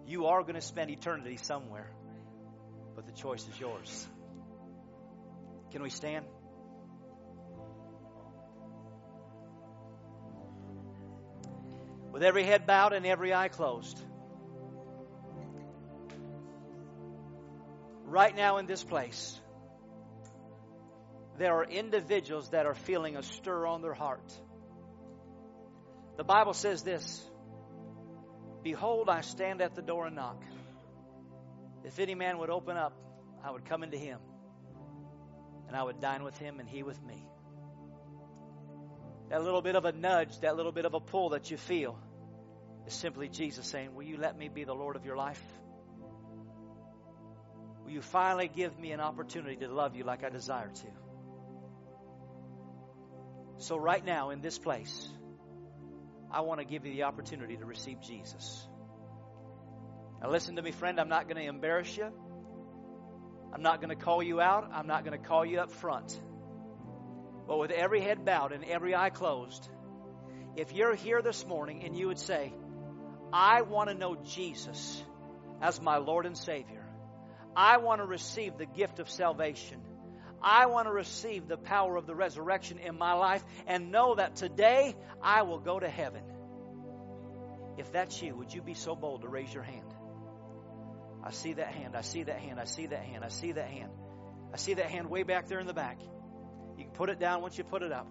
You 0.07 0.27
are 0.27 0.42
going 0.42 0.55
to 0.55 0.61
spend 0.61 0.90
eternity 0.90 1.37
somewhere, 1.37 1.90
but 2.95 3.07
the 3.07 3.12
choice 3.12 3.47
is 3.49 3.59
yours. 3.59 4.07
Can 5.73 5.83
we 5.83 5.90
stand? 5.90 6.25
With 12.12 12.23
every 12.23 12.45
head 12.45 12.66
bowed 12.66 12.92
and 12.92 13.05
every 13.05 13.35
eye 13.35 13.49
closed. 13.49 14.01
Right 18.05 18.35
now 18.35 18.59
in 18.59 18.66
this 18.66 18.85
place, 18.85 19.38
there 21.37 21.53
are 21.53 21.64
individuals 21.64 22.51
that 22.51 22.64
are 22.64 22.75
feeling 22.75 23.16
a 23.16 23.23
stir 23.25 23.66
on 23.66 23.83
their 23.83 23.92
heart. 23.92 24.33
The 26.16 26.25
Bible 26.25 26.55
says 26.55 26.83
this 26.83 27.23
Behold, 28.66 29.09
I 29.09 29.20
stand 29.20 29.62
at 29.62 29.76
the 29.76 29.81
door 29.81 30.09
and 30.09 30.16
knock. 30.16 30.42
If 31.85 32.00
any 32.00 32.16
man 32.16 32.38
would 32.38 32.50
open 32.50 32.76
up, 32.76 32.94
I 33.44 33.52
would 33.52 33.64
come 33.64 33.85
into 33.85 33.96
him, 33.96 34.18
and 35.68 35.76
I 35.76 35.85
would 35.85 36.00
dine 36.00 36.24
with 36.24 36.37
him, 36.37 36.59
and 36.59 36.68
he 36.68 36.83
with 36.83 37.00
me. 37.00 37.29
That 39.29 39.44
little 39.44 39.62
bit 39.62 39.76
of 39.76 39.85
a 39.85 39.92
nudge, 39.92 40.40
that 40.40 40.57
little 40.57 40.72
bit 40.72 40.85
of 40.85 40.94
a 40.94 40.98
pull 40.98 41.29
that 41.29 41.48
you 41.48 41.57
feel, 41.57 41.96
is 42.88 42.92
simply 42.92 43.29
Jesus 43.29 43.64
saying, 43.68 43.94
Will 43.94 44.02
you 44.02 44.16
let 44.16 44.37
me 44.37 44.48
be 44.48 44.64
the 44.64 44.74
Lord 44.74 44.96
of 44.96 45.07
your 45.07 45.16
life? 45.16 45.44
Will 47.85 47.92
you 47.92 48.02
finally 48.02 48.50
give 48.52 48.76
me 48.76 48.90
an 48.90 48.98
opportunity 48.98 49.55
to 49.64 49.68
love 49.68 49.94
you 49.94 50.02
like 50.02 50.24
I 50.24 50.29
desire 50.29 50.72
to? 50.74 50.88
So, 53.59 53.76
right 53.76 54.05
now 54.05 54.31
in 54.31 54.40
this 54.40 54.59
place, 54.59 55.09
I 56.31 56.41
want 56.41 56.61
to 56.61 56.67
give 56.67 56.85
you 56.85 56.93
the 56.93 57.05
opportunity 57.05 57.57
to 57.57 57.65
receive 57.65 58.01
Jesus. 58.01 58.67
Now, 60.21 60.31
listen 60.31 60.57
to 60.57 60.62
me, 60.62 60.73
friend. 60.73 60.99
I'm 60.99 61.09
not 61.09 61.29
going 61.29 61.37
to 61.37 61.49
embarrass 61.49 61.97
you. 61.97 62.11
I'm 63.53 63.62
not 63.62 63.81
going 63.81 63.97
to 63.97 64.03
call 64.03 64.23
you 64.23 64.41
out. 64.41 64.71
I'm 64.73 64.87
not 64.87 65.05
going 65.05 65.19
to 65.19 65.25
call 65.27 65.45
you 65.45 65.61
up 65.61 65.71
front. 65.71 66.21
But 67.47 67.59
with 67.59 67.71
every 67.71 68.01
head 68.01 68.25
bowed 68.25 68.53
and 68.53 68.65
every 68.65 68.95
eye 68.95 69.11
closed, 69.11 69.69
if 70.57 70.73
you're 70.73 70.95
here 70.95 71.23
this 71.23 71.47
morning 71.47 71.85
and 71.85 71.97
you 71.97 72.09
would 72.09 72.19
say, 72.19 72.53
I 73.33 73.62
want 73.62 73.89
to 73.89 73.95
know 73.95 74.17
Jesus 74.17 75.03
as 75.61 75.81
my 75.81 75.99
Lord 75.99 76.27
and 76.27 76.37
Savior, 76.37 76.85
I 77.55 77.79
want 77.79 78.01
to 78.01 78.07
receive 78.07 78.59
the 78.59 78.67
gift 78.67 78.99
of 78.99 79.09
salvation. 79.09 79.81
I 80.42 80.66
want 80.66 80.87
to 80.87 80.92
receive 80.92 81.49
the 81.49 81.57
power 81.57 81.96
of 81.96 82.07
the 82.07 82.14
resurrection 82.14 82.79
in 82.79 82.99
my 82.99 83.14
life 83.14 83.44
and 83.66 83.90
know 83.90 84.14
that 84.14 84.37
today 84.37 84.94
I 85.22 85.42
will 85.42 85.59
go 85.59 85.79
to 85.79 85.88
heaven. 85.88 86.22
If 87.77 87.92
that's 87.92 88.22
you, 88.22 88.35
would 88.37 88.53
you 88.53 88.62
be 88.62 88.75
so 88.75 88.94
bold 88.94 89.22
to 89.22 89.29
raise 89.29 89.53
your 89.53 89.62
hand? 89.62 89.94
I 91.22 91.31
see 91.31 91.55
that 91.55 91.75
hand. 91.75 91.96
I 91.96 92.03
see 92.03 92.22
that 92.22 92.38
hand. 92.38 92.61
I 92.61 92.64
see 92.64 92.87
that 92.87 93.03
hand. 93.03 93.25
I 93.25 93.29
see 93.29 93.53
that 93.53 93.68
hand. 93.68 93.90
I 94.55 94.57
see 94.57 94.75
that 94.75 94.87
hand 94.87 95.11
way 95.11 95.25
back 95.25 95.49
there 95.49 95.59
in 95.59 95.66
the 95.66 95.75
back. 95.75 96.01
You 96.79 96.85
can 96.85 96.92
put 96.92 97.11
it 97.11 97.18
down 97.18 97.42
once 97.42 97.59
you 97.59 97.64
put 97.64 97.83
it 97.83 97.92
up. 97.92 98.07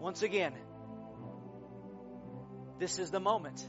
Once 0.00 0.22
again, 0.22 0.52
this 2.78 2.98
is 2.98 3.10
the 3.10 3.20
moment. 3.20 3.66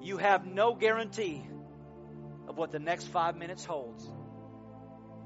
You 0.00 0.18
have 0.18 0.46
no 0.46 0.74
guarantee 0.74 1.44
of 2.48 2.56
what 2.56 2.70
the 2.70 2.78
next 2.78 3.08
five 3.08 3.36
minutes 3.36 3.64
holds. 3.64 4.06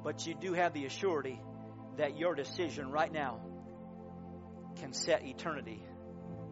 But 0.04 0.26
you 0.26 0.34
do 0.34 0.52
have 0.52 0.74
the 0.74 0.84
assurity 0.84 1.38
that 1.96 2.16
your 2.18 2.34
decision 2.34 2.90
right 2.90 3.10
now 3.10 3.40
can 4.76 4.92
set 4.92 5.24
eternity 5.24 5.82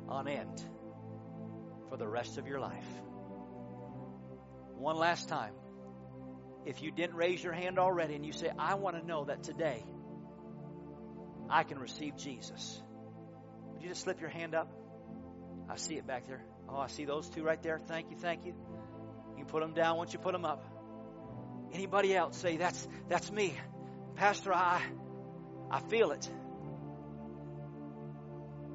on 0.08 0.26
end 0.26 0.64
for 1.88 1.96
the 1.98 2.08
rest 2.08 2.38
of 2.38 2.46
your 2.46 2.58
life. 2.58 2.86
One 4.76 4.96
last 4.96 5.28
time. 5.28 5.52
If 6.64 6.80
you 6.80 6.92
didn't 6.92 7.16
raise 7.16 7.42
your 7.42 7.52
hand 7.52 7.78
already 7.78 8.14
and 8.14 8.24
you 8.24 8.32
say, 8.32 8.48
I 8.56 8.74
want 8.74 8.96
to 8.96 9.04
know 9.04 9.24
that 9.24 9.42
today 9.42 9.84
I 11.50 11.64
can 11.64 11.78
receive 11.78 12.16
Jesus, 12.16 12.80
would 13.72 13.82
you 13.82 13.88
just 13.88 14.02
slip 14.02 14.20
your 14.20 14.30
hand 14.30 14.54
up? 14.54 14.70
I 15.68 15.76
see 15.76 15.96
it 15.96 16.06
back 16.06 16.26
there. 16.26 16.44
Oh, 16.68 16.78
I 16.78 16.86
see 16.86 17.04
those 17.04 17.28
two 17.28 17.42
right 17.42 17.60
there. 17.62 17.78
Thank 17.78 18.10
you, 18.10 18.16
thank 18.16 18.46
you. 18.46 18.54
You 19.30 19.36
can 19.38 19.46
put 19.46 19.60
them 19.60 19.74
down 19.74 19.96
once 19.96 20.12
you 20.12 20.20
put 20.20 20.32
them 20.32 20.44
up. 20.44 20.64
Anybody 21.72 22.14
else 22.14 22.36
say 22.36 22.58
that's 22.58 22.86
that's 23.08 23.30
me, 23.30 23.54
Pastor? 24.16 24.52
I 24.52 24.82
I 25.70 25.80
feel 25.80 26.10
it. 26.12 26.28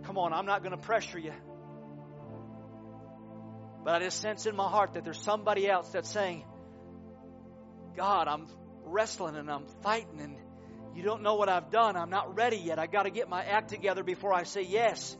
Come 0.03 0.17
on, 0.17 0.33
I'm 0.33 0.45
not 0.45 0.63
going 0.63 0.71
to 0.71 0.81
pressure 0.81 1.19
you. 1.19 1.33
But 3.83 3.95
I 3.95 4.05
just 4.05 4.19
sense 4.19 4.45
in 4.45 4.55
my 4.55 4.69
heart 4.69 4.93
that 4.93 5.03
there's 5.03 5.21
somebody 5.21 5.69
else 5.69 5.89
that's 5.89 6.09
saying, 6.09 6.43
God, 7.95 8.27
I'm 8.27 8.47
wrestling 8.85 9.35
and 9.35 9.49
I'm 9.49 9.65
fighting 9.81 10.19
and 10.21 10.37
you 10.95 11.03
don't 11.03 11.21
know 11.21 11.35
what 11.35 11.49
I've 11.49 11.69
done. 11.69 11.95
I'm 11.95 12.09
not 12.09 12.35
ready 12.35 12.57
yet. 12.57 12.79
I 12.79 12.87
got 12.87 13.03
to 13.03 13.11
get 13.11 13.29
my 13.29 13.43
act 13.43 13.69
together 13.69 14.03
before 14.03 14.33
I 14.33 14.43
say 14.43 14.63
yes. 14.63 15.15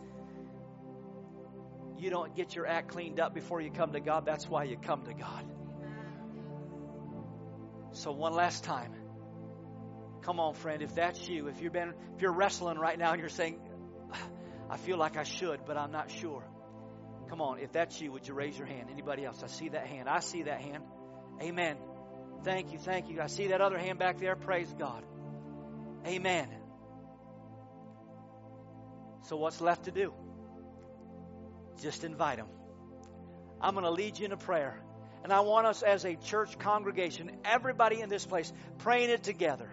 You 1.98 2.10
don't 2.10 2.36
get 2.36 2.56
your 2.56 2.66
act 2.66 2.90
cleaned 2.90 3.20
up 3.20 3.34
before 3.34 3.62
you 3.62 3.72
come 3.72 3.92
to 3.94 4.00
God. 4.00 4.26
That's 4.26 4.48
why 4.50 4.64
you 4.64 4.78
come 4.78 5.04
to 5.06 5.14
God. 5.14 5.46
So 7.98 8.12
one 8.12 8.34
last 8.34 8.64
time. 8.64 8.94
Come 10.22 10.40
on, 10.40 10.54
friend, 10.54 10.84
if 10.84 10.94
that's 10.94 11.28
you, 11.28 11.48
if 11.48 11.62
you've 11.62 11.74
been 11.74 11.94
if 12.16 12.22
you're 12.22 12.34
wrestling 12.34 12.78
right 12.78 12.98
now 12.98 13.12
and 13.12 13.20
you're 13.20 13.30
saying, 13.30 13.60
I 14.70 14.78
feel 14.78 14.98
like 14.98 15.18
I 15.18 15.24
should, 15.24 15.62
but 15.66 15.78
I'm 15.78 15.92
not 15.92 16.12
sure. 16.12 16.44
Come 17.30 17.42
on, 17.42 17.60
if 17.60 17.72
that's 17.72 18.00
you, 18.00 18.12
would 18.12 18.28
you 18.28 18.36
raise 18.36 18.58
your 18.58 18.68
hand? 18.68 18.90
Anybody 18.92 19.26
else? 19.26 19.42
I 19.44 19.48
see 19.48 19.70
that 19.70 19.88
hand. 19.88 20.08
I 20.08 20.20
see 20.20 20.44
that 20.44 20.62
hand. 20.62 20.84
Amen. 21.42 21.78
Thank 22.44 22.72
you, 22.72 22.78
thank 22.78 23.10
you. 23.10 23.20
I 23.20 23.28
see 23.28 23.48
that 23.48 23.62
other 23.62 23.80
hand 23.80 23.98
back 23.98 24.20
there. 24.20 24.36
Praise 24.36 24.72
God. 24.78 25.04
Amen. 26.06 26.50
So 29.24 29.38
what's 29.38 29.60
left 29.60 29.86
to 29.86 29.92
do? 29.92 30.14
Just 31.82 32.04
invite 32.04 32.38
them. 32.38 32.48
I'm 33.60 33.74
going 33.74 33.86
to 33.86 33.92
lead 33.92 34.20
you 34.20 34.26
in 34.26 34.32
a 34.34 34.38
prayer. 34.38 34.80
And 35.24 35.34
I 35.34 35.42
want 35.42 35.68
us 35.68 35.84
as 35.84 36.06
a 36.06 36.16
church 36.16 36.58
congregation, 36.58 37.32
everybody 37.44 38.02
in 38.02 38.10
this 38.10 38.26
place, 38.26 38.52
praying 38.78 39.10
it 39.10 39.24
together. 39.24 39.70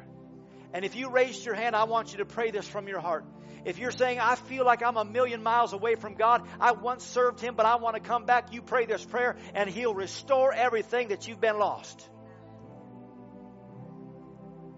And 0.73 0.85
if 0.85 0.97
you 0.97 1.11
raised 1.11 1.47
your 1.47 1.55
hand, 1.55 1.77
I 1.77 1.85
want 1.85 2.13
you 2.13 2.19
to 2.19 2.25
pray 2.25 2.51
this 2.51 2.67
from 2.67 2.89
your 2.89 3.01
heart. 3.01 3.25
If 3.65 3.79
you're 3.79 3.93
saying, 3.93 4.19
I 4.21 4.35
feel 4.35 4.65
like 4.65 4.83
I'm 4.83 4.97
a 4.97 5.05
million 5.05 5.43
miles 5.43 5.73
away 5.73 5.95
from 5.95 6.15
God, 6.15 6.47
I 6.61 6.73
once 6.73 7.05
served 7.05 7.41
Him, 7.41 7.55
but 7.55 7.65
I 7.65 7.77
want 7.77 7.95
to 7.95 8.01
come 8.01 8.27
back, 8.27 8.53
you 8.53 8.61
pray 8.61 8.85
this 8.85 9.05
prayer, 9.05 9.37
and 9.55 9.71
He'll 9.71 9.95
restore 9.95 10.53
everything 10.53 11.09
that 11.09 11.29
you've 11.29 11.41
been 11.41 11.59
lost. 11.59 12.09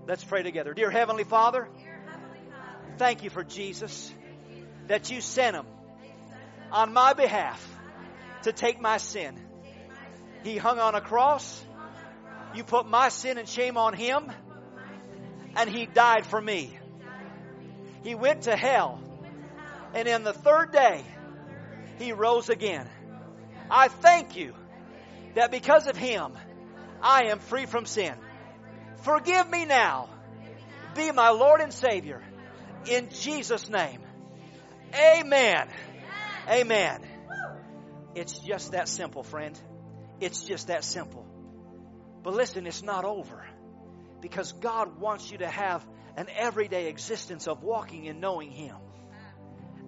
Let's 0.06 0.22
pray 0.22 0.44
together. 0.44 0.72
Dear 0.72 0.90
Heavenly 0.90 1.24
Father, 1.24 1.68
thank 2.96 3.24
you 3.24 3.30
for 3.30 3.42
Jesus, 3.42 4.12
that 4.86 5.10
you 5.10 5.20
sent 5.20 5.56
Him 5.56 5.66
on 6.70 6.92
my 6.92 7.12
behalf 7.12 7.66
to 8.42 8.52
take 8.52 8.80
my 8.80 8.98
sin. 8.98 9.45
He 10.42 10.56
hung 10.56 10.78
on 10.78 10.94
a 10.94 11.00
cross. 11.00 11.64
You 12.54 12.64
put 12.64 12.88
my 12.88 13.08
sin 13.08 13.38
and 13.38 13.48
shame 13.48 13.76
on 13.76 13.92
him, 13.94 14.32
and 15.56 15.68
he 15.68 15.86
died 15.86 16.26
for 16.26 16.40
me. 16.40 16.76
He 18.02 18.14
went 18.14 18.42
to 18.42 18.56
hell, 18.56 19.00
and 19.94 20.08
in 20.08 20.24
the 20.24 20.32
third 20.32 20.72
day, 20.72 21.02
he 21.98 22.12
rose 22.12 22.48
again. 22.48 22.88
I 23.70 23.88
thank 23.88 24.36
you 24.36 24.54
that 25.34 25.50
because 25.50 25.86
of 25.86 25.96
him, 25.96 26.32
I 27.02 27.26
am 27.26 27.40
free 27.40 27.66
from 27.66 27.84
sin. 27.84 28.14
Forgive 29.02 29.50
me 29.50 29.64
now. 29.64 30.08
Be 30.94 31.10
my 31.12 31.30
Lord 31.30 31.60
and 31.60 31.72
Savior. 31.72 32.22
In 32.88 33.10
Jesus' 33.10 33.68
name. 33.68 34.00
Amen. 34.94 35.68
Amen. 36.48 37.02
It's 38.14 38.38
just 38.38 38.72
that 38.72 38.88
simple, 38.88 39.22
friend. 39.22 39.60
It's 40.20 40.44
just 40.44 40.68
that 40.68 40.84
simple. 40.84 41.26
But 42.22 42.34
listen, 42.34 42.66
it's 42.66 42.82
not 42.82 43.04
over. 43.04 43.44
Because 44.20 44.52
God 44.52 44.98
wants 44.98 45.30
you 45.30 45.38
to 45.38 45.48
have 45.48 45.86
an 46.16 46.26
everyday 46.34 46.88
existence 46.88 47.46
of 47.46 47.62
walking 47.62 48.08
and 48.08 48.20
knowing 48.20 48.50
Him. 48.50 48.76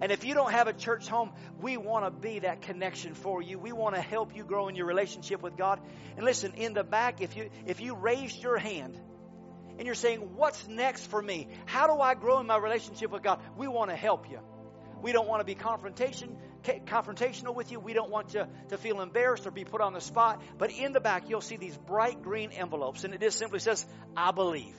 And 0.01 0.11
if 0.11 0.23
you 0.23 0.33
don't 0.33 0.51
have 0.51 0.67
a 0.67 0.73
church 0.73 1.07
home, 1.07 1.31
we 1.59 1.75
want 1.75 2.05
to 2.05 2.11
be 2.11 2.39
that 2.39 2.61
connection 2.61 3.13
for 3.13 3.41
you. 3.41 3.59
We 3.59 3.73
want 3.73 3.95
to 3.95 4.01
help 4.01 4.35
you 4.35 4.45
grow 4.45 4.69
in 4.69 4.75
your 4.75 4.85
relationship 4.85 5.41
with 5.41 5.57
God. 5.57 5.81
And 6.15 6.25
listen, 6.25 6.53
in 6.53 6.73
the 6.73 6.83
back, 6.83 7.21
if 7.21 7.35
you 7.35 7.49
if 7.65 7.81
you 7.81 7.95
raised 7.95 8.41
your 8.41 8.57
hand 8.57 8.97
and 9.77 9.85
you're 9.85 9.95
saying, 9.95 10.35
"What's 10.35 10.67
next 10.67 11.07
for 11.07 11.21
me? 11.21 11.49
How 11.65 11.87
do 11.87 11.99
I 11.99 12.13
grow 12.13 12.39
in 12.39 12.47
my 12.47 12.57
relationship 12.57 13.11
with 13.11 13.23
God?" 13.23 13.41
We 13.57 13.67
want 13.67 13.89
to 13.89 13.95
help 13.95 14.29
you. 14.29 14.39
We 15.01 15.11
don't 15.11 15.27
want 15.27 15.41
to 15.41 15.45
be 15.45 15.55
confrontation 15.55 16.37
confrontational 16.63 17.55
with 17.55 17.71
you. 17.71 17.79
We 17.79 17.93
don't 17.93 18.11
want 18.11 18.33
you 18.33 18.45
to 18.69 18.77
feel 18.77 19.01
embarrassed 19.01 19.47
or 19.47 19.51
be 19.51 19.65
put 19.65 19.81
on 19.81 19.93
the 19.93 20.01
spot. 20.01 20.41
But 20.57 20.71
in 20.71 20.93
the 20.93 20.99
back, 20.99 21.29
you'll 21.29 21.41
see 21.41 21.57
these 21.57 21.77
bright 21.77 22.21
green 22.21 22.51
envelopes, 22.51 23.03
and 23.03 23.13
it 23.13 23.21
just 23.21 23.37
simply 23.37 23.59
says, 23.59 23.85
I 24.15 24.31
believe. 24.31 24.75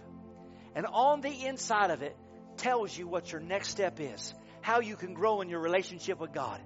And 0.75 0.87
on 0.87 1.21
the 1.21 1.47
inside 1.47 1.91
of 1.91 2.03
it 2.03 2.17
tells 2.57 2.97
you 2.97 3.07
what 3.07 3.33
your 3.33 3.41
next 3.41 3.69
step 3.69 3.99
is, 4.01 4.35
how 4.61 4.81
you 4.81 4.97
can 4.97 5.15
grow 5.15 5.41
in 5.41 5.49
your 5.49 5.61
relationship 5.61 6.21
with 6.21 6.33
God. 6.33 6.61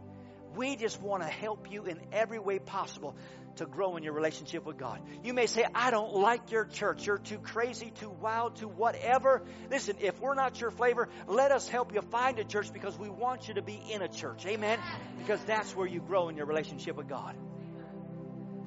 We 0.56 0.76
just 0.76 1.00
want 1.00 1.22
to 1.22 1.28
help 1.28 1.70
you 1.70 1.84
in 1.84 2.00
every 2.12 2.38
way 2.38 2.58
possible 2.58 3.16
to 3.56 3.66
grow 3.66 3.96
in 3.96 4.02
your 4.02 4.12
relationship 4.12 4.64
with 4.64 4.76
God. 4.76 5.00
You 5.22 5.32
may 5.32 5.46
say, 5.46 5.64
I 5.74 5.90
don't 5.90 6.14
like 6.14 6.50
your 6.50 6.64
church. 6.64 7.06
You're 7.06 7.18
too 7.18 7.38
crazy, 7.38 7.90
too 7.90 8.10
wild, 8.10 8.56
too 8.56 8.68
whatever. 8.68 9.42
Listen, 9.70 9.96
if 10.00 10.20
we're 10.20 10.34
not 10.34 10.60
your 10.60 10.70
flavor, 10.70 11.08
let 11.26 11.52
us 11.52 11.68
help 11.68 11.94
you 11.94 12.02
find 12.02 12.38
a 12.38 12.44
church 12.44 12.72
because 12.72 12.98
we 12.98 13.08
want 13.08 13.48
you 13.48 13.54
to 13.54 13.62
be 13.62 13.80
in 13.90 14.02
a 14.02 14.08
church. 14.08 14.44
Amen? 14.46 14.78
Because 15.18 15.42
that's 15.44 15.74
where 15.76 15.86
you 15.86 16.00
grow 16.00 16.28
in 16.28 16.36
your 16.36 16.46
relationship 16.46 16.96
with 16.96 17.08
God. 17.08 17.36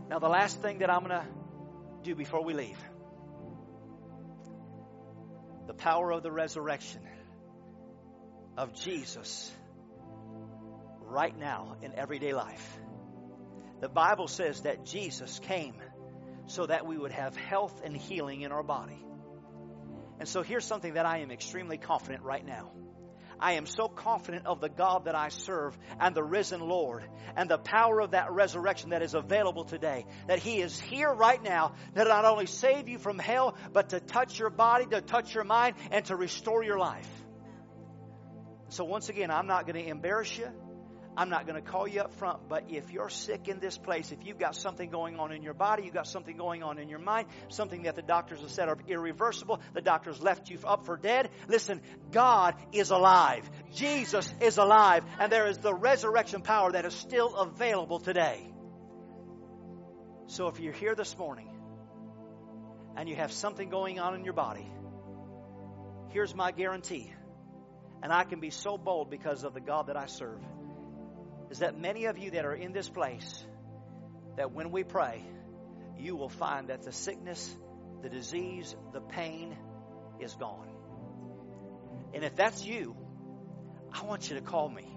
Now, 0.10 0.20
the 0.20 0.30
last 0.30 0.62
thing 0.62 0.80
that 0.80 0.90
I'm 0.90 1.00
going 1.00 1.22
to 1.22 1.26
do 2.04 2.16
before 2.16 2.44
we 2.44 2.54
leave 2.54 2.78
the 5.68 5.74
power 5.74 6.12
of 6.12 6.24
the 6.24 6.32
resurrection 6.32 7.02
of 8.58 8.74
Jesus 8.74 9.52
right 11.02 11.38
now 11.38 11.76
in 11.82 11.94
everyday 11.94 12.34
life. 12.34 12.80
The 13.80 13.90
Bible 13.90 14.28
says 14.28 14.62
that 14.62 14.86
Jesus 14.86 15.40
came 15.40 15.76
so 16.48 16.66
that 16.66 16.86
we 16.86 16.98
would 16.98 17.12
have 17.12 17.36
health 17.36 17.82
and 17.84 17.96
healing 17.96 18.42
in 18.42 18.52
our 18.52 18.64
body. 18.64 19.04
And 20.20 20.28
so 20.28 20.42
here's 20.42 20.66
something 20.66 20.96
that 20.96 21.06
I 21.06 21.20
am 21.20 21.32
extremely 21.32 21.78
confident 21.78 22.24
right 22.24 22.46
now. 22.46 22.72
I 23.40 23.54
am 23.54 23.68
so 23.68 23.88
confident 23.88 24.48
of 24.48 24.62
the 24.62 24.70
God 24.70 25.06
that 25.06 25.14
I 25.14 25.30
serve 25.30 25.78
and 26.00 26.16
the 26.16 26.24
risen 26.24 26.60
Lord 26.60 27.04
and 27.36 27.48
the 27.48 27.60
power 27.60 28.02
of 28.02 28.12
that 28.12 28.32
resurrection 28.32 28.90
that 28.90 29.04
is 29.04 29.14
available 29.14 29.64
today. 29.64 30.06
That 30.28 30.40
He 30.40 30.60
is 30.60 30.80
here 30.80 31.14
right 31.14 31.42
now 31.44 31.74
to 31.96 32.04
not 32.04 32.26
only 32.26 32.48
save 32.48 32.88
you 32.88 32.98
from 32.98 33.20
hell, 33.20 33.56
but 33.74 33.90
to 33.90 34.00
touch 34.00 34.40
your 34.40 34.50
body, 34.50 34.88
to 34.88 35.02
touch 35.02 35.36
your 35.36 35.44
mind, 35.44 35.76
and 35.92 36.04
to 36.06 36.16
restore 36.16 36.64
your 36.64 36.80
life. 36.80 37.10
So, 38.70 38.84
once 38.86 39.10
again, 39.10 39.30
I'm 39.30 39.48
not 39.48 39.68
going 39.68 39.82
to 39.82 39.88
embarrass 39.88 40.36
you. 40.36 40.50
I'm 41.18 41.30
not 41.30 41.48
going 41.48 41.56
to 41.56 41.68
call 41.68 41.88
you 41.88 42.02
up 42.02 42.14
front, 42.14 42.48
but 42.48 42.66
if 42.70 42.92
you're 42.92 43.10
sick 43.10 43.48
in 43.48 43.60
this 43.60 43.76
place, 43.76 44.12
if 44.12 44.24
you've 44.24 44.38
got 44.38 44.56
something 44.56 44.92
going 44.92 45.18
on 45.18 45.32
in 45.32 45.42
your 45.42 45.56
body, 45.56 45.84
you've 45.84 45.96
got 45.96 46.06
something 46.06 46.38
going 46.38 46.62
on 46.62 46.78
in 46.78 46.90
your 46.90 47.00
mind, 47.00 47.28
something 47.50 47.84
that 47.84 47.96
the 47.96 48.04
doctors 48.04 48.42
have 48.42 48.52
said 48.52 48.70
are 48.70 48.78
irreversible, 48.88 49.60
the 49.74 49.82
doctors 49.82 50.22
left 50.22 50.52
you 50.52 50.60
up 50.64 50.86
for 50.86 50.96
dead, 50.96 51.32
listen, 51.48 51.82
God 52.12 52.54
is 52.72 52.92
alive. 52.92 53.50
Jesus 53.74 54.32
is 54.40 54.60
alive, 54.60 55.04
and 55.20 55.32
there 55.32 55.48
is 55.48 55.58
the 55.58 55.74
resurrection 55.74 56.44
power 56.44 56.72
that 56.72 56.86
is 56.86 56.94
still 56.94 57.36
available 57.36 58.00
today. 58.00 58.48
So 60.28 60.50
if 60.50 60.60
you're 60.60 60.72
here 60.72 60.94
this 60.94 61.18
morning 61.18 61.50
and 62.96 63.10
you 63.10 63.16
have 63.16 63.32
something 63.32 63.70
going 63.70 64.00
on 64.00 64.14
in 64.14 64.24
your 64.24 64.34
body, 64.34 64.70
here's 66.10 66.36
my 66.36 66.52
guarantee. 66.52 67.12
And 68.04 68.14
I 68.14 68.24
can 68.24 68.40
be 68.40 68.52
so 68.52 68.78
bold 68.78 69.10
because 69.10 69.44
of 69.44 69.56
the 69.56 69.62
God 69.62 69.88
that 69.88 69.98
I 69.98 70.06
serve 70.06 70.40
is 71.50 71.60
that 71.60 71.80
many 71.80 72.06
of 72.06 72.18
you 72.18 72.32
that 72.32 72.46
are 72.46 72.54
in 72.54 72.74
this 72.74 72.90
place, 72.90 73.46
that 74.36 74.52
when 74.52 74.72
we 74.72 74.84
pray, 74.84 75.24
you 75.98 76.16
will 76.16 76.30
find 76.30 76.70
that 76.70 76.84
the 76.84 76.92
sickness, 76.92 77.56
the 78.02 78.10
disease, 78.10 78.76
the 78.94 79.02
pain 79.02 79.58
is 80.20 80.34
gone. 80.36 80.70
And 82.14 82.24
if 82.24 82.36
that's 82.36 82.64
you, 82.64 82.96
I 83.92 84.06
want 84.06 84.30
you 84.30 84.36
to 84.36 84.42
call 84.42 84.70
me. 84.70 84.88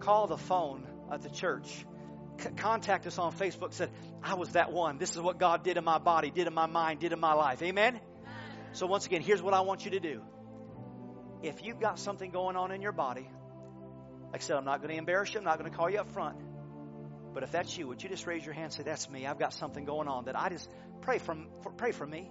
Call 0.00 0.26
the 0.26 0.36
phone 0.36 0.86
at 1.12 1.22
the 1.22 1.30
church. 1.30 1.84
C- 2.38 2.50
contact 2.56 3.06
us 3.06 3.18
on 3.18 3.32
Facebook. 3.32 3.72
Said, 3.72 3.90
I 4.22 4.34
was 4.34 4.50
that 4.50 4.72
one. 4.72 4.98
This 4.98 5.12
is 5.12 5.20
what 5.20 5.38
God 5.38 5.62
did 5.62 5.76
in 5.76 5.84
my 5.84 5.98
body, 5.98 6.30
did 6.30 6.46
in 6.46 6.54
my 6.54 6.66
mind, 6.66 7.00
did 7.00 7.12
in 7.12 7.20
my 7.20 7.32
life. 7.32 7.62
Amen? 7.62 8.00
So, 8.72 8.86
once 8.86 9.06
again, 9.06 9.22
here's 9.22 9.40
what 9.40 9.54
I 9.54 9.60
want 9.60 9.84
you 9.84 9.92
to 9.92 10.00
do. 10.00 10.22
If 11.42 11.64
you've 11.64 11.80
got 11.80 11.98
something 11.98 12.30
going 12.30 12.56
on 12.56 12.72
in 12.72 12.82
your 12.82 12.92
body, 12.92 13.28
like 14.32 14.42
I 14.42 14.44
said, 14.44 14.56
I'm 14.56 14.64
not 14.64 14.80
going 14.80 14.92
to 14.92 14.98
embarrass 14.98 15.32
you. 15.32 15.38
I'm 15.38 15.44
not 15.44 15.58
going 15.58 15.70
to 15.70 15.76
call 15.76 15.90
you 15.90 15.98
up 15.98 16.10
front. 16.10 16.36
But 17.32 17.42
if 17.42 17.52
that's 17.52 17.76
you, 17.76 17.88
would 17.88 18.02
you 18.02 18.08
just 18.08 18.26
raise 18.26 18.44
your 18.44 18.54
hand 18.54 18.64
and 18.64 18.72
say, 18.72 18.82
That's 18.82 19.10
me. 19.10 19.26
I've 19.26 19.38
got 19.38 19.52
something 19.52 19.84
going 19.84 20.08
on 20.08 20.24
that 20.24 20.38
I 20.38 20.48
just 20.48 20.70
pray 21.02 21.18
from 21.18 21.48
for, 21.62 21.70
pray 21.70 21.92
for 21.92 22.06
me. 22.06 22.30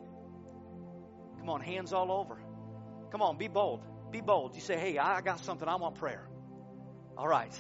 Come 1.39 1.49
on, 1.49 1.61
hands 1.61 1.93
all 1.93 2.11
over. 2.11 2.39
Come 3.11 3.21
on, 3.21 3.37
be 3.37 3.47
bold. 3.47 3.81
Be 4.11 4.21
bold. 4.21 4.55
You 4.55 4.61
say, 4.61 4.77
Hey, 4.77 4.97
I 4.97 5.21
got 5.21 5.43
something. 5.45 5.67
I 5.67 5.75
want 5.75 5.95
prayer. 5.95 6.27
All 7.17 7.27
right. 7.27 7.53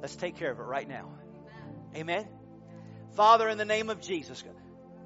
Let's 0.00 0.16
take 0.16 0.36
care 0.36 0.50
of 0.50 0.58
it 0.58 0.62
right 0.62 0.88
now. 0.88 1.10
Amen. 1.94 2.26
Father, 3.14 3.48
in 3.48 3.58
the 3.58 3.64
name 3.64 3.90
of 3.90 4.00
Jesus, 4.00 4.42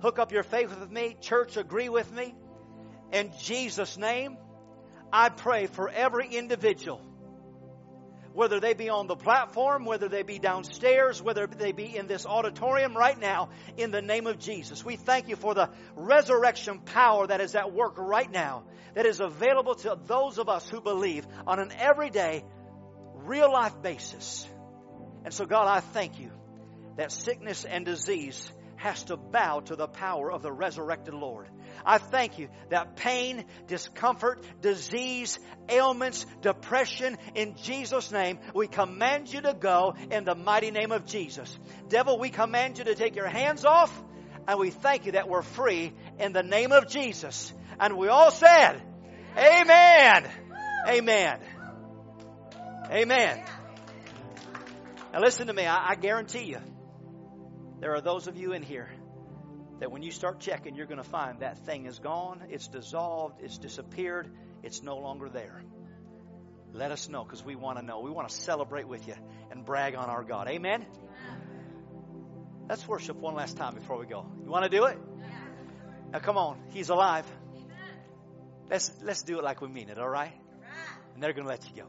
hook 0.01 0.19
up 0.19 0.33
your 0.33 0.43
faith 0.43 0.71
with 0.79 0.91
me. 0.91 1.17
Church, 1.21 1.57
agree 1.57 1.89
with 1.89 2.13
me. 2.13 2.35
In 3.13 3.33
Jesus' 3.43 3.97
name, 3.97 4.37
I 5.13 5.29
pray 5.29 5.67
for 5.67 5.89
every 5.89 6.29
individual 6.29 7.01
whether 8.33 8.61
they 8.61 8.75
be 8.75 8.89
on 8.89 9.07
the 9.07 9.17
platform, 9.17 9.85
whether 9.85 10.09
they 10.09 10.23
be 10.23 10.39
downstairs, 10.39 11.21
whether 11.21 11.47
they 11.47 11.73
be 11.73 11.97
in 11.97 12.07
this 12.07 12.27
auditorium 12.27 12.97
right 12.97 13.19
now, 13.19 13.49
in 13.77 13.91
the 13.91 14.03
name 14.03 14.27
of 14.27 14.39
Jesus. 14.39 14.85
We 14.85 14.97
thank 14.97 15.29
you 15.29 15.37
for 15.37 15.55
the 15.55 15.71
resurrection 15.97 16.79
power 16.79 17.27
that 17.27 17.41
is 17.41 17.55
at 17.55 17.73
work 17.73 17.95
right 17.99 18.31
now, 18.31 18.65
that 18.95 19.07
is 19.07 19.21
available 19.21 19.75
to 19.77 19.99
those 20.07 20.39
of 20.39 20.49
us 20.49 20.69
who 20.69 20.81
believe 20.81 21.27
on 21.47 21.59
an 21.59 21.73
everyday, 21.79 22.45
real 23.15 23.53
life 23.53 23.83
basis. 23.83 24.49
And 25.25 25.35
so, 25.35 25.45
God, 25.45 25.67
I 25.67 25.81
thank 25.81 26.19
you 26.21 26.31
that 26.97 27.13
sickness 27.13 27.65
and 27.65 27.85
disease 27.85 28.51
has 28.77 29.03
to 29.05 29.17
bow 29.17 29.61
to 29.61 29.77
the 29.77 29.87
power 29.87 30.33
of 30.33 30.43
the 30.43 30.51
resurrected 30.51 31.13
Lord. 31.13 31.49
I 31.85 31.99
thank 31.99 32.39
you 32.39 32.49
that 32.71 32.97
pain, 32.97 33.45
discomfort, 33.67 34.45
disease, 34.61 35.39
ailments, 35.69 36.27
depression, 36.43 37.17
in 37.35 37.57
Jesus' 37.57 38.11
name, 38.11 38.39
we 38.55 38.67
command 38.67 39.33
you 39.33 39.41
to 39.43 39.55
go 39.55 39.95
in 40.11 40.25
the 40.25 40.35
mighty 40.35 40.71
name 40.71 40.93
of 40.93 41.07
Jesus. 41.07 41.57
Devil, 41.89 42.19
we 42.19 42.31
command 42.31 42.79
you 42.79 42.85
to 42.85 42.95
take 42.95 43.17
your 43.17 43.29
hands 43.29 43.65
off, 43.65 43.93
and 44.47 44.59
we 44.59 44.71
thank 44.71 45.07
you 45.07 45.13
that 45.13 45.29
we're 45.29 45.43
free 45.43 45.93
in 46.19 46.33
the 46.33 46.43
name 46.43 46.73
of 46.73 46.89
Jesus. 46.89 47.53
And 47.79 47.97
we 47.97 48.09
all 48.09 48.31
said, 48.31 48.83
Amen. 49.37 50.29
Amen. 50.89 51.41
Amen. 52.91 53.45
Now 55.13 55.21
listen 55.21 55.47
to 55.47 55.53
me. 55.53 55.67
I, 55.67 55.91
I 55.91 55.95
guarantee 55.95 56.45
you, 56.45 56.59
there 57.81 57.95
are 57.95 58.01
those 58.01 58.27
of 58.27 58.37
you 58.37 58.53
in 58.53 58.63
here 58.63 58.89
that 59.81 59.91
when 59.91 60.03
you 60.03 60.11
start 60.11 60.41
checking, 60.41 60.77
you're 60.77 60.87
going 60.87 61.03
to 61.03 61.09
find 61.09 61.41
that 61.41 61.59
thing 61.67 61.87
is 61.87 61.99
gone, 61.99 62.43
it's 62.49 62.69
dissolved, 62.69 63.43
it's 63.43 63.59
disappeared, 63.59 64.31
it's 64.63 64.83
no 64.83 64.99
longer 64.99 65.29
there. 65.29 65.63
Let 66.73 66.93
us 66.93 67.09
know 67.09 67.25
because 67.25 67.45
we 67.45 67.57
want 67.57 67.79
to 67.79 67.85
know. 67.85 68.01
We 68.01 68.11
want 68.11 68.29
to 68.29 68.35
celebrate 68.35 68.87
with 68.87 69.09
you 69.09 69.15
and 69.51 69.65
brag 69.65 69.97
on 69.97 70.09
our 70.09 70.23
God. 70.23 70.49
Amen? 70.49 70.87
Let's 72.69 72.87
worship 72.87 73.17
one 73.17 73.35
last 73.35 73.57
time 73.57 73.75
before 73.75 73.99
we 73.99 74.07
go. 74.07 74.25
You 74.45 74.51
want 74.51 74.71
to 74.71 74.71
do 74.71 74.85
it? 74.85 74.99
Now 76.13 76.21
come 76.21 76.37
on. 76.37 76.61
He's 76.71 76.91
alive. 76.91 77.27
Let's 78.69 78.93
let's 79.03 79.23
do 79.23 79.39
it 79.39 79.45
like 79.45 79.61
we 79.61 79.69
mean 79.69 79.89
it, 79.89 79.99
all 79.99 80.09
right? 80.09 80.33
And 81.15 81.23
they're 81.23 81.33
going 81.33 81.45
to 81.45 81.51
let 81.51 81.69
you 81.69 81.83
go. 81.83 81.89